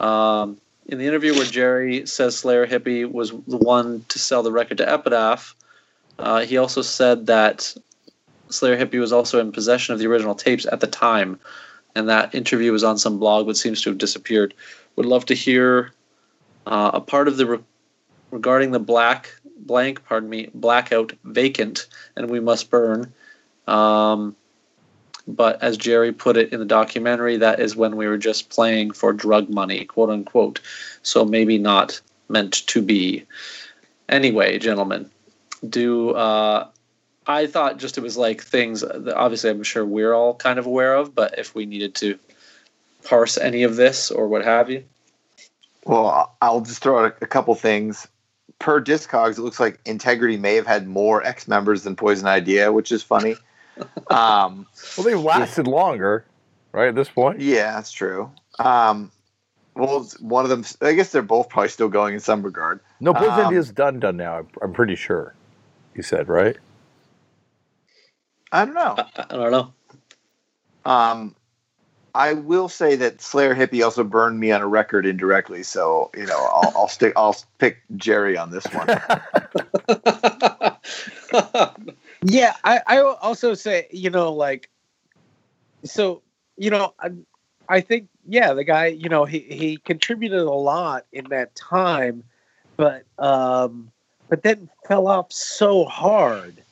[0.00, 4.52] Um, in the interview where Jerry says Slayer Hippie was the one to sell the
[4.52, 5.54] record to Epitaph,
[6.18, 7.74] uh, he also said that
[8.50, 11.38] Slayer Hippie was also in possession of the original tapes at the time,
[11.94, 14.54] and that interview was on some blog, but seems to have disappeared.
[14.96, 15.92] Would love to hear
[16.66, 17.64] uh, a part of the re-
[18.30, 21.86] regarding the black blank, pardon me, blackout vacant,
[22.16, 23.12] and we must burn.
[23.66, 24.34] Um,
[25.26, 28.92] but as Jerry put it in the documentary, that is when we were just playing
[28.92, 30.60] for drug money, quote unquote.
[31.02, 33.24] So maybe not meant to be.
[34.08, 35.10] Anyway, gentlemen,
[35.68, 36.68] do uh,
[37.26, 40.66] I thought just it was like things that obviously I'm sure we're all kind of
[40.66, 42.18] aware of, but if we needed to
[43.04, 44.84] parse any of this or what have you.
[45.84, 48.06] Well, I'll just throw out a, a couple things.
[48.58, 52.72] Per Discogs, it looks like Integrity may have had more ex members than Poison Idea,
[52.72, 53.36] which is funny.
[54.10, 54.66] um,
[54.96, 56.24] Well, they've lasted longer,
[56.72, 56.88] right?
[56.88, 57.40] At this point.
[57.40, 58.30] yeah, that's true.
[58.58, 59.12] Um,
[59.76, 62.80] well, one of them, I guess they're both probably still going in some regard.
[63.00, 64.38] No, Poison Um, Idea's done, done now.
[64.38, 65.34] I'm, I'm pretty sure.
[65.98, 66.56] You said right.
[68.52, 68.94] I don't know.
[68.96, 69.72] I, I don't know.
[70.84, 71.34] Um,
[72.14, 76.24] I will say that Slayer Hippie also burned me on a record indirectly, so you
[76.24, 77.14] know I'll, I'll stick.
[77.16, 78.86] I'll pick Jerry on this one.
[82.22, 84.68] Yeah, I, I will also say, you know, like,
[85.84, 86.22] so,
[86.56, 87.10] you know, I,
[87.68, 92.24] I think, yeah, the guy, you know, he, he contributed a lot in that time,
[92.76, 93.92] but, um,
[94.28, 96.62] but then fell off so hard.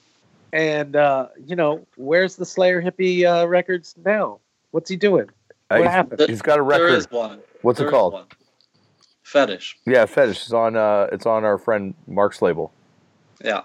[0.53, 4.39] And, uh, you know, where's the Slayer hippie uh, records now?
[4.71, 5.29] What's he doing?
[5.71, 6.21] Uh, What he's- happened?
[6.29, 6.93] He's got a record.
[6.95, 7.41] is one.
[7.63, 8.13] What's There it is called?
[8.15, 8.27] one.
[9.23, 9.77] Fetish.
[9.87, 10.43] Yeah, Fetish.
[10.45, 10.77] It's on.
[10.77, 12.73] Uh, it's on our friend Mark's label.
[13.45, 13.63] Yeah.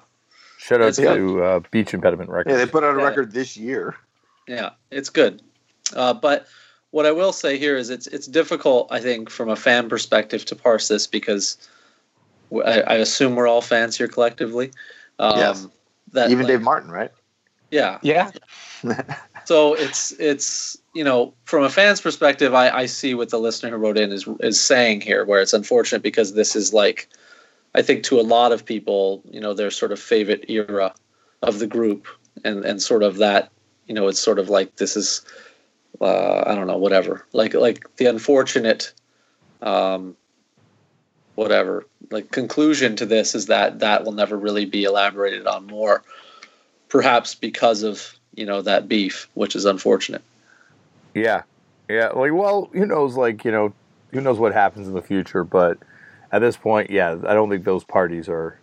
[0.57, 2.51] Shout out It's to uh, Beach Impediment Records.
[2.51, 3.05] Yeah, they put out a Yeah.
[3.07, 3.95] record this year.
[4.47, 5.41] Yeah, it's good.
[5.95, 6.47] Uh, but
[6.89, 10.45] what I will say here is it's it's difficult, I think, from a fan perspective
[10.45, 11.57] to parse this because
[12.53, 14.71] I, I assume we're all fans here collectively.
[15.19, 15.67] Um, Yes.
[16.13, 17.11] That Even like, Dave Martin, right?
[17.71, 17.99] yeah.
[18.01, 18.31] Yeah.
[19.45, 23.71] So it's it's you know from a fan's perspective, I, I see what the listener
[23.71, 27.09] who wrote in is is saying here, where it's unfortunate because this is like,
[27.73, 30.93] I think to a lot of people, you know, their sort of favorite era
[31.41, 32.07] of the group,
[32.43, 33.51] and and sort of that,
[33.87, 35.25] you know, it's sort of like this is,
[35.99, 38.93] uh, I don't know, whatever, like like the unfortunate,
[39.61, 40.15] um,
[41.35, 46.03] whatever, like conclusion to this is that that will never really be elaborated on more,
[46.89, 50.21] perhaps because of you know that beef, which is unfortunate.
[51.13, 51.43] Yeah,
[51.89, 52.09] yeah.
[52.09, 53.15] Like, well, who knows?
[53.15, 53.73] Like, you know,
[54.11, 55.43] who knows what happens in the future?
[55.43, 55.77] But
[56.31, 58.57] at this point, yeah, I don't think those parties are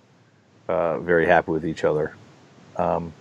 [0.69, 2.15] uh, very happy with each other.
[2.77, 3.13] Um,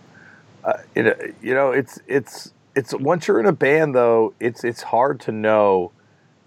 [0.64, 4.64] uh, you know, you know, it's it's it's once you're in a band, though, it's
[4.64, 5.92] it's hard to know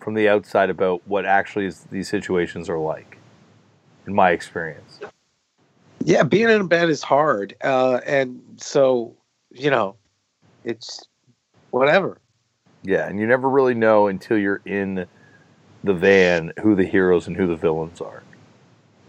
[0.00, 3.18] from the outside about what actually is, these situations are like.
[4.06, 4.98] In my experience,
[6.04, 9.14] Yeah, being in a band is hard, uh, and so
[9.52, 9.96] you know,
[10.64, 11.06] it's
[11.70, 12.18] whatever.
[12.82, 15.06] yeah, and you never really know until you're in
[15.84, 18.22] the van who the heroes and who the villains are.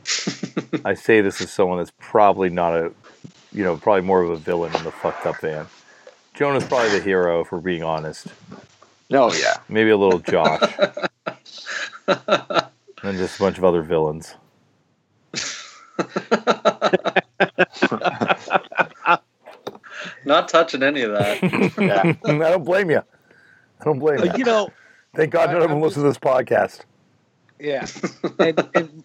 [0.85, 2.91] I say this as someone that's probably not a,
[3.53, 5.67] you know, probably more of a villain in the fucked up van.
[6.33, 8.27] Jonah's probably the hero, if we're being honest.
[9.11, 9.57] No, yeah.
[9.69, 10.61] Maybe a little Josh,
[12.07, 14.35] and just a bunch of other villains.
[20.25, 21.41] Not touching any of that.
[21.81, 22.13] Yeah.
[22.25, 22.99] I don't blame you.
[22.99, 24.31] I don't blame you.
[24.37, 24.69] you know,
[25.15, 26.81] Thank God none of them listen to this podcast.
[27.59, 27.85] yeah,
[28.39, 29.03] and, and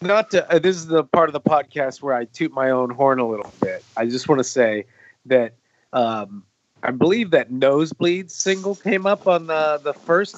[0.00, 0.50] not to.
[0.50, 3.28] Uh, this is the part of the podcast where I toot my own horn a
[3.28, 3.84] little bit.
[3.96, 4.86] I just want to say
[5.26, 5.54] that
[5.92, 6.44] um,
[6.84, 10.36] I believe that Nosebleed single came up on the the first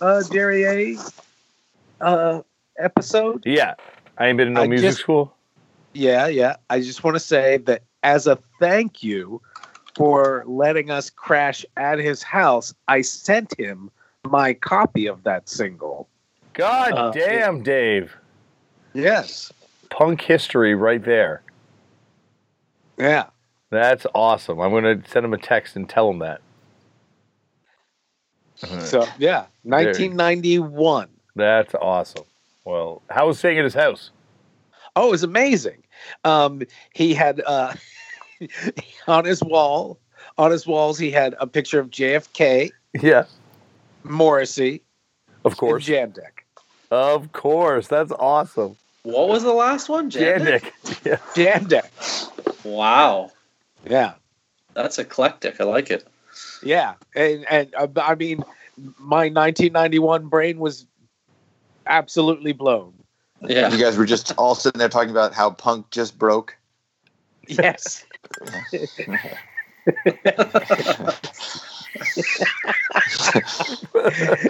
[0.00, 0.98] uh, Jerry A
[2.04, 2.42] uh,
[2.78, 3.44] episode.
[3.46, 3.74] Yeah,
[4.18, 5.34] I ain't been in no I music just- school.
[5.96, 6.56] Yeah, yeah.
[6.70, 9.40] I just want to say that as a thank you
[9.94, 13.92] for letting us crash at his house, I sent him
[14.24, 16.08] my copy of that single.
[16.54, 18.16] God Uh, damn, Dave.
[18.92, 19.52] Yes.
[19.90, 21.42] Punk history right there.
[22.98, 23.26] Yeah.
[23.74, 24.60] That's awesome.
[24.60, 26.40] I'm going to send him a text and tell him that.
[28.56, 31.08] So, yeah, 1991.
[31.34, 32.22] That's awesome.
[32.64, 34.10] Well, how was staying at his house?
[34.94, 35.82] Oh, it was amazing.
[36.22, 36.62] Um,
[36.94, 37.74] he had uh,
[39.08, 39.98] on his wall,
[40.38, 42.70] on his walls, he had a picture of JFK,
[43.00, 43.24] Yeah,
[44.04, 44.82] Morrissey,
[45.44, 45.84] of course.
[45.84, 46.44] Jandek.
[46.92, 47.88] Of course.
[47.88, 48.76] That's awesome.
[49.02, 50.10] what was the last one?
[50.12, 50.70] Jandek?
[51.04, 51.16] Yeah.
[51.34, 52.64] Jandek.
[52.64, 53.30] Wow,
[53.86, 54.14] Yeah.
[54.74, 55.60] that's eclectic.
[55.60, 56.06] I like it.
[56.62, 58.44] Yeah, and and uh, I mean,
[58.98, 60.86] my 1991 brain was
[61.86, 62.94] absolutely blown.
[63.42, 63.70] Yeah.
[63.70, 66.56] You guys were just all sitting there talking about how punk just broke.
[67.46, 68.04] Yes.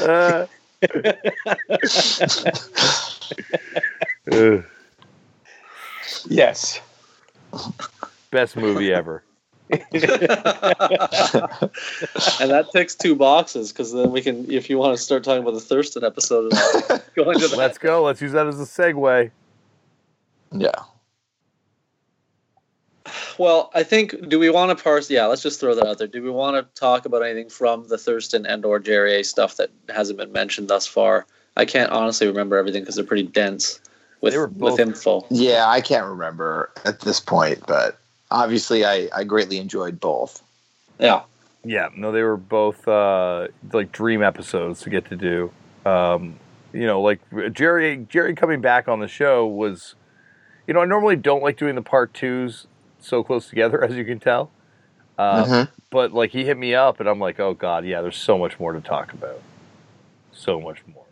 [0.00, 0.46] Uh,
[6.28, 6.80] yes.
[8.34, 9.22] Best movie ever.
[9.70, 9.80] and
[12.50, 15.54] that ticks two boxes because then we can, if you want to start talking about
[15.54, 16.50] the Thurston episode,
[17.14, 17.54] go into that.
[17.56, 18.02] Let's go.
[18.02, 19.30] Let's use that as a segue.
[20.50, 20.72] Yeah.
[23.38, 24.28] Well, I think.
[24.28, 25.08] Do we want to parse?
[25.08, 26.08] Yeah, let's just throw that out there.
[26.08, 29.58] Do we want to talk about anything from the Thurston and or Jerry A stuff
[29.58, 31.24] that hasn't been mentioned thus far?
[31.56, 33.78] I can't honestly remember everything because they're pretty dense
[34.20, 35.24] with They were both- with info.
[35.30, 37.96] Yeah, I can't remember at this point, but
[38.30, 40.42] obviously I, I greatly enjoyed both.
[40.98, 41.22] Yeah.
[41.64, 45.50] Yeah, no, they were both uh, like dream episodes to get to do.
[45.86, 46.38] Um,
[46.74, 47.20] you know, like
[47.52, 49.94] Jerry Jerry coming back on the show was,
[50.66, 52.66] you know, I normally don't like doing the part twos
[53.00, 54.50] so close together, as you can tell.
[55.16, 55.68] Uh, Mhm.
[55.90, 58.58] But like he hit me up, and I'm like, oh god, yeah, there's so much
[58.58, 59.40] more to talk about,
[60.32, 61.04] so much more.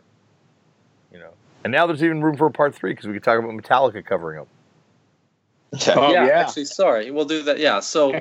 [1.11, 1.31] You know,
[1.63, 4.05] and now there's even room for a part three because we could talk about Metallica
[4.05, 4.47] covering them.
[5.73, 5.93] Yeah.
[5.97, 6.39] Oh, yeah, yeah.
[6.39, 7.59] Actually, sorry, we'll do that.
[7.59, 7.79] Yeah.
[7.79, 8.19] So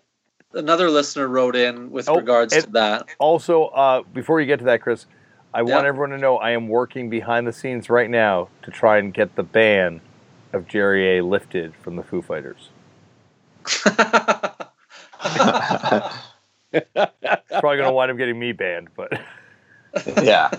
[0.52, 3.08] another listener wrote in with Oh, regards to that.
[3.18, 5.06] Also, uh, before you get to that, Chris,
[5.54, 8.98] I want everyone to know I am working behind the scenes right now to try
[8.98, 10.00] and get the ban
[10.52, 12.68] of Jerry A lifted from the Foo Fighters.
[16.72, 19.20] It's probably going to wind up getting me banned, but
[20.22, 20.50] yeah.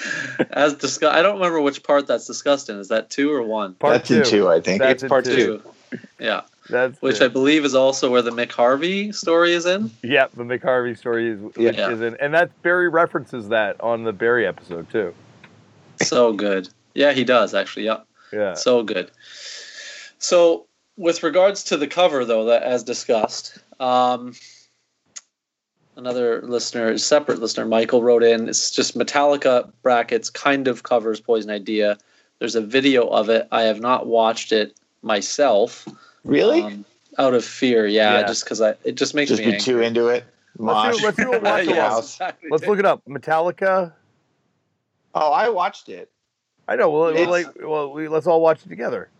[0.50, 2.76] As discussed, I don't remember which part that's discussed in.
[2.78, 3.74] Is that two or one?
[3.74, 4.18] part That's two.
[4.18, 4.80] in two, I think.
[4.80, 5.62] That's It's in part two.
[6.18, 7.22] Yeah, That's which it.
[7.24, 9.90] I believe is also where the Mick Harvey story is in.
[10.02, 11.90] yeah, the Mick Harvey story is, Yeah.
[11.90, 15.12] is in, and that Barry references that on the Barry episode too.
[16.02, 16.70] So good.
[16.94, 17.84] Yeah, he does actually.
[17.84, 17.98] Yeah.
[18.32, 18.54] Yeah.
[18.54, 19.10] So good.
[20.18, 20.66] So,
[20.96, 24.34] with regards to the cover, though, that as discussed, um,
[25.96, 28.48] another listener, separate listener, Michael wrote in.
[28.48, 31.98] It's just Metallica brackets kind of covers Poison Idea.
[32.38, 33.46] There's a video of it.
[33.52, 35.86] I have not watched it myself.
[36.24, 36.62] Really?
[36.62, 36.84] um,
[37.18, 38.26] out of fear, yeah, Yeah.
[38.26, 39.64] just because I it just makes Just me be angry.
[39.64, 40.24] too into it.
[40.56, 40.96] Let's Mosh.
[40.98, 41.90] do- let's do a watch at your along.
[41.90, 42.14] house.
[42.14, 42.48] exactly.
[42.50, 43.02] Let's look it up.
[43.06, 43.92] Metallica.
[45.14, 46.10] Oh, I watched it.
[46.68, 46.90] I know.
[46.90, 49.10] Well, It's- like, well, we, let's all watch it together.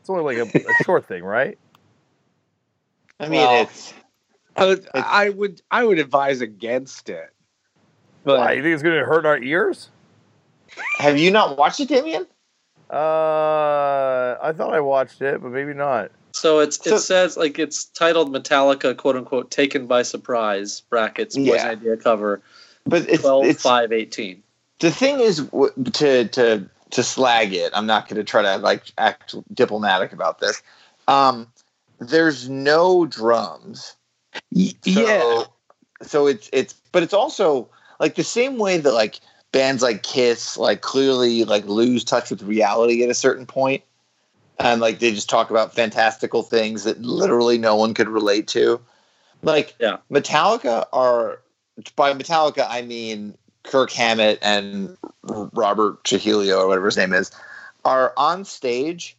[0.00, 1.56] It's only like a, a short thing, right?
[3.18, 3.94] I mean, Well, it's
[4.56, 7.32] I would, I would I would advise against it.
[8.24, 9.88] But Why, you think it's going to hurt our ears?
[10.98, 12.26] Have you not watched it, Damian?
[12.90, 16.10] Uh, I thought I watched it, but maybe not.
[16.32, 21.34] So it's So- it says like it's titled Metallica quote unquote taken by surprise brackets
[21.34, 21.68] Poison Yeah.
[21.68, 22.42] Idea cover
[22.84, 24.42] But it's twelve it's five eighteen.
[24.80, 25.48] the thing is
[25.94, 27.72] to to to slag it.
[27.74, 30.62] I'm not going to try to like act diplomatic about this.
[31.08, 31.48] Um,
[31.98, 33.96] there's no drums.
[34.52, 35.44] Y- So, yeah,
[36.02, 37.68] So it's it's but it's also
[38.00, 39.20] like the same way that like
[39.52, 43.82] bands like Kiss like clearly like lose touch with reality at a certain point
[44.58, 48.80] and like they just talk about fantastical things that literally no one could relate to.
[49.42, 49.98] Like Yeah.
[50.10, 51.40] Metallica are
[51.94, 57.30] by Metallica I mean Kirk Hammett and Robert Trujillo or whatever his name is
[57.84, 59.15] are on stage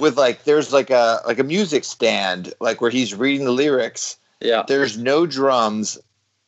[0.00, 4.16] with like there's like a like a music stand like where he's reading the lyrics
[4.40, 4.64] Yeah.
[4.66, 5.98] there's no drums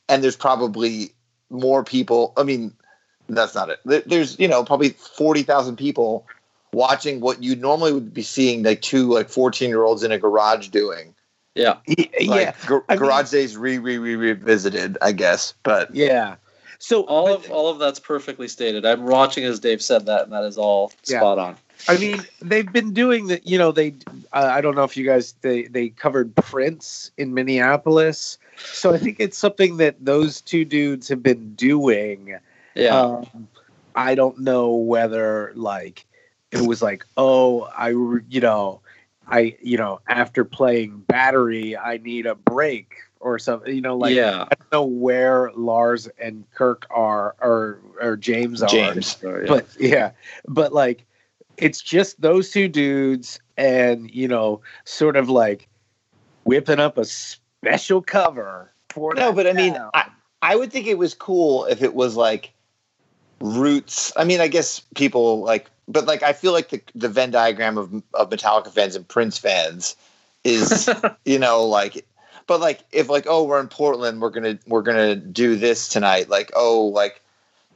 [0.08, 1.12] and there's probably
[1.50, 2.72] more people i mean
[3.28, 6.26] that's not it there's you know probably 40,000 people
[6.72, 10.18] watching what you normally would be seeing like two like 14 year olds in a
[10.18, 11.14] garage doing
[11.54, 11.76] Yeah.
[11.86, 15.94] Y- like yeah, gar- I mean- garage days re re re revisited i guess but
[15.94, 16.36] yeah.
[16.78, 18.84] So All but- of all of that's perfectly stated.
[18.84, 21.20] I'm watching as Dave said that, and that is all Yeah.
[21.20, 21.56] spot on.
[21.88, 23.46] I mean, they've been doing that.
[23.46, 23.94] You know, they.
[24.32, 28.98] Uh, I don't know if you guys they they covered Prince in Minneapolis, so I
[28.98, 32.38] think it's something that those two dudes have been doing.
[32.74, 32.98] Yeah.
[32.98, 33.48] Um,
[33.94, 36.06] I don't know whether like
[36.50, 38.80] it was like, oh, I you know,
[39.26, 43.74] I you know after playing Battery, I need a break or something.
[43.74, 44.44] You know, like yeah.
[44.50, 50.12] I don't know where Lars and Kirk are or or James are james but yeah
[50.46, 51.04] but like
[51.62, 55.68] it's just those two dudes and you know sort of like
[56.42, 59.76] whipping up a special cover for no but i mean.
[59.94, 60.06] I,
[60.42, 62.52] I would think it was cool if it was like
[63.40, 67.30] roots i mean i guess people like but like i feel like the the venn
[67.30, 69.94] diagram of of metallica fans and prince fans
[70.42, 70.90] is
[71.24, 72.04] you know like
[72.48, 76.28] but like if like oh we're in portland we're gonna we're gonna do this tonight
[76.28, 77.22] like oh like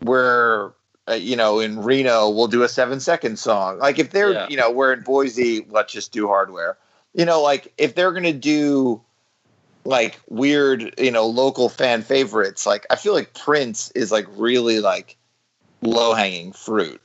[0.03, 0.73] we're
[1.09, 4.47] uh, you know in reno we'll do a seven second song like if they're Yeah.
[4.49, 6.77] you know we're in boise let's just do hardware
[7.15, 9.01] you know like if they're gonna do
[9.85, 14.81] like weird you know local fan favorites like i feel like prince is like really
[14.81, 15.17] like
[15.83, 17.01] low hanging fruit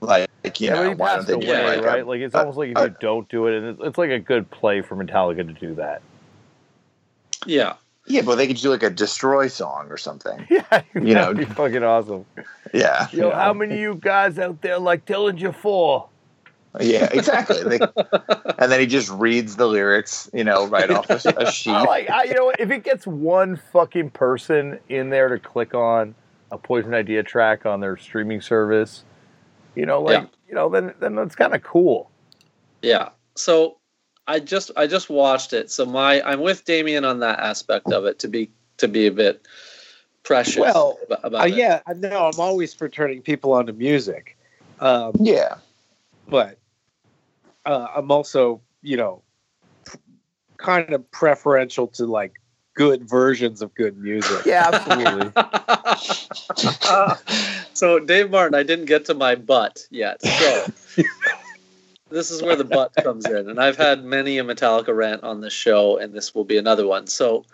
[0.00, 2.06] like you yeah, know he why don't passed they away, do like a- right?
[2.06, 4.10] like it's uh, almost like if uh, you don't do it, and it's, it's like
[4.10, 6.02] a good play for Metallica to do that.
[7.46, 7.74] yeah.
[8.06, 11.32] Yeah but they could do like a destroy song or something Yeah, You know.
[11.32, 12.24] that'd be fucking awesome.
[12.74, 16.08] yeah Yo, you how many of you guys out there like Dillinger Four?
[16.80, 17.62] Yeah, exactly.
[17.64, 17.78] They-
[18.58, 21.70] and then he just reads the lyrics, you know, right off a, a sheet.
[21.70, 25.74] I like, I, you know, if it gets one fucking person in there to click
[25.74, 26.14] on
[26.50, 29.04] a Poison Idea track on their streaming service,
[29.74, 30.26] you know, like, Yeah.
[30.48, 32.10] you know, then then that's kind of cool.
[32.80, 33.10] Yeah.
[33.36, 33.76] So
[34.26, 35.70] I just I just watched it.
[35.70, 39.12] So my I'm with Damian on that aspect of it to be to be a
[39.12, 39.46] bit
[40.24, 44.36] precious Well, about Uh, yeah i know i'm always for turning people onto music
[44.78, 45.56] um, Yeah.
[46.28, 46.58] but
[47.66, 49.22] uh, i'm also you know
[50.58, 52.34] kind of preferential to like
[52.74, 55.32] good versions of good music Yeah, absolutely.
[57.74, 60.22] so Dave Martin, I didn't get to my butt yet.
[60.22, 60.66] So
[62.12, 65.40] this is where the butt comes in, and I've had many a Metallica rant on
[65.40, 67.06] this show, and this will be another one.
[67.06, 67.44] So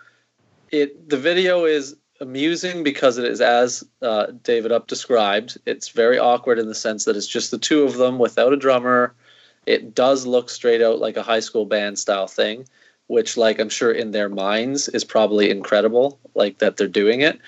[0.71, 5.59] it the video is amusing because it is as uh, Dave It Up described.
[5.67, 8.57] It's very awkward in the sense that it's just the two of them without a
[8.57, 9.15] drummer.
[9.67, 12.67] It does look straight out like a high school band style thing,
[13.07, 16.19] which, like I'm sure in their minds, is probably incredible.
[16.35, 17.39] Like that they're doing it.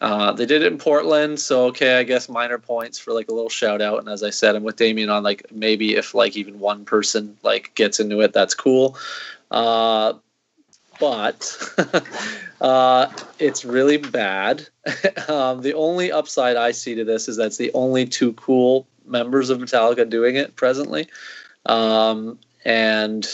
[0.00, 3.34] Uh, they did it in Portland, so okay, I guess minor points for like a
[3.34, 3.98] little shout out.
[3.98, 7.36] And as I said, I'm with Damian on like maybe if like even one person
[7.42, 8.96] like gets into it, that's cool.
[9.50, 10.12] Uh,
[11.00, 11.58] but
[12.60, 13.08] uh,
[13.40, 14.68] it's really bad.
[15.28, 19.50] um, the only upside I see to this is that's the only two cool members
[19.50, 21.08] of Metallica doing it presently,
[21.66, 23.26] um, and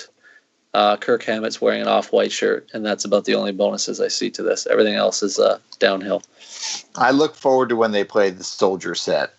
[0.73, 4.31] uh, Kirk Hammett's wearing an off-white shirt, and that's about the only bonuses I see
[4.31, 4.67] to this.
[4.67, 6.23] Everything else is uh, downhill.
[6.97, 9.35] I look forward to when they play the soldier set.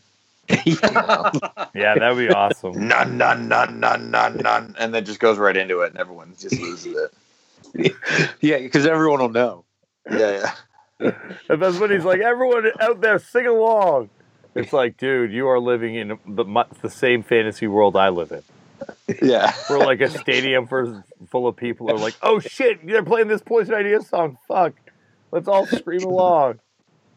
[0.65, 1.31] You know?
[1.73, 2.73] Yeah, that'd be awesome.
[2.88, 6.35] none, none, none, none, none, none, and then just goes right into it, and everyone
[6.38, 6.95] just loses
[7.73, 7.95] it.
[8.41, 9.65] yeah, because everyone will know.
[10.10, 10.52] Yeah,
[10.99, 11.11] yeah.
[11.49, 14.10] And that's when he's like, everyone out there, sing along.
[14.53, 18.43] It's like, dude, you are living in the, the same fantasy world I live in.
[19.22, 19.52] Yeah.
[19.68, 23.41] Where like a stadium for, full of people are like, oh shit, they're playing this
[23.41, 24.38] Poison Idea song.
[24.47, 24.73] Fuck.
[25.31, 26.60] Let's all scream along.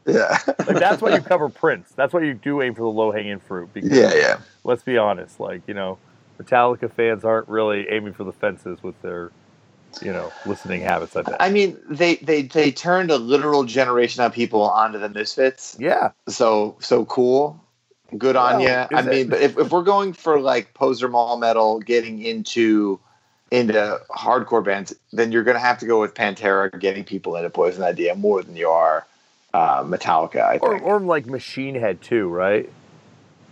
[0.09, 0.39] Yeah.
[0.47, 1.93] Like that's why you cover Prince.
[1.95, 3.69] That's why you do aim for the low hanging fruit.
[3.73, 4.39] Because Yeah, yeah.
[4.65, 5.99] let's be honest, like, you know,
[6.41, 9.31] Metallica fans aren't really aiming for the fences with their,
[10.03, 11.37] you know, listening habits, I bet.
[11.41, 15.77] I mean, they they they turned a literal generation of people onto the Misfits.
[15.79, 16.11] yeah.
[16.29, 17.63] So so cool.
[18.17, 18.97] Good on Well, you.
[18.97, 22.99] I mean, it- but if, if we're going for like poser mall metal, getting into
[23.51, 27.83] into hardcore bands, then you're gonna have to go with Pantera, getting people into Poison
[27.83, 29.07] Idea more than you are
[29.55, 30.41] uh, Metallica.
[30.43, 30.83] I Or, think.
[30.83, 32.69] or like Machine Head too, right?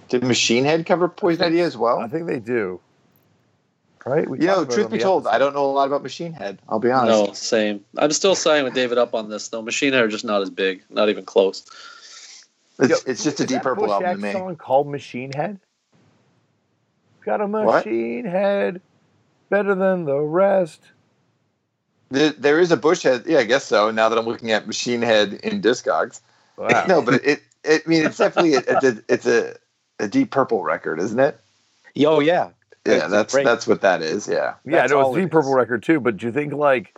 [0.08, 1.98] Did Machine Head cover Poison Idea as well?
[1.98, 2.80] I think they do.
[4.04, 4.28] Right?
[4.28, 5.88] We You know, talked about it truth be the told, I don't know a lot
[5.88, 6.60] about Machine Head.
[6.68, 7.26] I'll be honest.
[7.26, 7.84] No, same.
[7.96, 9.62] I'm still siding with Dave It Up on this though.
[9.62, 11.64] Machine Head are just not as big, not even close.
[12.78, 14.32] It's, Yo, it's just a Deep Purple album to me.
[14.32, 15.58] song called Machine Head?
[17.24, 17.84] Got a What?
[17.84, 18.80] machine head,
[19.50, 20.80] better than the rest.
[22.10, 23.24] There, there is a Bush Head.
[23.26, 23.90] Yeah, I guess so.
[23.90, 26.20] Now that I'm looking at Machine Head in Discogs.
[26.56, 26.84] Wow.
[26.88, 27.82] no, but it, it.
[27.84, 29.56] I mean, it's definitely a, it's a it's a,
[29.98, 31.38] a Deep Purple record, isn't it?
[32.04, 32.50] Oh yeah,
[32.86, 34.28] Yeah, It's that's that's what that is.
[34.28, 34.54] Yeah.
[34.64, 36.00] yeah, that's no, all it's it Deep Purple record too.
[36.00, 36.96] But do you think like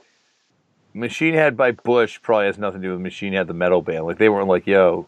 [0.93, 4.05] Machine Head by Bush probably has nothing to do with Machine Head, the metal band?
[4.05, 5.07] Like they weren't like, yo,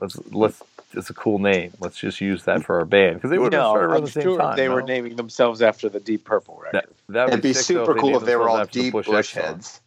[0.00, 0.62] let's let's.
[0.96, 1.72] It's a cool name.
[1.80, 4.04] Let's just use that for our band because they would have no, started around I'm
[4.04, 4.56] the same sure time.
[4.56, 6.88] they were naming themselves after the Deep Purple record.
[7.08, 9.32] That, that would It'd be super cool named if they were all deep Bush, Bush,
[9.32, 9.80] heads.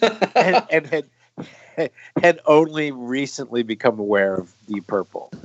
[0.34, 1.04] and, and had
[2.22, 5.30] had only recently become aware of Deep Purple.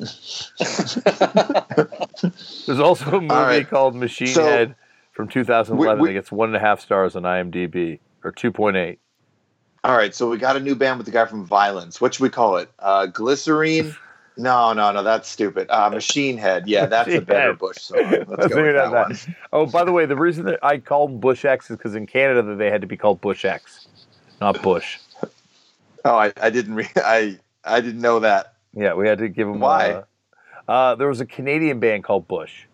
[2.66, 3.68] There's also a movie right.
[3.68, 4.76] called Machine So- Head
[5.12, 8.98] from 2011 We- we- that gets one and a half stars on IMDb or 2.8.
[9.84, 12.02] All right, so we got a new band with the guy from Violence.
[12.02, 12.70] What should we call it?
[12.80, 13.96] Uh, Glycerine?
[14.38, 15.68] No, no, no, that's stupid.
[15.70, 16.68] Uh, Machine Head.
[16.68, 17.58] Yeah, that's a better Head.
[17.60, 18.00] Bush song.
[18.00, 19.10] Let's Let's go with that, that.
[19.10, 19.36] one.
[19.52, 22.06] Oh, by the way, the reason that I call them Bush X is because in
[22.06, 23.88] Canada they had to be called Bush X,
[24.40, 25.00] not Bush.
[26.06, 26.76] Oh, I, I didn't.
[26.76, 28.54] Re- I I didn't know that.
[28.74, 29.60] Yeah, we had to give them.
[29.60, 30.04] Why?
[30.68, 32.66] Uh, uh, there was a Canadian band called Bush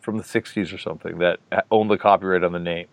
[0.00, 1.40] from the '60s or something that
[1.70, 2.86] owned the copyright on the name.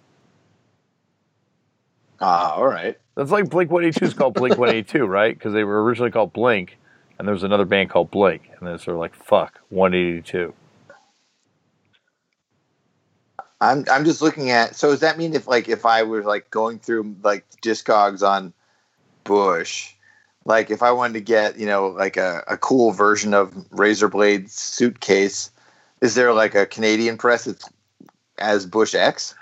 [2.22, 2.98] Ah, all right.
[3.16, 5.38] That's like Blink 182 is called Blink 182, right?
[5.38, 6.78] Because they were originally called Blink,
[7.22, 10.52] and there was another band called Blink, and then sort of like fuck 182.
[13.62, 14.76] I'm I'm just looking at.
[14.76, 18.54] So does that mean if like if I was like going through like Discogs on
[19.24, 19.94] Bush,
[20.46, 24.08] like if I wanted to get you know like a, a cool version of Razor
[24.08, 25.52] Blade suitcase,
[26.02, 27.70] is there like a Canadian press that's
[28.40, 29.36] as Bush X?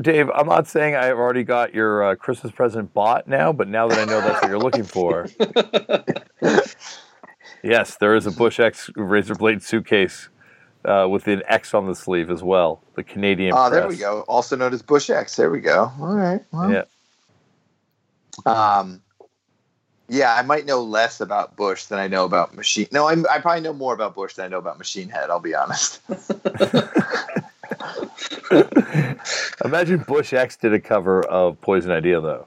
[0.00, 3.88] Dave, I'm not saying I've already got your uh, Christmas present bought now, but now
[3.88, 5.26] that I know that's what you're looking for,
[7.62, 10.28] yes, there is a Bush X razor blade suitcase
[10.84, 12.82] uh, with an X on the sleeve as well.
[12.94, 13.52] The Canadian.
[13.56, 14.22] Oh, there we go.
[14.22, 15.36] Also known as Bush X.
[15.36, 15.92] There we go.
[16.00, 16.42] All right.
[16.52, 16.72] well.
[16.72, 16.84] Yeah.
[18.46, 19.02] Um,
[20.08, 22.86] yeah, I might know less about Bush than I know about Machine.
[22.92, 25.30] No, I'm, I probably know more about Bush than I know about Machine Head.
[25.30, 26.00] I'll be honest.
[29.64, 32.46] Imagine Bush X did a cover of Poison Idea though.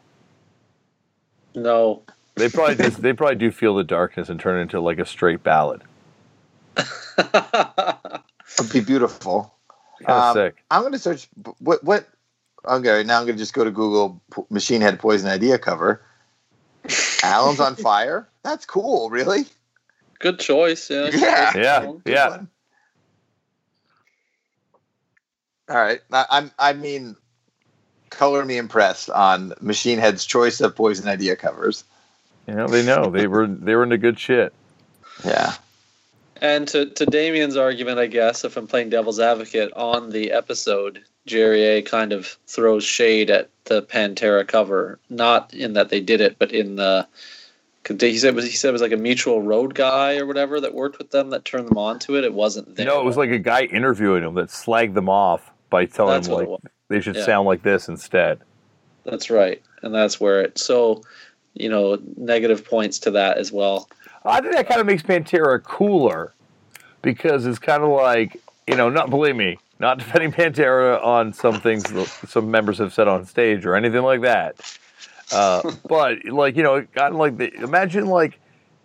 [1.56, 2.04] no.
[2.36, 5.06] They probably just they probably do feel the darkness and turn it into like a
[5.06, 5.82] straight ballad.
[7.18, 9.54] It'd be beautiful.
[10.06, 10.64] Um, sick.
[10.70, 11.30] I'm going to search
[11.60, 12.08] what what.
[12.66, 16.02] Okay, now I'm going to just go to Google Machine Head Poison Idea cover.
[17.24, 18.28] Alan's on fire.
[18.44, 19.10] That's cool.
[19.10, 19.46] Really?
[20.20, 20.90] Good choice.
[20.90, 21.10] Yeah.
[21.14, 21.52] Yeah.
[21.56, 22.40] Yeah, Good yeah.
[25.70, 26.02] All right.
[26.12, 26.52] I, I'm.
[26.60, 27.16] I mean,
[28.10, 31.86] color me impressed on Machine Head's choice of Poison Idea covers.
[32.48, 34.54] You know they know they were they were into good shit.
[35.24, 35.54] Yeah.
[36.42, 41.02] And to, to Damian's argument, I guess, if I'm playing devil's advocate on the episode,
[41.26, 46.20] Jerry A kind of throws shade at the Pantera cover, not in that they did
[46.22, 47.08] it, but in the
[47.88, 50.60] he said it was he said it was like a mutual road guy or whatever
[50.60, 52.24] that worked with them that turned them on to it.
[52.24, 52.86] It wasn't there.
[52.88, 56.28] No, it was like a guy interviewing them that slagged them off by telling that's
[56.28, 56.60] them like
[56.90, 57.26] they should Yeah.
[57.26, 58.40] sound like this instead.
[59.04, 60.58] That's right, and that's where it.
[60.58, 61.04] So,
[61.56, 63.90] you know, negative points to that as well.
[64.24, 66.34] I think that kind of makes Pantera cooler
[67.02, 71.60] because it's kind of like you know, not believe me, not defending Pantera on some
[71.60, 71.84] things
[72.30, 74.78] some members have said on stage or anything like that.
[75.32, 78.40] Uh, but like you know, kind of like the, imagine like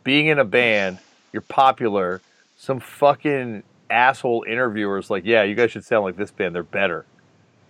[0.04, 0.98] being in a band,
[1.32, 2.20] you're popular,
[2.56, 7.04] some fucking asshole interviewers like, yeah, you guys should sound like this band, they're better,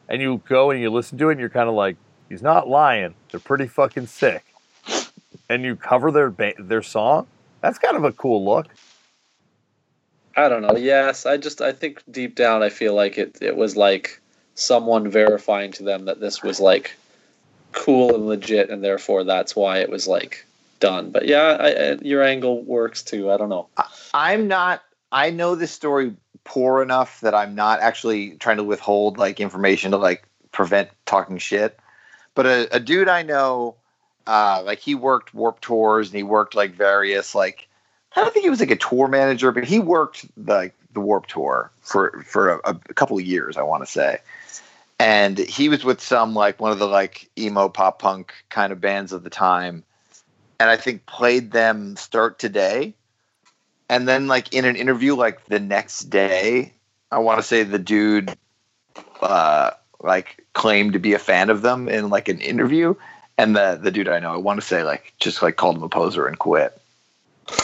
[0.09, 1.97] and you go and you listen to it, and you're kind of like,
[2.29, 4.50] he's not lying, they're pretty fucking sick,
[5.51, 7.27] and you cover their ba- their song.
[7.61, 8.69] That's kind of a cool look.
[10.37, 10.77] I don't know.
[10.77, 14.23] Yes, I just I think deep down I feel like it it was like
[14.55, 16.97] someone verifying to them that this was like
[17.73, 20.47] cool and legit, and therefore that's why it was like
[20.79, 21.11] done.
[21.11, 23.31] But yeah, I, I, your angle works too.
[23.31, 23.69] I don't know.
[24.15, 24.83] I'm not.
[25.13, 26.15] I know this story
[26.45, 31.39] poor enough that I'm not actually trying to withhold like information to like prevent talking
[31.39, 31.79] shit.
[32.37, 33.75] But a, a dude I know,
[34.27, 37.69] uh, like he worked Warp Tours and he worked like various like
[38.15, 41.27] I don't think he was like a tour manager, but he worked like the Warp
[41.27, 44.19] Tour for for a, a couple of years, I want to say.
[44.99, 48.81] And he was with some like one of the like emo pop punk kind of
[48.81, 49.85] bands of the time,
[50.59, 52.95] and I think played them start today.
[53.89, 56.73] And then like in an interview like the next day,
[57.11, 58.37] I want to say the dude
[59.23, 59.71] uh
[60.03, 62.95] like claimed to be a fan of them in like an interview
[63.41, 65.83] and the the dude I know I want to say like just like called him
[65.83, 66.79] a poser and quit.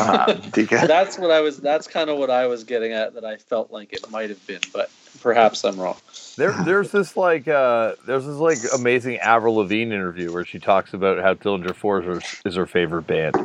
[0.00, 1.58] Um, because That's what I was.
[1.58, 3.14] That's kind of what I was getting at.
[3.14, 4.90] That I felt like it might have been, but
[5.20, 5.96] perhaps I'm wrong.
[6.36, 10.92] There, there's this like, uh, there's this like amazing Avril Lavigne interview where she talks
[10.92, 13.36] about how Dillinger Four is her, is her favorite band.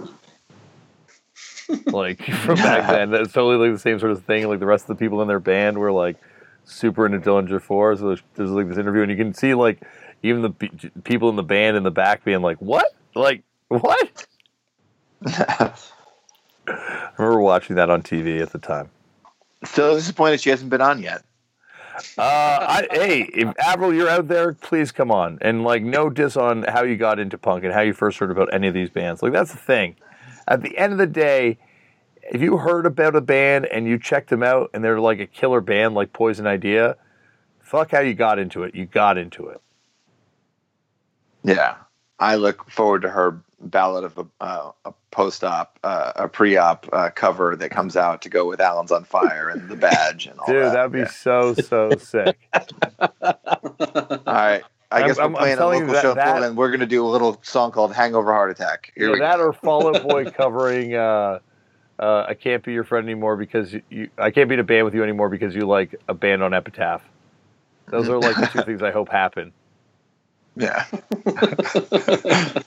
[1.85, 4.47] like from back then, that's totally like the same sort of thing.
[4.47, 6.17] Like the rest of the people in their band were like
[6.65, 7.95] super into Dillinger Four.
[7.97, 9.81] So there's, there's like this interview, and you can see like
[10.23, 12.95] even the pe- people in the band in the back being like, "What?
[13.15, 14.25] Like what?"
[15.27, 15.73] I
[17.17, 18.89] remember watching that on TV at the time.
[19.63, 21.23] still disappointed she hasn't been on yet.
[22.17, 25.37] Uh, I, hey, if Avril, you're out there, please come on.
[25.41, 28.31] And like, no diss on how you got into punk and how you first heard
[28.31, 29.21] about any of these bands.
[29.21, 29.95] Like, that's the thing.
[30.47, 31.59] At the end of the day,
[32.31, 35.27] if you heard about a band and you checked them out and they're like a
[35.27, 36.95] killer band like Poison Idea,
[37.59, 38.73] fuck how you got into it.
[38.73, 39.61] You got into it.
[41.43, 41.75] Yeah,
[42.19, 47.09] I look forward to her ballad of a, uh, a post-op, uh, a pre-op uh,
[47.11, 50.47] cover that comes out to go with Alan's on Fire and the badge and all
[50.47, 50.53] that.
[50.53, 50.71] Dude, that.
[50.73, 52.37] that'd be so, so sick.
[52.99, 53.09] All
[54.25, 54.63] right.
[54.93, 56.57] I I'm- guess I'm- we're I'm playing a telling you local that- show, that- and
[56.57, 59.19] we're going to do a little song called "Hangover Heart Attack." Here go.
[59.19, 61.39] that or Fall Out Boy covering uh,
[61.99, 64.63] uh, I Can't Be Your Friend Anymore because you, you, I can't be in a
[64.65, 67.03] band with you anymore because you like a band on Epitaph.
[67.87, 69.53] Those are like the two things I hope happen.
[70.55, 70.85] Yeah.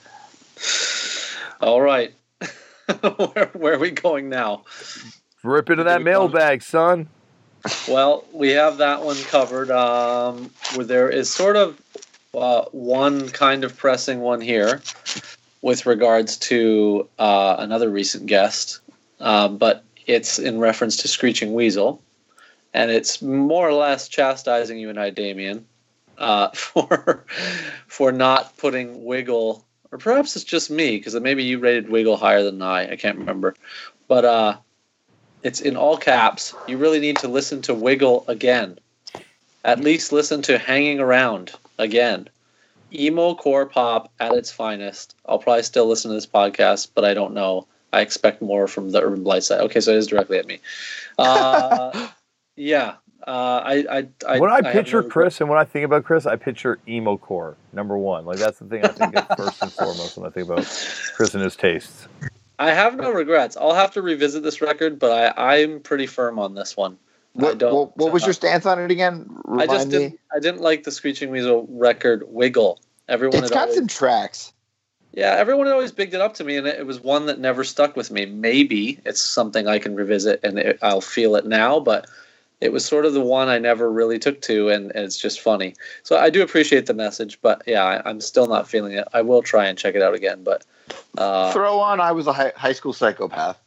[1.61, 2.13] All right,
[3.17, 4.65] where, where are we going now?
[5.43, 7.09] Rip into that mailbag, son.
[7.89, 9.71] Well, we have that one covered.
[9.71, 11.81] Um, where there is sort of
[12.35, 14.83] uh, one kind of pressing one here
[15.63, 18.81] with regards to uh, another recent guest,
[19.21, 22.03] uh, but it's in reference to Screeching Weasel,
[22.75, 25.67] and it's more or less chastising you and I, Damian,
[26.19, 27.25] uh, for
[27.87, 32.43] for not putting Wiggle, or perhaps it's just me because maybe you rated Wiggle higher
[32.43, 32.93] than I.
[32.93, 33.55] I can't remember,
[34.09, 34.57] but uh,
[35.43, 36.55] it's in all caps.
[36.67, 38.79] You really need to listen to Wiggle again.
[39.65, 42.29] At least listen to Hanging Around again.
[42.93, 45.17] Emo core pop at its finest.
[45.27, 47.67] I'll probably still listen to this podcast, but I don't know.
[47.93, 49.61] I expect more from the Urban Blight side.
[49.61, 50.61] Okay, so it is directly at me.
[51.19, 52.09] Uh,
[52.57, 52.95] yeah.
[53.27, 56.05] Uh, I, I, I, when I, have picture no Chris and when I think about
[56.05, 58.27] Chris, I picture emo core number one.
[58.27, 60.65] Like that's the thing I think of first and foremost when I think about
[61.15, 62.07] Chris and his tastes.
[62.59, 63.57] I have no regrets.
[63.57, 66.99] I'll have to revisit this record, but I, I'm pretty firm on this one.
[67.39, 69.27] I What, don't- what, what was your stance on it again?
[69.47, 69.93] I Remind just me.
[69.93, 70.21] didn't.
[70.37, 72.79] I didn't like the Screeching Weasel record "Wiggle."
[73.09, 74.53] Everyone it's got always, some tracks.
[75.13, 77.39] yeah, everyone had always bigged it up to me, and it, it was one that
[77.41, 78.27] never stuck with me.
[78.27, 82.07] Maybe it's something I can revisit and it, I'll feel it now, but
[82.61, 85.41] it was sort of the one I never really took to, and, and it's just
[85.41, 85.75] funny.
[86.03, 89.07] So I do appreciate the message, but yeah, I, I'm still not feeling it.
[89.13, 90.65] I will try and check it out again, but
[91.19, 93.59] uh, Throw on I was a high, high school psychopath.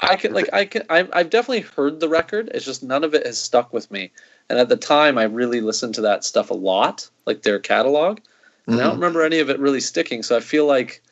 [0.00, 2.50] I can like I can I, I've definitely heard the record.
[2.54, 4.12] It's just none of it has stuck with me.
[4.48, 8.20] And at the time, I really listened to that stuff a lot, like their catalog.
[8.66, 9.00] And I don't Mhm.
[9.00, 10.22] remember any of it really sticking.
[10.22, 11.02] So I feel like,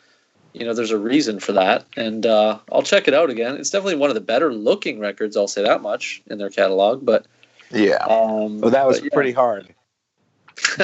[0.54, 1.84] you know, there's a reason for that.
[1.96, 3.56] And uh, I'll check it out again.
[3.56, 5.36] It's definitely one of the better looking records.
[5.36, 7.04] I'll say that much in their catalog.
[7.04, 7.26] But
[7.70, 7.96] Yeah.
[7.96, 9.14] um, Well, that was but yeah.
[9.14, 9.74] pretty hard.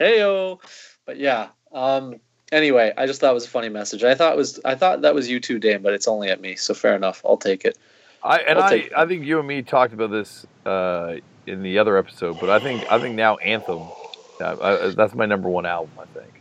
[0.00, 0.60] Heyo.
[1.06, 2.16] But yeah, um,
[2.50, 4.02] anyway, I just thought it was a funny message.
[4.02, 6.40] I thought it was I thought that was you too, Dame, but it's only at
[6.40, 7.22] me, so fair enough.
[7.24, 7.78] I'll take it.
[8.24, 8.92] I and I'll I, it.
[8.96, 12.58] I think you and me talked about this uh, in the other episode, but I
[12.58, 13.82] think I think now Anthem,
[14.40, 15.92] uh, I, that's my number one album.
[16.00, 16.35] I think.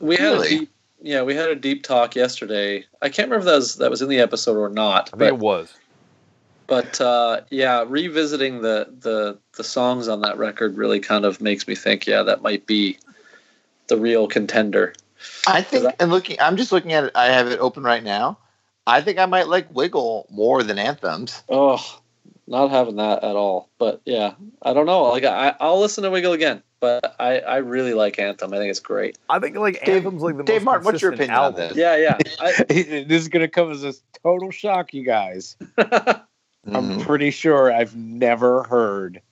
[0.00, 0.46] We had Really?
[0.46, 0.70] a deep
[1.00, 2.84] yeah, we had a deep talk yesterday.
[3.00, 5.10] I can't remember if that was that was in the episode or not.
[5.14, 5.72] I think it was.
[6.66, 11.66] but uh, yeah, revisiting the, the the songs on that record really kind of makes
[11.68, 12.98] me think, yeah, that might be
[13.86, 14.92] the real contender.
[15.46, 17.12] I think, I- and looking, I'm just looking at it.
[17.14, 18.38] I have it open right now.
[18.86, 21.42] I think I might like Wiggle more than Anthems.
[21.48, 22.00] Oh,
[22.46, 23.68] not having that at all.
[23.78, 25.04] But yeah, I don't know.
[25.04, 28.52] Like I, I'll listen to Wiggle again, but I, I really like Anthem.
[28.52, 29.18] I think it's great.
[29.28, 31.68] I think like Dave- Anthem's like the Dave most Martin, what's your consistent opinion on
[31.68, 31.76] this?
[31.76, 32.18] Yeah, yeah.
[32.40, 35.56] I, this is gonna come as a total shock, you guys.
[35.78, 36.18] I'm
[36.66, 37.02] Mhm.
[37.02, 39.22] pretty sure I've never heard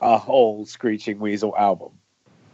[0.00, 1.90] a whole Screeching Weasel album.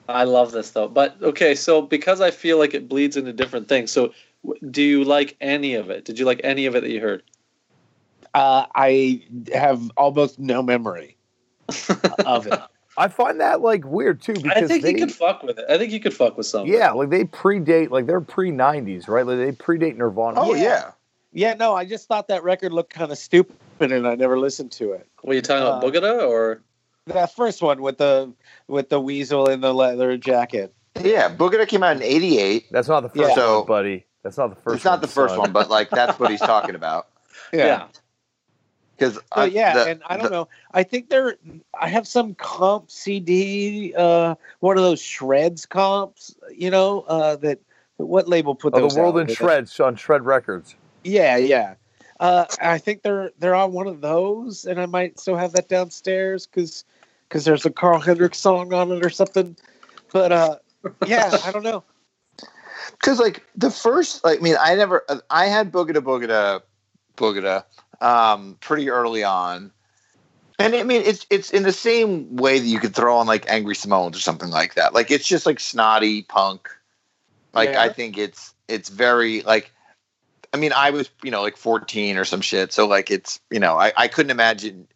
[0.09, 0.89] I love this though.
[0.89, 3.91] But okay, so because I feel like it bleeds into different things.
[3.93, 4.13] So,
[4.45, 6.05] w- do you like any of it?
[6.05, 7.23] Did you like any of it that you heard?
[8.35, 9.23] Uh, I
[9.53, 11.17] have almost no memory
[12.25, 12.61] of it.
[12.99, 15.65] I find that like weird too because I think they, you could fuck with it.
[15.69, 16.73] I think you could fuck with something.
[16.73, 19.27] yeah, like they predate like they're pre '90s, right?
[19.27, 20.41] Like they predate Nirvana.
[20.41, 20.63] Oh Yeah.
[20.63, 20.91] yeah.
[21.33, 24.73] Yeah, no, I just thought that record looked kind of stupid, and I never listened
[24.73, 25.07] to it.
[25.23, 26.63] Were you talking about Uh, Boogada or?
[27.09, 28.33] That first one with the
[28.69, 30.73] with the weasel in the leather jacket.
[30.99, 32.67] Yeah, Boogada came out in '88.
[32.73, 33.57] That's not the first Yeah.
[33.59, 34.07] One, buddy.
[34.23, 34.77] That's not the first.
[34.77, 35.41] It's not the first son.
[35.41, 37.09] one, but like that's what he's talking about.
[37.53, 37.87] Yeah.
[38.97, 40.49] Because So, yeah, and I don't know.
[40.73, 41.37] I think there.
[41.79, 46.35] I have some comp CD, uh, one of those shreds comps.
[46.51, 47.61] You know, uh, that
[47.99, 49.29] what label put Oh, the World out?
[49.29, 50.77] in Shreds on Shred Records.
[51.05, 51.75] Yeah, yeah.
[52.19, 55.69] Uh, I think they're they're on one of those, and I might still have that
[55.69, 56.85] downstairs because
[57.45, 59.57] there's a Karl Hendricks song on it or something.
[60.13, 60.57] But uh,
[61.07, 61.85] yeah, I don't know.
[62.93, 66.61] because like the first like, i mean i never i had boogada boogada
[67.17, 67.65] boogada
[68.01, 69.71] um pretty early on.
[70.59, 73.51] And i mean it's it's in the same way that you could throw on like
[73.51, 74.95] Angry Samoans or something like that.
[74.95, 76.69] Like it's just like snotty punk.
[77.53, 77.83] Like Yeah.
[77.83, 79.71] i think it's it's very like
[80.53, 82.73] i mean i was you know like 14 or some shit.
[82.73, 84.87] So like it's you know i, I couldn't imagine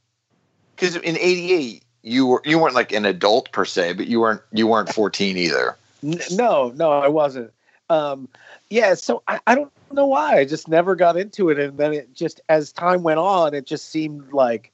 [0.76, 4.40] because in 88 you were you weren't like an adult per se but you weren't
[4.52, 5.76] you weren't 14 either.
[6.02, 7.52] No, no, I wasn't.
[7.90, 8.28] Um,
[8.70, 10.38] yeah, so I, I don't know why.
[10.38, 13.66] I just never got into it, and then it just as time went on, it
[13.66, 14.72] just seemed like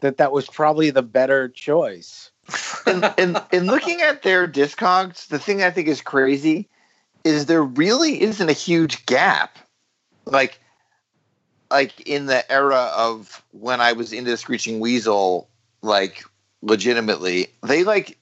[0.00, 2.30] that that was probably the better choice.
[2.86, 6.68] and, and and looking at their discogs, the thing I think is crazy
[7.24, 9.58] is there really isn't a huge gap.
[10.26, 10.60] Like
[11.70, 15.48] like in the era of when I was into Screeching Weasel,
[15.82, 16.24] like
[16.62, 18.18] legitimately, they like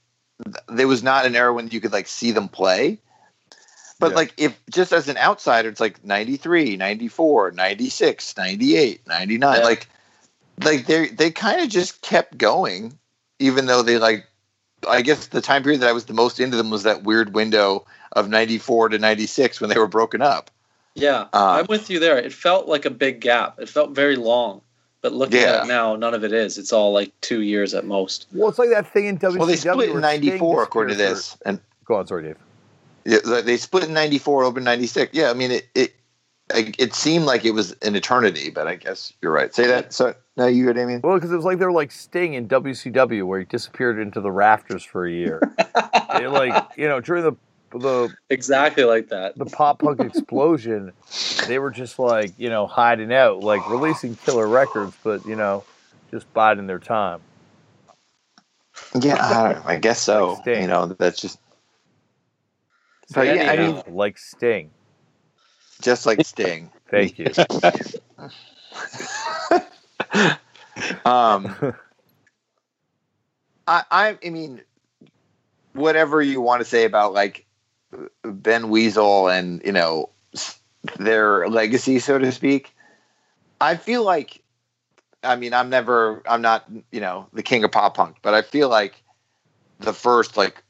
[0.67, 2.99] there was not an era when you could like see them play.
[3.99, 4.15] But Yeah.
[4.15, 9.57] like if just as an outsider, it's like 93, 94, 96, 98, 99.
[9.57, 9.63] Yeah.
[9.63, 9.87] Like
[10.63, 12.97] like they they kind of just kept going
[13.39, 14.25] even though they like
[14.87, 17.33] I guess the time period that I was the most into them was that weird
[17.33, 20.51] window of 94 to 96 when they were broken up.
[20.93, 22.17] Yeah, Uh, I'm with you there.
[22.17, 23.59] It felt like a big gap.
[23.59, 24.61] It felt very long.
[25.01, 25.57] But looking Yeah.
[25.57, 26.57] at it now, none of it is.
[26.57, 28.27] It's all like two years at most.
[28.31, 29.37] Well, it's like that thing in WCW.
[29.39, 31.37] Well, they split where in 94 according to this.
[31.45, 32.37] And Go on, sorry, Dave.
[33.05, 35.13] Yeah, they split in 94 open 96.
[35.13, 35.95] Yeah, I mean it it
[36.53, 39.53] it seemed like it was an eternity, but I guess you're right.
[39.53, 39.93] Say that.
[39.93, 41.01] So no, you good, Damian?
[41.03, 44.21] Well, because it was like they were like Sting in WCW, where he disappeared into
[44.21, 45.41] the rafters for a year.
[46.17, 47.33] They, like you know, during the
[47.77, 49.37] the Exactly like that.
[49.37, 50.93] the pop punk explosion,
[51.45, 55.65] they were just like you know hiding out, like releasing killer records, but you know,
[56.09, 57.19] just biding their time.
[58.97, 60.33] Yeah, I, don't, I guess so.
[60.33, 60.61] Like Sting.
[60.61, 61.37] You know, that's just
[63.07, 64.71] So, But yeah, I anyhow, like Sting.
[65.81, 66.71] just like Sting.
[66.89, 67.27] Thank you.
[71.05, 71.55] um,
[73.67, 74.61] I, I, I mean,
[75.73, 77.45] whatever you want to say about like
[78.23, 80.09] Ben Weasel and you know
[80.97, 82.73] their legacy, so to speak,
[83.61, 84.41] I feel like,
[85.23, 88.41] I mean, I'm never, I'm not, you know, the king of pop punk, but I
[88.41, 89.01] feel like
[89.79, 90.63] the first like f-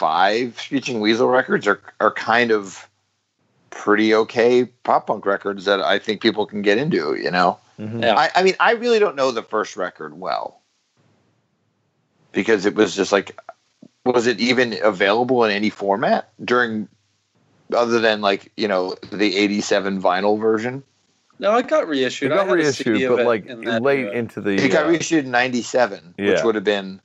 [0.00, 2.88] five Screeching Weasel records are are kind of
[3.68, 7.58] pretty okay pop punk records that I think people can get into, you know.
[7.78, 8.02] Mhm.
[8.02, 8.16] Yeah.
[8.16, 10.62] I, I mean, I really don't know the first record well
[12.32, 13.38] because it was just like,
[14.06, 16.88] was it even available in any format during,
[17.74, 20.82] other than like you know the '87 vinyl version?
[21.38, 22.32] No, it got It reissued.
[22.32, 24.12] I got had a CD reissued, of but it like in late era.
[24.12, 24.56] into the.
[24.56, 27.00] It got uh, reissued in '97, which would have been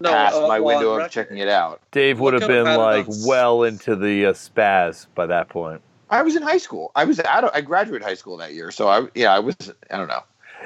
[0.00, 1.80] No, past uh, my well, window of checking it out.
[1.90, 3.26] Dave would have been like bounce.
[3.26, 5.82] well into the uh, spaz by that point.
[6.08, 6.90] I was in high school.
[6.96, 7.44] I was out.
[7.44, 9.56] Of, I graduated high school that year, so I yeah, I was.
[9.90, 10.22] I don't know.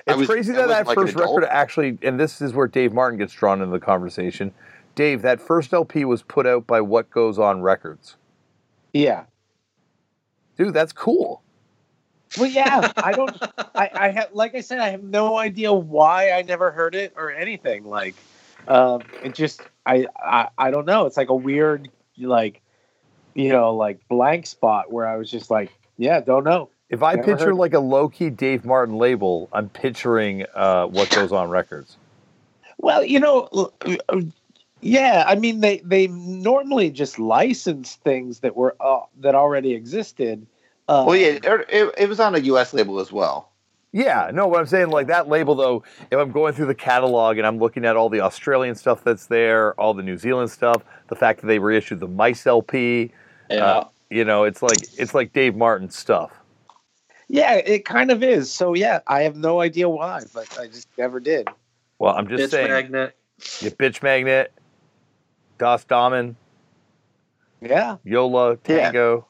[0.07, 1.37] It's was- crazy that wasn't that like first adult.
[1.43, 4.53] record actually, and this is where Dave Martin gets drawn into the conversation.
[4.95, 8.17] Dave, that first LP was put out by What Goes On Records.
[8.93, 9.25] Yeah.
[10.57, 11.43] Dude, that's cool.
[12.39, 12.93] Well, yeah.
[12.97, 13.37] I don't.
[13.75, 17.13] I, I have, like I said, I have no idea why I never heard it
[17.17, 17.85] or anything.
[17.85, 18.15] Like,
[18.69, 21.07] um, it just, I, I, I don't know.
[21.07, 21.89] It's like a weird,
[22.19, 22.63] like,
[23.35, 26.71] you know, like blank spot where I was just like, yeah, don't know.
[26.91, 30.87] If I Never picture heard- like a low key Dave Martin label, I'm picturing uh,
[30.87, 31.97] What Goes On Records.
[32.79, 33.71] Well, you know,
[34.09, 34.21] uh,
[34.81, 35.25] yeah.
[35.27, 40.47] I mean, they they normally just license things that were uh, that already existed.
[40.89, 42.75] Uh, Well, yeah, it, it, it was on a U.S.
[42.75, 43.49] label as well.
[43.97, 47.39] Yeah, no, what I'm saying, like that label though, if I'm going through the catalog
[47.39, 50.83] and I'm looking at all the Australian stuff that's there, all the New Zealand stuff,
[51.07, 53.13] the fact that they reissued the Mice LP,
[53.49, 53.65] Yeah.
[53.65, 56.33] uh, you know, it's like it's like Dave Martin stuff.
[57.29, 58.51] Yeah, it kind of is.
[58.51, 61.47] So yeah, I have no idea why, but I just never did.
[62.01, 63.15] Well, I'm just Bitch saying, magnet.
[63.61, 64.53] you bitch magnet,
[65.59, 66.35] Das Damen,
[67.61, 67.99] Yeah.
[68.03, 69.29] Yo La Tengo.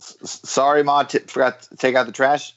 [0.00, 2.54] S- s- sorry, Ma, t- forgot to take out the trash.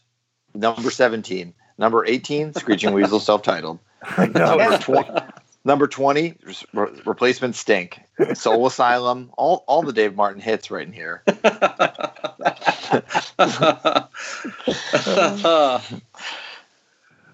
[0.55, 1.53] Number seventeen.
[1.77, 3.79] Number eighteen, Screeching Weasel, self-titled.
[4.17, 5.33] Number, tw-
[5.65, 6.35] number twenty,
[6.73, 7.99] re- replacement stink.
[8.33, 9.29] Soul Asylum.
[9.37, 11.21] All all the Dave Martin hits right in here.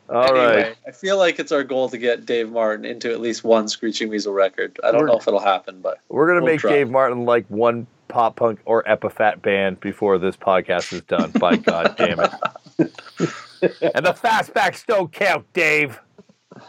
[0.10, 0.76] All anyway, right.
[0.85, 4.10] I feel like it's our goal to get Dave Martin into at least one Screeching
[4.10, 4.77] Weasel record.
[4.84, 6.72] I don't We're- know if it'll happen, but We're gonna We'll make try.
[6.72, 11.31] Dave Martin like one pop punk or Epitaph band before this podcast is done.
[11.31, 12.31] By God damn it.
[12.77, 15.99] and the fastbacks don't count, Dave.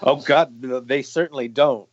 [0.02, 1.89] Oh God, they certainly don't.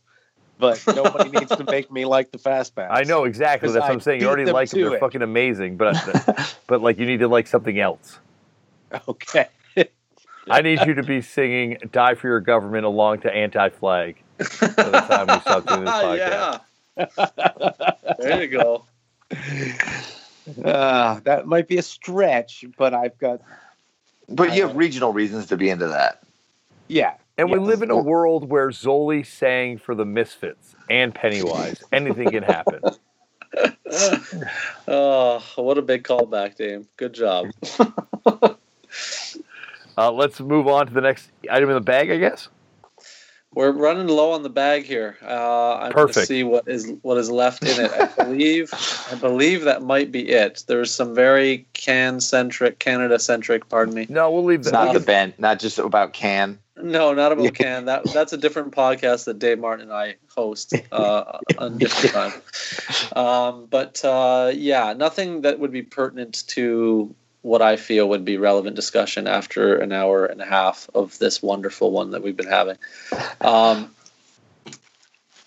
[0.58, 2.88] But nobody needs to make me like the fastbacks.
[2.90, 3.68] I know exactly.
[3.70, 4.20] That's what I I'm saying.
[4.20, 4.82] You already them like them.
[4.82, 5.00] They're it.
[5.00, 5.76] fucking amazing.
[5.76, 5.96] But
[6.66, 8.18] but like you need to like something else.
[9.08, 9.46] Okay.
[10.48, 15.04] I need you to be singing "Die for Your Government" along to "Anti-Flag." By the
[15.08, 16.60] time we stop doing this podcast.
[16.96, 18.14] yeah.
[18.18, 18.84] there you go.
[20.64, 23.40] Uh, that might be a stretch, but I've got
[24.28, 26.22] But you have regional reasons to be into that.
[26.88, 27.14] yeah.
[27.38, 31.82] And we live in a world where Zoli sang for the Misfits and Pennywise.
[31.92, 32.80] Anything can happen.
[34.86, 36.86] Oh, what a big callback, Dave.
[36.96, 37.46] Good job.
[39.98, 42.48] Uh, let's move on to the next item in the bag, I guess.
[43.52, 45.16] We're running low on the bag here.
[45.22, 46.28] Uh, I'm going to Perfect.
[46.28, 47.90] see what is what is left in it.
[47.90, 48.72] I believe
[49.10, 50.62] I believe that might be it.
[50.68, 53.68] There's some very can centric, Canada centric.
[53.68, 54.06] Pardon me.
[54.08, 54.84] No, we'll leave It's that.
[54.84, 56.60] not the band, not just about can.
[56.76, 57.86] No, not about can.
[57.86, 62.14] That that's a different podcast that Dave Martin and I host uh, on a different
[62.14, 62.42] time.
[63.16, 68.36] Um, but uh, yeah, nothing that would be pertinent to what I feel would be
[68.36, 72.48] relevant discussion after an hour and a half of this wonderful one that we've been
[72.48, 72.76] having.
[73.40, 73.94] Um,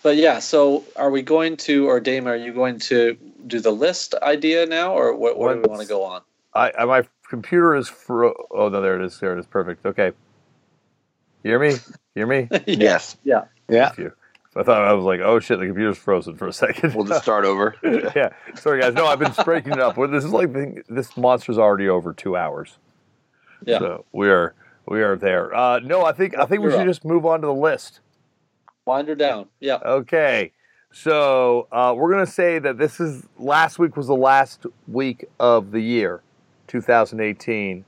[0.02, 3.16] but yeah, so are we going to, or Dame, are you going to
[3.46, 6.22] do the list idea now, or what, where do we want to go on?
[6.52, 8.34] I, I my computer is fro.
[8.50, 9.18] Oh no, there it is.
[9.18, 9.46] There it is.
[9.46, 9.86] Perfect.
[9.86, 10.12] Okay.
[11.42, 11.70] You hear me?
[11.70, 11.78] You
[12.14, 12.48] hear me?
[12.66, 13.16] Yes.
[13.24, 13.44] Yeah.
[13.68, 14.12] Thank you.
[14.56, 16.94] I thought I was like, oh shit, the computer's frozen for a second.
[16.94, 17.74] We'll just start over.
[17.82, 18.30] yeah.
[18.54, 18.94] Sorry guys.
[18.94, 19.96] No, I've been breaking it up.
[19.96, 22.78] Well, This is like the, this monster's already over two hours.
[23.64, 23.78] Yeah.
[23.78, 24.54] So we are
[24.86, 25.54] we are there.
[25.54, 26.86] Uh, no, I think I think we You're should up.
[26.86, 28.00] just move on to the list.
[28.86, 29.46] Wind her down.
[29.60, 29.78] Yeah.
[29.84, 30.52] Okay.
[30.92, 35.72] So uh, we're gonna say that this is last week was the last week of
[35.72, 36.22] the year,
[36.68, 37.84] 2018.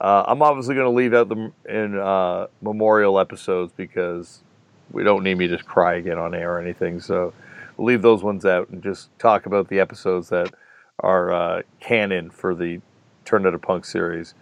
[0.00, 4.42] Uh, I'm obviously gonna leave out the in uh, memorial episodes because
[4.90, 7.00] we don't need me to cry again on air or anything.
[7.00, 7.32] So
[7.76, 10.52] we'll leave those ones out and just talk about the episodes that
[11.00, 12.80] are uh, canon for the
[13.24, 14.34] Turn Out a Punk series.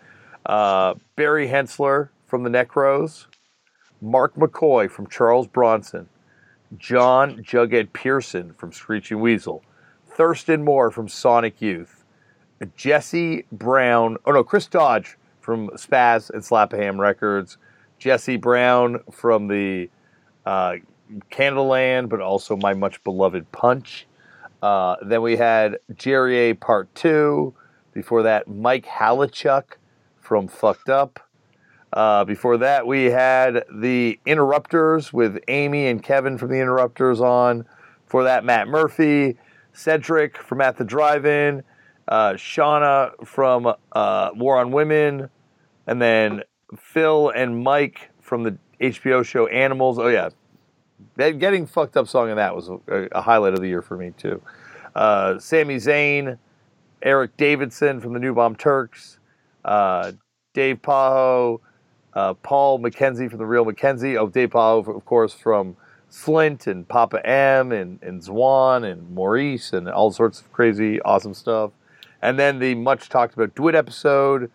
[0.44, 3.26] Uh, Barry Henssler from the Necros,
[4.00, 6.08] Mark McCoy from Charles Bronson.
[6.78, 9.62] John Jughead Pearson from Screeching Weasel,
[10.08, 12.04] Thurston Moore from Sonic Youth,
[12.76, 17.56] Jesse Brown, oh no, Chris Dodge from Spaz and Slap-a-Ham Records,
[17.98, 19.88] Jesse Brown from the
[20.46, 20.76] uh,
[21.30, 24.06] Canadaland, but also my much beloved Punch.
[24.62, 27.52] Uh, then we had Jerry A Part 2.
[27.92, 29.64] Before that, Mike Haliechuk
[30.20, 31.20] from Fucked Up.
[31.92, 37.64] Uh, before that, we had the Interrupters with Amy and Kevin from the Interrupters on.
[38.06, 39.36] For that, Matt Murphy,
[39.72, 41.62] Cedric from At the Drive-In,
[42.08, 45.30] uh, Shauna from uh, War on Women,
[45.86, 46.42] and then
[46.76, 49.98] Phil and Mike from the HBO show Animals.
[49.98, 50.30] Oh yeah,
[51.16, 53.96] that getting fucked up song in that was a, a highlight of the year for
[53.96, 54.40] me too.
[54.94, 56.38] Uh, Sami Zayn,
[57.02, 59.18] Eric Davidson from the New Bomb Turks,
[59.64, 60.12] uh,
[60.54, 61.60] Dave Pajo,
[62.14, 64.16] uh, Paul McKenzie from the Real McKenzie.
[64.18, 65.76] Oh, Dave Pajo, of course, from
[66.10, 71.34] Slint and Papa M and, and Zwan and Maurice and all sorts of crazy, awesome
[71.34, 71.72] stuff.
[72.22, 74.50] And then the much talked about Dwid episode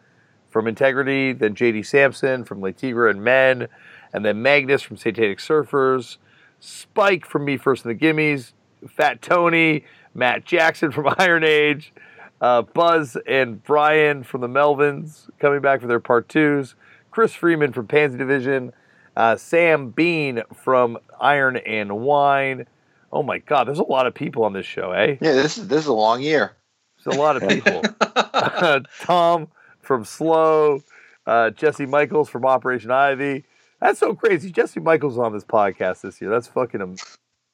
[0.49, 3.67] from Integrity, then JD Sampson from Le Tigre and Men,
[4.13, 6.17] and then Magnus from Satanic Surfers,
[6.59, 8.53] Spike from Me First and the Gimmies,
[8.87, 11.93] Fat Tony, Matt Jackson from Iron Age,
[12.41, 16.75] uh, Buzz and Brian from the Melvins coming back for their part twos,
[17.11, 18.73] Chris Freeman from Pansy Division,
[19.15, 22.65] uh, Sam Beam from Iron and Wine.
[23.11, 25.17] Oh my God, there's a lot of people on this show, eh?
[25.21, 26.55] Yeah, this is this is a long year.
[27.03, 27.81] There's a lot of people.
[29.01, 29.47] Tom
[29.81, 30.81] from Slow,
[31.25, 33.43] uh, Jesse Michaels from Operation Ivy.
[33.81, 34.51] That's so crazy.
[34.51, 36.29] Jesse Michaels on this podcast this year.
[36.29, 36.99] That's fucking.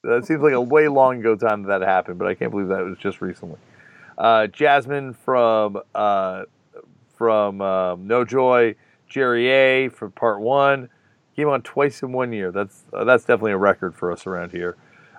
[0.04, 2.68] That seems like a way long ago time that that happened, but I can't believe
[2.68, 3.58] that was just recently.
[4.16, 6.44] Uh, Jasmine from uh,
[7.16, 8.76] from um, No Joy,
[9.08, 10.88] Jerry A from Part One
[11.34, 12.52] came on twice in one year.
[12.52, 14.76] That's uh, that's definitely a record for us around here.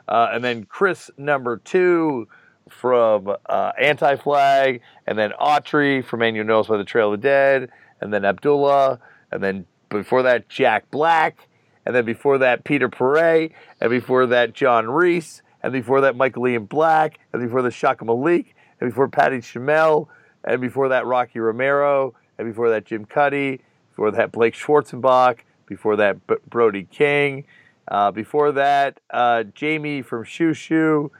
[0.07, 2.27] Uh, and then Chris number two
[2.69, 7.27] from uh, Anti Flag, and then Autry from And You by the Trail of the
[7.27, 7.69] Dead,
[7.99, 8.99] and then Abdullah,
[9.31, 11.47] and then before that Jack Black,
[11.85, 13.51] and then before that Peter Perrett,
[13.81, 18.05] and before that John Reis, and before that Michael Ian Black, and before the Shaka
[18.05, 20.07] Malik, and before Patty Schemel,
[20.43, 23.61] and before that Rocky Romero, and before that Jim Cuddy,
[23.91, 27.45] before that Blake Schwarzenbach, before that B- Brody King,
[27.89, 31.11] uh, before that uh, Jamie from Shoo Shoo,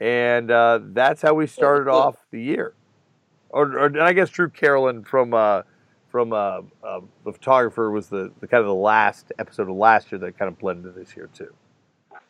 [0.00, 2.74] and uh, that's how we started off the year.
[3.48, 5.62] Or, or and I guess Drew Carolyn from uh,
[6.16, 10.10] from uh, uh, the photographer was the, the kind of the last episode of last
[10.10, 11.52] year that kind of blended this year too.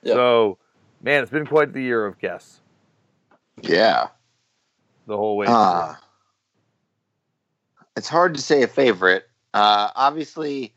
[0.03, 0.15] Yep.
[0.17, 0.59] So,
[1.01, 2.59] man, it's been quite the year of guests
[3.63, 4.09] Yeah.
[5.07, 5.47] the whole way.
[5.49, 5.95] Uh,
[7.97, 9.29] it's hard to say a favorite.
[9.55, 10.75] Uh, obviously,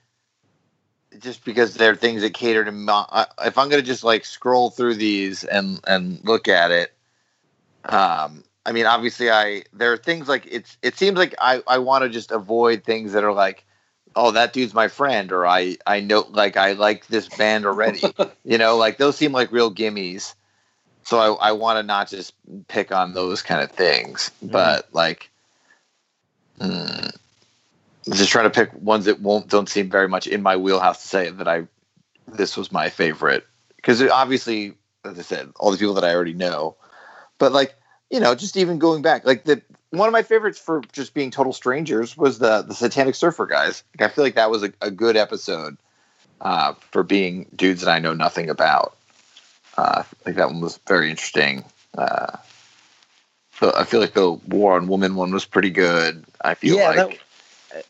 [1.17, 2.71] just because there are things that cater to.
[2.71, 6.69] mo- uh, If I'm going to just like scroll through these and and look at
[6.69, 6.93] it,
[7.85, 10.77] um, I mean, obviously, I there are things like it's.
[10.81, 13.65] It seems like I I want to just avoid things that are like,
[14.15, 18.01] oh, that dude's my friend, or I I know like I like this band already.
[18.43, 20.35] you know, like those seem like real gimmies.
[21.03, 22.33] So I, I want to not just
[22.67, 25.31] pick on those kind of things, but like,
[26.59, 27.15] mm,
[28.13, 31.07] just trying to pick ones that won't don't seem very much in my wheelhouse to
[31.07, 31.67] say that I
[32.27, 34.75] this was my favorite because obviously,
[35.05, 36.75] as I said, all the people that I already know,
[37.37, 37.75] but like
[38.09, 39.61] you know, just even going back, like the
[39.91, 43.83] one of my favorites for just being total strangers was the the Satanic Surfer guys.
[43.97, 45.77] Like, I feel like that was a, a good episode
[46.41, 48.95] uh, for being dudes that I know nothing about.
[49.77, 51.63] Uh, I think that one was very interesting.
[51.97, 52.37] Uh,
[53.59, 56.25] so I feel like the War on Woman one was pretty good.
[56.41, 57.21] I feel Yeah, like,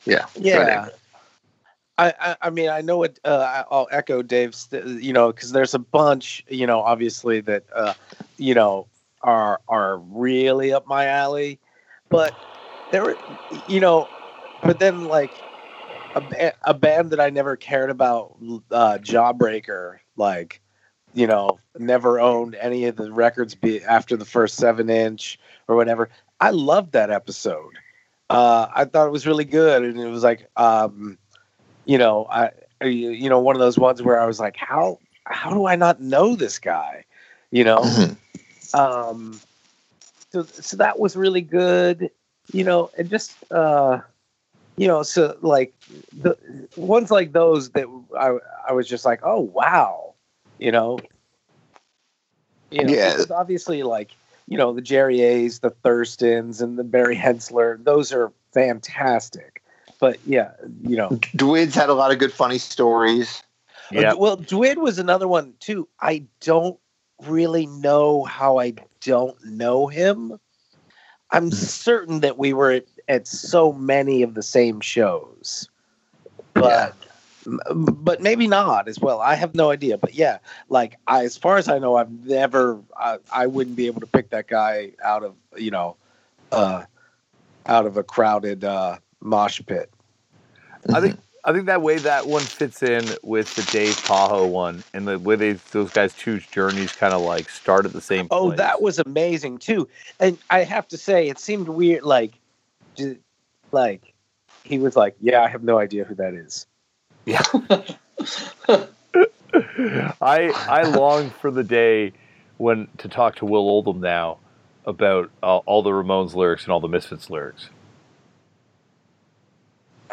[0.06, 0.62] yeah, Yeah.
[0.62, 0.94] ahead.
[1.98, 5.80] I, I, mean, I know what uh, I'll echo Dave's, you know, because there's a
[5.80, 7.94] bunch, you know, obviously that, uh,
[8.38, 8.88] you know,
[9.22, 11.60] are are really up my alley,
[12.10, 12.36] but
[12.92, 13.20] there were,
[13.50, 14.12] you know,
[14.62, 15.44] but then like
[16.16, 18.38] a, a band that I never cared about,
[18.72, 20.62] uh, Jawbreaker, like,
[21.14, 25.76] you know, never owned any of the records be after the first seven inch or
[25.76, 26.10] whatever.
[26.40, 27.74] I loved that episode.
[28.30, 31.18] Uh, I thought it was really good, and it was like, um,
[31.86, 32.52] you know, I,
[32.84, 36.02] you know, one of those ones where I was like, how how do I not
[36.02, 37.06] know this guy?
[37.52, 38.18] You know, Mhm.
[38.74, 39.40] Um,
[40.32, 42.12] so so that was really good.
[42.52, 44.00] You know, and just uh,
[44.78, 45.74] you know, so like
[46.18, 46.38] the
[46.76, 47.86] ones like those that
[48.18, 48.38] I
[48.70, 50.14] I was just like, oh wow,
[50.58, 51.00] you know,
[52.72, 53.12] you know, Yeah.
[53.12, 54.12] because obviously like
[54.48, 59.62] you know the Jerry A's, the Thurstons, and the Barry Henssler, those are fantastic.
[60.00, 60.52] But yeah,
[60.82, 63.44] you know, Dwid's had a lot of good funny stories.
[63.92, 64.14] Yeah.
[64.14, 65.88] well, Dwid was another one too.
[66.00, 66.80] I don't
[67.28, 70.40] really know how I don't know him.
[71.32, 75.70] I'm certain that we were at, at so many of the same shows,
[76.54, 76.96] but
[77.46, 79.22] m- but maybe not as well.
[79.22, 79.98] I have no idea.
[79.98, 80.40] But yeah,
[80.70, 82.80] like I, as far as I know, I've never.
[82.98, 85.98] I, I wouldn't be able to pick that guy out of you know,
[86.52, 86.84] uh,
[87.68, 89.92] out of a crowded uh, mosh pit.
[90.94, 91.20] I think
[91.50, 95.18] I think that way that one fits in with the Dave Pajo one, and the
[95.18, 98.28] way they those guys' two journeys kind of like start at the same.
[98.30, 98.60] Oh, place.
[98.60, 99.90] that was amazing too.
[100.20, 102.04] And I have to say, it seemed weird.
[102.04, 102.34] Like,
[102.96, 103.18] j-
[103.72, 104.14] like
[104.64, 106.68] he was like, "Yeah, I have no idea who that is."
[107.26, 107.42] Yeah.
[110.22, 112.14] I I long for the day
[112.58, 114.38] when to talk to Will Oldham now
[114.86, 117.72] about uh, all the Ramones lyrics and all the Misfits lyrics.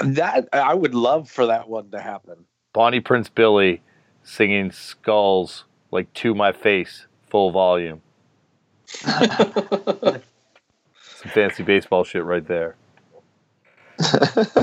[0.02, 2.44] That I would love for that one to happen.
[2.72, 3.82] Bonnie Prince Billy
[4.22, 8.02] singing skulls like to my face, full volume.
[8.86, 10.22] Some
[11.32, 12.76] fancy baseball shit right there.
[14.00, 14.54] yeah,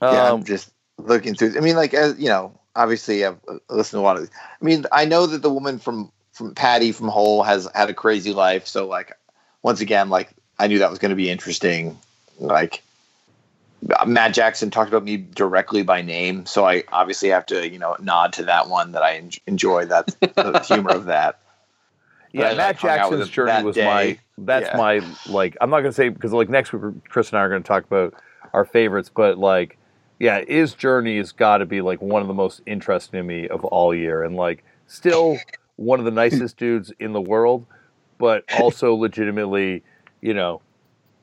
[0.00, 1.56] Um, I'm just looking through.
[1.56, 4.22] I mean, like as you know, obviously I've uh, listened to a lot of.
[4.22, 4.30] These.
[4.60, 7.94] I mean, I know that the woman from from Patty from Hole has had a
[7.94, 8.66] crazy life.
[8.66, 9.12] So like,
[9.62, 11.98] once again, like I knew that was going to be interesting.
[12.38, 12.82] Like
[13.94, 17.78] Uh, Matt Jackson talked about me directly by name, so I obviously have to you
[17.78, 19.84] know nod to that one that I en- enjoy.
[19.86, 21.38] That the humor of that.
[22.32, 23.84] yeah, like, uh, Matt hung Jackson's journey was day.
[23.84, 24.18] my.
[24.38, 24.76] That's Yeah.
[24.76, 25.56] my like.
[25.60, 28.14] I'm not gonna say because like next week Chris and I are gonna talk about
[28.52, 29.76] our favorites, but like,
[30.18, 33.48] yeah, his journey has got to be like one of the most interesting to me
[33.48, 35.38] of all year, and like still
[35.76, 37.66] one of the nicest dudes in the world,
[38.18, 39.82] but also legitimately,
[40.22, 40.60] you know,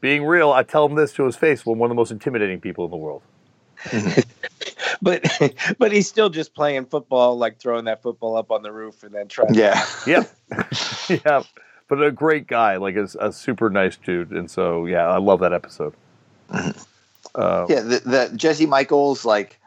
[0.04, 0.52] being real.
[0.52, 1.66] I tell him this to his face.
[1.66, 3.22] Well, one of the most intimidating people in the world.
[5.02, 5.26] But
[5.80, 9.14] but he's still just playing football, like throwing that football up on the roof and
[9.14, 9.54] then trying.
[9.54, 10.32] Yeah, Yep.
[11.26, 11.44] yeah.
[11.90, 14.32] But a great guy, like a, a super nice dude.
[14.32, 15.94] And so, yeah, I love that episode.
[16.50, 17.82] Uh, yeah.
[17.82, 19.60] The, the Jesse Michaels, like,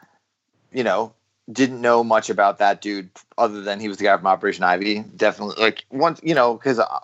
[0.73, 1.13] you know,
[1.53, 5.01] didn't know much about that dude other than he was the guy from Operation Ivy.
[5.01, 7.01] Definitely, like once you know, because I,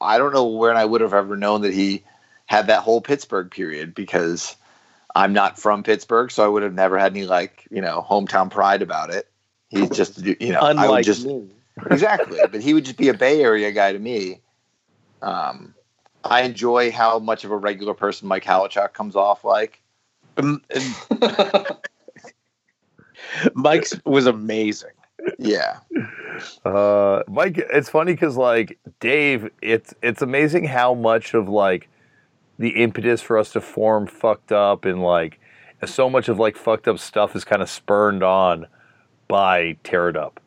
[0.00, 2.04] I don't know when I would have ever known that he
[2.46, 4.56] had that whole Pittsburgh period because
[5.14, 8.50] I'm not from Pittsburgh, so I would have never had any like you know hometown
[8.50, 9.28] pride about it.
[9.68, 11.48] He's just you know I would Unlike just me.
[11.90, 14.40] exactly, but he would just be a Bay Area guy to me.
[15.22, 15.74] Um,
[16.24, 19.80] I enjoy how much of a regular person Mike Haliechuk comes off like.
[20.36, 20.62] Um,
[23.54, 24.90] Mike's was amazing.
[25.38, 25.78] Yeah,
[26.64, 31.88] Uh, Mike, it's funny because like Dave, it's it's amazing how much of like
[32.58, 35.38] the impetus for us to form fucked up and like
[35.84, 38.66] so much of like fucked up stuff is kind of spurned on
[39.28, 40.40] by Tear It Up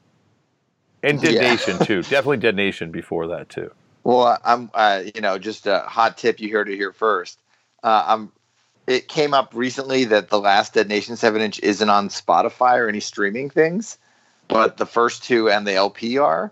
[1.03, 1.41] and Dead Yeah.
[1.41, 2.01] Nation too.
[2.01, 3.71] Definitely Dead Nation before that too.
[4.03, 7.39] Well, I'm, uh, you know, just a hot tip you heard it here first.
[7.83, 8.31] Uh, I'm.
[8.87, 12.89] It came up recently that the last Dead Nation seven inch isn't on Spotify or
[12.89, 13.99] any streaming things,
[14.47, 16.51] but the first two and the LP are.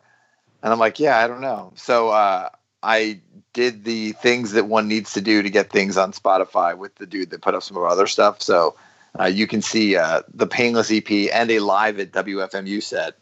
[0.61, 1.73] And I'm like, yeah, I don't know.
[1.75, 2.49] So uh,
[2.87, 3.19] I
[3.53, 7.05] did the things that one needs to do to get things on Spotify with the
[7.05, 8.41] dude that put up some of our other stuff.
[8.41, 8.75] So
[9.19, 13.15] uh, you can see uh, the Painless EP and a live at WFMU set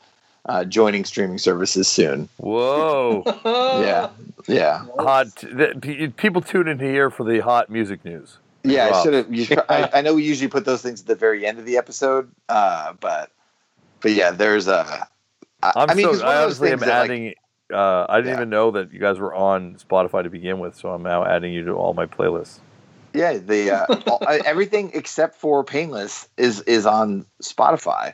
[0.45, 2.29] uh, joining streaming services soon.
[2.37, 3.23] Whoa.
[3.45, 4.09] Yeah,
[4.47, 4.85] yeah.
[4.99, 5.27] hot.
[5.37, 8.37] th- People tune in here for the hot music news.
[8.63, 9.65] Yeah, I should have.
[9.69, 12.31] I, I know we usually put those things at the very end of the episode,
[12.49, 13.31] uh, but
[14.01, 15.07] but yeah, there's a.
[15.63, 17.11] I, I'm I mean, so, 'cause one I of those honestly am things that, like,
[17.11, 17.35] adding.
[17.73, 18.35] Uh, I didn't Yeah.
[18.35, 21.53] even know that you guys were on Spotify to begin with, so I'm now adding
[21.53, 22.59] you to all my playlists.
[23.13, 28.13] yeah, the uh, all, everything except for Painless is is on Spotify,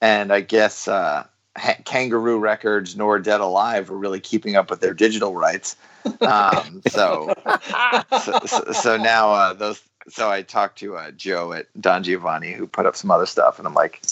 [0.00, 1.26] and I guess uh,
[1.56, 5.76] ha- Kangaroo Records nor Dead Alive are really keeping up with their digital rights.
[6.22, 7.34] Um, so,
[8.20, 9.82] so, so so now uh, those.
[10.08, 13.58] So I talked to uh, Joe at Don Giovanni who put up some other stuff,
[13.58, 14.02] and I'm like,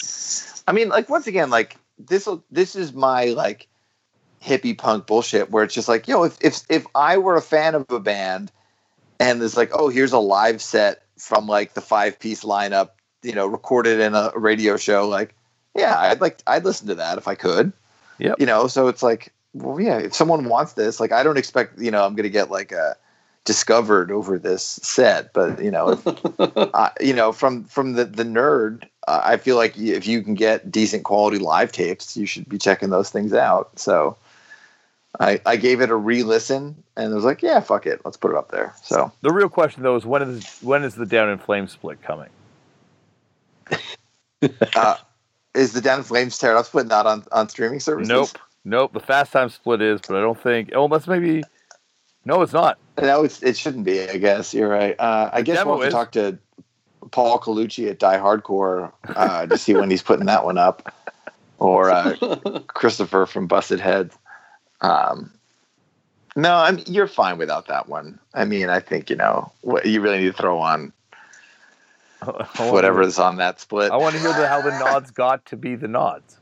[0.67, 3.67] I mean, like once again, like this this is my like
[4.43, 7.75] hippie punk bullshit where it's just like, yo, if if if I were a fan
[7.75, 8.51] of a band
[9.19, 12.89] and there's like, oh, here's a live set from like the five piece lineup,
[13.23, 15.35] you know, recorded in a radio show, like,
[15.75, 17.73] yeah, I'd like I'd listen to that if I could.
[18.17, 18.35] Yeah.
[18.39, 21.79] You know, so it's like, well, yeah, if someone wants this, like I don't expect,
[21.79, 22.95] you know, I'm gonna get like a
[23.45, 28.23] discovered over this set, but you know, if, uh, you know, from from the the
[28.23, 32.49] nerd, uh, I feel like if you can get decent quality live tapes, you should
[32.49, 33.79] be checking those things out.
[33.79, 34.17] So,
[35.19, 38.31] I I gave it a re-listen and it was like, yeah, fuck it, let's put
[38.31, 38.73] it up there.
[38.83, 42.01] So, The real question though is when is when is the Down in Flames split
[42.01, 42.29] coming?
[44.75, 44.95] uh,
[45.53, 48.09] is the Down in Flames Tear It Up split not on on streaming services?
[48.09, 48.29] Nope,
[48.63, 48.93] nope.
[48.93, 50.71] The Fast Time split is, but I don't think.
[50.73, 51.43] Oh, that's maybe.
[52.25, 52.79] No, it's not.
[52.99, 54.01] No, it's, it shouldn't be.
[54.09, 54.95] I guess you're right.
[54.99, 56.39] Uh, I The guess we'll have to talk to
[57.11, 60.91] Paul Colucci at Die Hardcore uh, to see when he's putting that one up,
[61.59, 62.15] or uh,
[62.67, 64.17] Christopher from Busted Heads.
[64.81, 65.31] Um,
[66.35, 68.19] no, I mean you're fine without that one.
[68.33, 70.91] I mean, I think you know what you really need to throw on
[72.21, 73.91] I wanna- whatever's on that split.
[73.91, 76.37] I want to hear the, how the nods got to be the nods.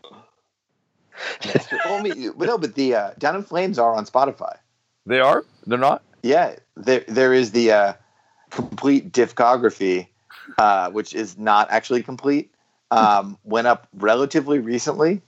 [1.43, 1.77] That's true.
[1.85, 4.57] Well, but no, but the uh, Down in Flames are on Spotify.
[5.05, 5.45] They are.
[5.67, 6.01] They're not.
[6.23, 7.93] Yeah, there there is the uh,
[8.49, 10.07] complete discography,
[10.57, 12.49] uh, which is not actually complete.
[12.91, 15.21] um, went up relatively recently.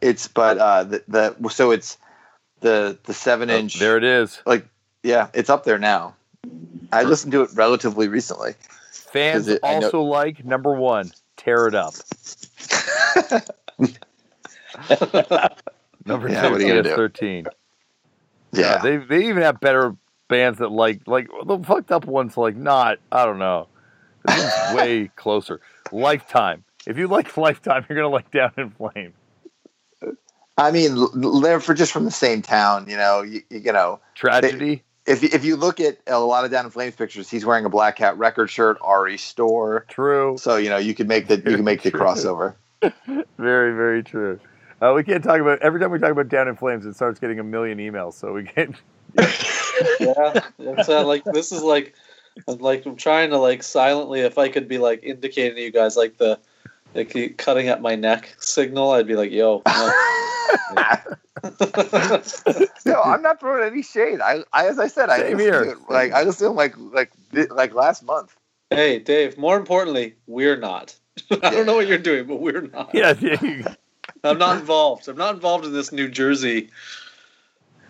[0.00, 1.98] It's but uh, the, the so it's
[2.60, 3.78] the the seven Oh, inch.
[3.78, 4.40] there it is.
[4.46, 4.66] like
[5.02, 6.14] yeah, it's up there now.
[6.92, 8.54] I listened to it relatively recently.
[8.90, 11.94] Fans 'Cause it- I know- also like number one, tear it up.
[16.04, 16.94] Number Yeah, two, what are you gonna do?
[16.94, 17.46] thirteen.
[18.52, 19.96] Yeah, they they even have better
[20.28, 23.68] bands that like like the fucked up ones like not I don't know.
[24.26, 25.60] This one's way closer.
[25.92, 26.64] Lifetime.
[26.86, 29.12] If you like Lifetime, you're gonna like Down in Flame.
[30.58, 32.88] I mean, l- they're for just from the same town.
[32.88, 34.82] You know, you, you know, Tragedy.
[35.06, 37.68] if if you look at a lot of Down in Flames pictures, he's wearing a
[37.68, 39.84] Black Hat record shirt, Ari Store.
[39.88, 40.36] True.
[40.38, 42.54] So you know, you could make the you can make the crossover.
[43.38, 44.38] Very very true.
[44.82, 47.18] Uh, we can't talk about every time we talk about Down in Flames, it starts
[47.18, 48.14] getting a million emails.
[48.14, 48.76] So we can't.
[50.00, 51.94] yeah, it's uh, like this is like,
[52.46, 54.20] I'm like I'm trying to like silently.
[54.20, 56.38] If I could be like indicating to you guys like the
[56.96, 59.62] like the cutting at my neck signal, I'd be like, "Yo."
[60.74, 60.96] no.
[62.86, 64.20] no, I'm not throwing any shade.
[64.20, 65.72] I, I as I said, I Same listened here.
[65.72, 67.12] it, like I listened to like like
[67.50, 68.34] like last month.
[68.70, 69.36] hey, Dave.
[69.36, 70.94] More importantly, we're not.
[71.30, 72.90] I don't know what you're doing, but we're not.
[72.94, 73.14] Yeah.
[73.20, 73.74] yeah,
[74.24, 75.08] I'm not involved.
[75.08, 76.70] I'm not involved in this New Jersey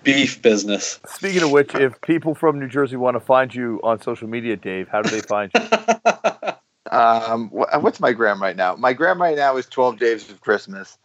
[0.02, 1.00] beef business.
[1.06, 4.56] Speaking of which, if people from New Jersey want to find you on social media,
[4.56, 5.60] Dave, how do they find you?
[6.90, 8.76] Um, wh- what's my gram right now?
[8.76, 10.98] My gram right now is 12 days of Christmas,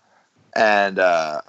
[0.56, 1.42] and uh,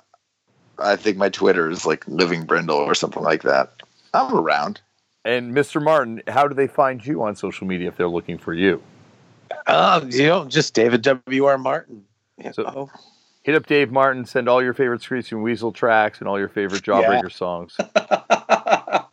[0.79, 3.83] I think my Twitter is like Living Brindle or something like that.
[4.15, 4.81] I'm around.
[5.25, 5.83] And Mr.
[5.83, 8.83] Martin, how do they find you on social media if they're looking for you?
[9.67, 11.45] Um, you know, just David W.
[11.45, 11.59] R.
[11.59, 12.05] Martin.
[12.43, 12.91] You So- know?
[13.45, 16.83] Hit up Dave Martin, send all your favorite Screeching Weasel tracks and all your favorite
[16.83, 17.77] Jawbreaker songs.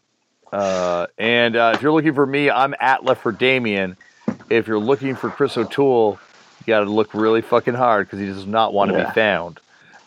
[0.51, 3.95] Uh, and uh, if you're looking for me, I'm at Left for Damian.
[4.49, 6.19] If you're looking for Chris O'Toole,
[6.59, 9.05] you got to look really fucking hard because he does not want to Yeah.
[9.07, 9.59] be found.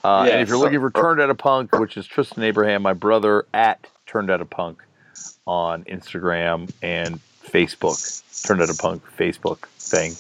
[0.05, 0.65] Uh, And if you're Yes.
[0.65, 4.41] looking for Turned Out of Punk, which is Tristan Abraham, my brother, at Turned Out
[4.41, 4.83] of Punk
[5.47, 8.23] on Instagram and Facebook.
[8.45, 10.15] Turned Out of Punk Facebook thing.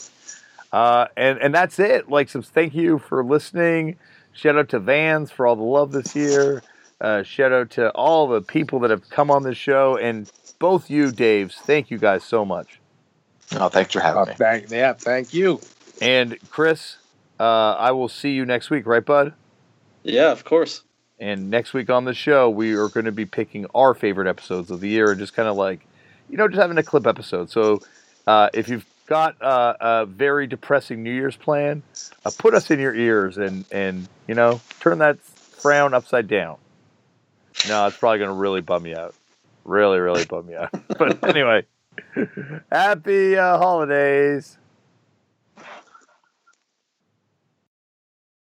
[0.72, 2.08] Uh, and and that's it.
[2.08, 3.96] Like some thank you for listening.
[4.32, 6.62] Shout out to Vans for all the love this year.
[7.00, 10.88] Uh, shout out to all the people that have come on this show and both
[10.88, 11.54] you, Daves.
[11.54, 12.78] Thank you guys so much.
[13.56, 14.34] Oh, thanks for having Uh, me.
[14.36, 15.60] thank, yeah, thank you.
[16.00, 16.96] And Chris,
[17.38, 19.34] uh, I will see you next week, right, bud?
[20.04, 20.82] yeah, of course.
[21.20, 24.70] And next week on the show, we are going to be picking our favorite episodes
[24.72, 25.80] of the year and just kind of like,
[26.28, 27.50] you know, just having a clip episode.
[27.50, 27.80] So
[28.26, 31.82] uh, if you've got uh, a very depressing New Year's plan,
[32.24, 36.56] uh, put us in your ears and, and, you know, turn that frown upside down.
[37.68, 39.14] No, it's probably going to really bum you out.
[39.64, 40.70] Really, really bum you out.
[40.98, 41.64] But anyway,
[42.70, 44.58] happy uh, holidays.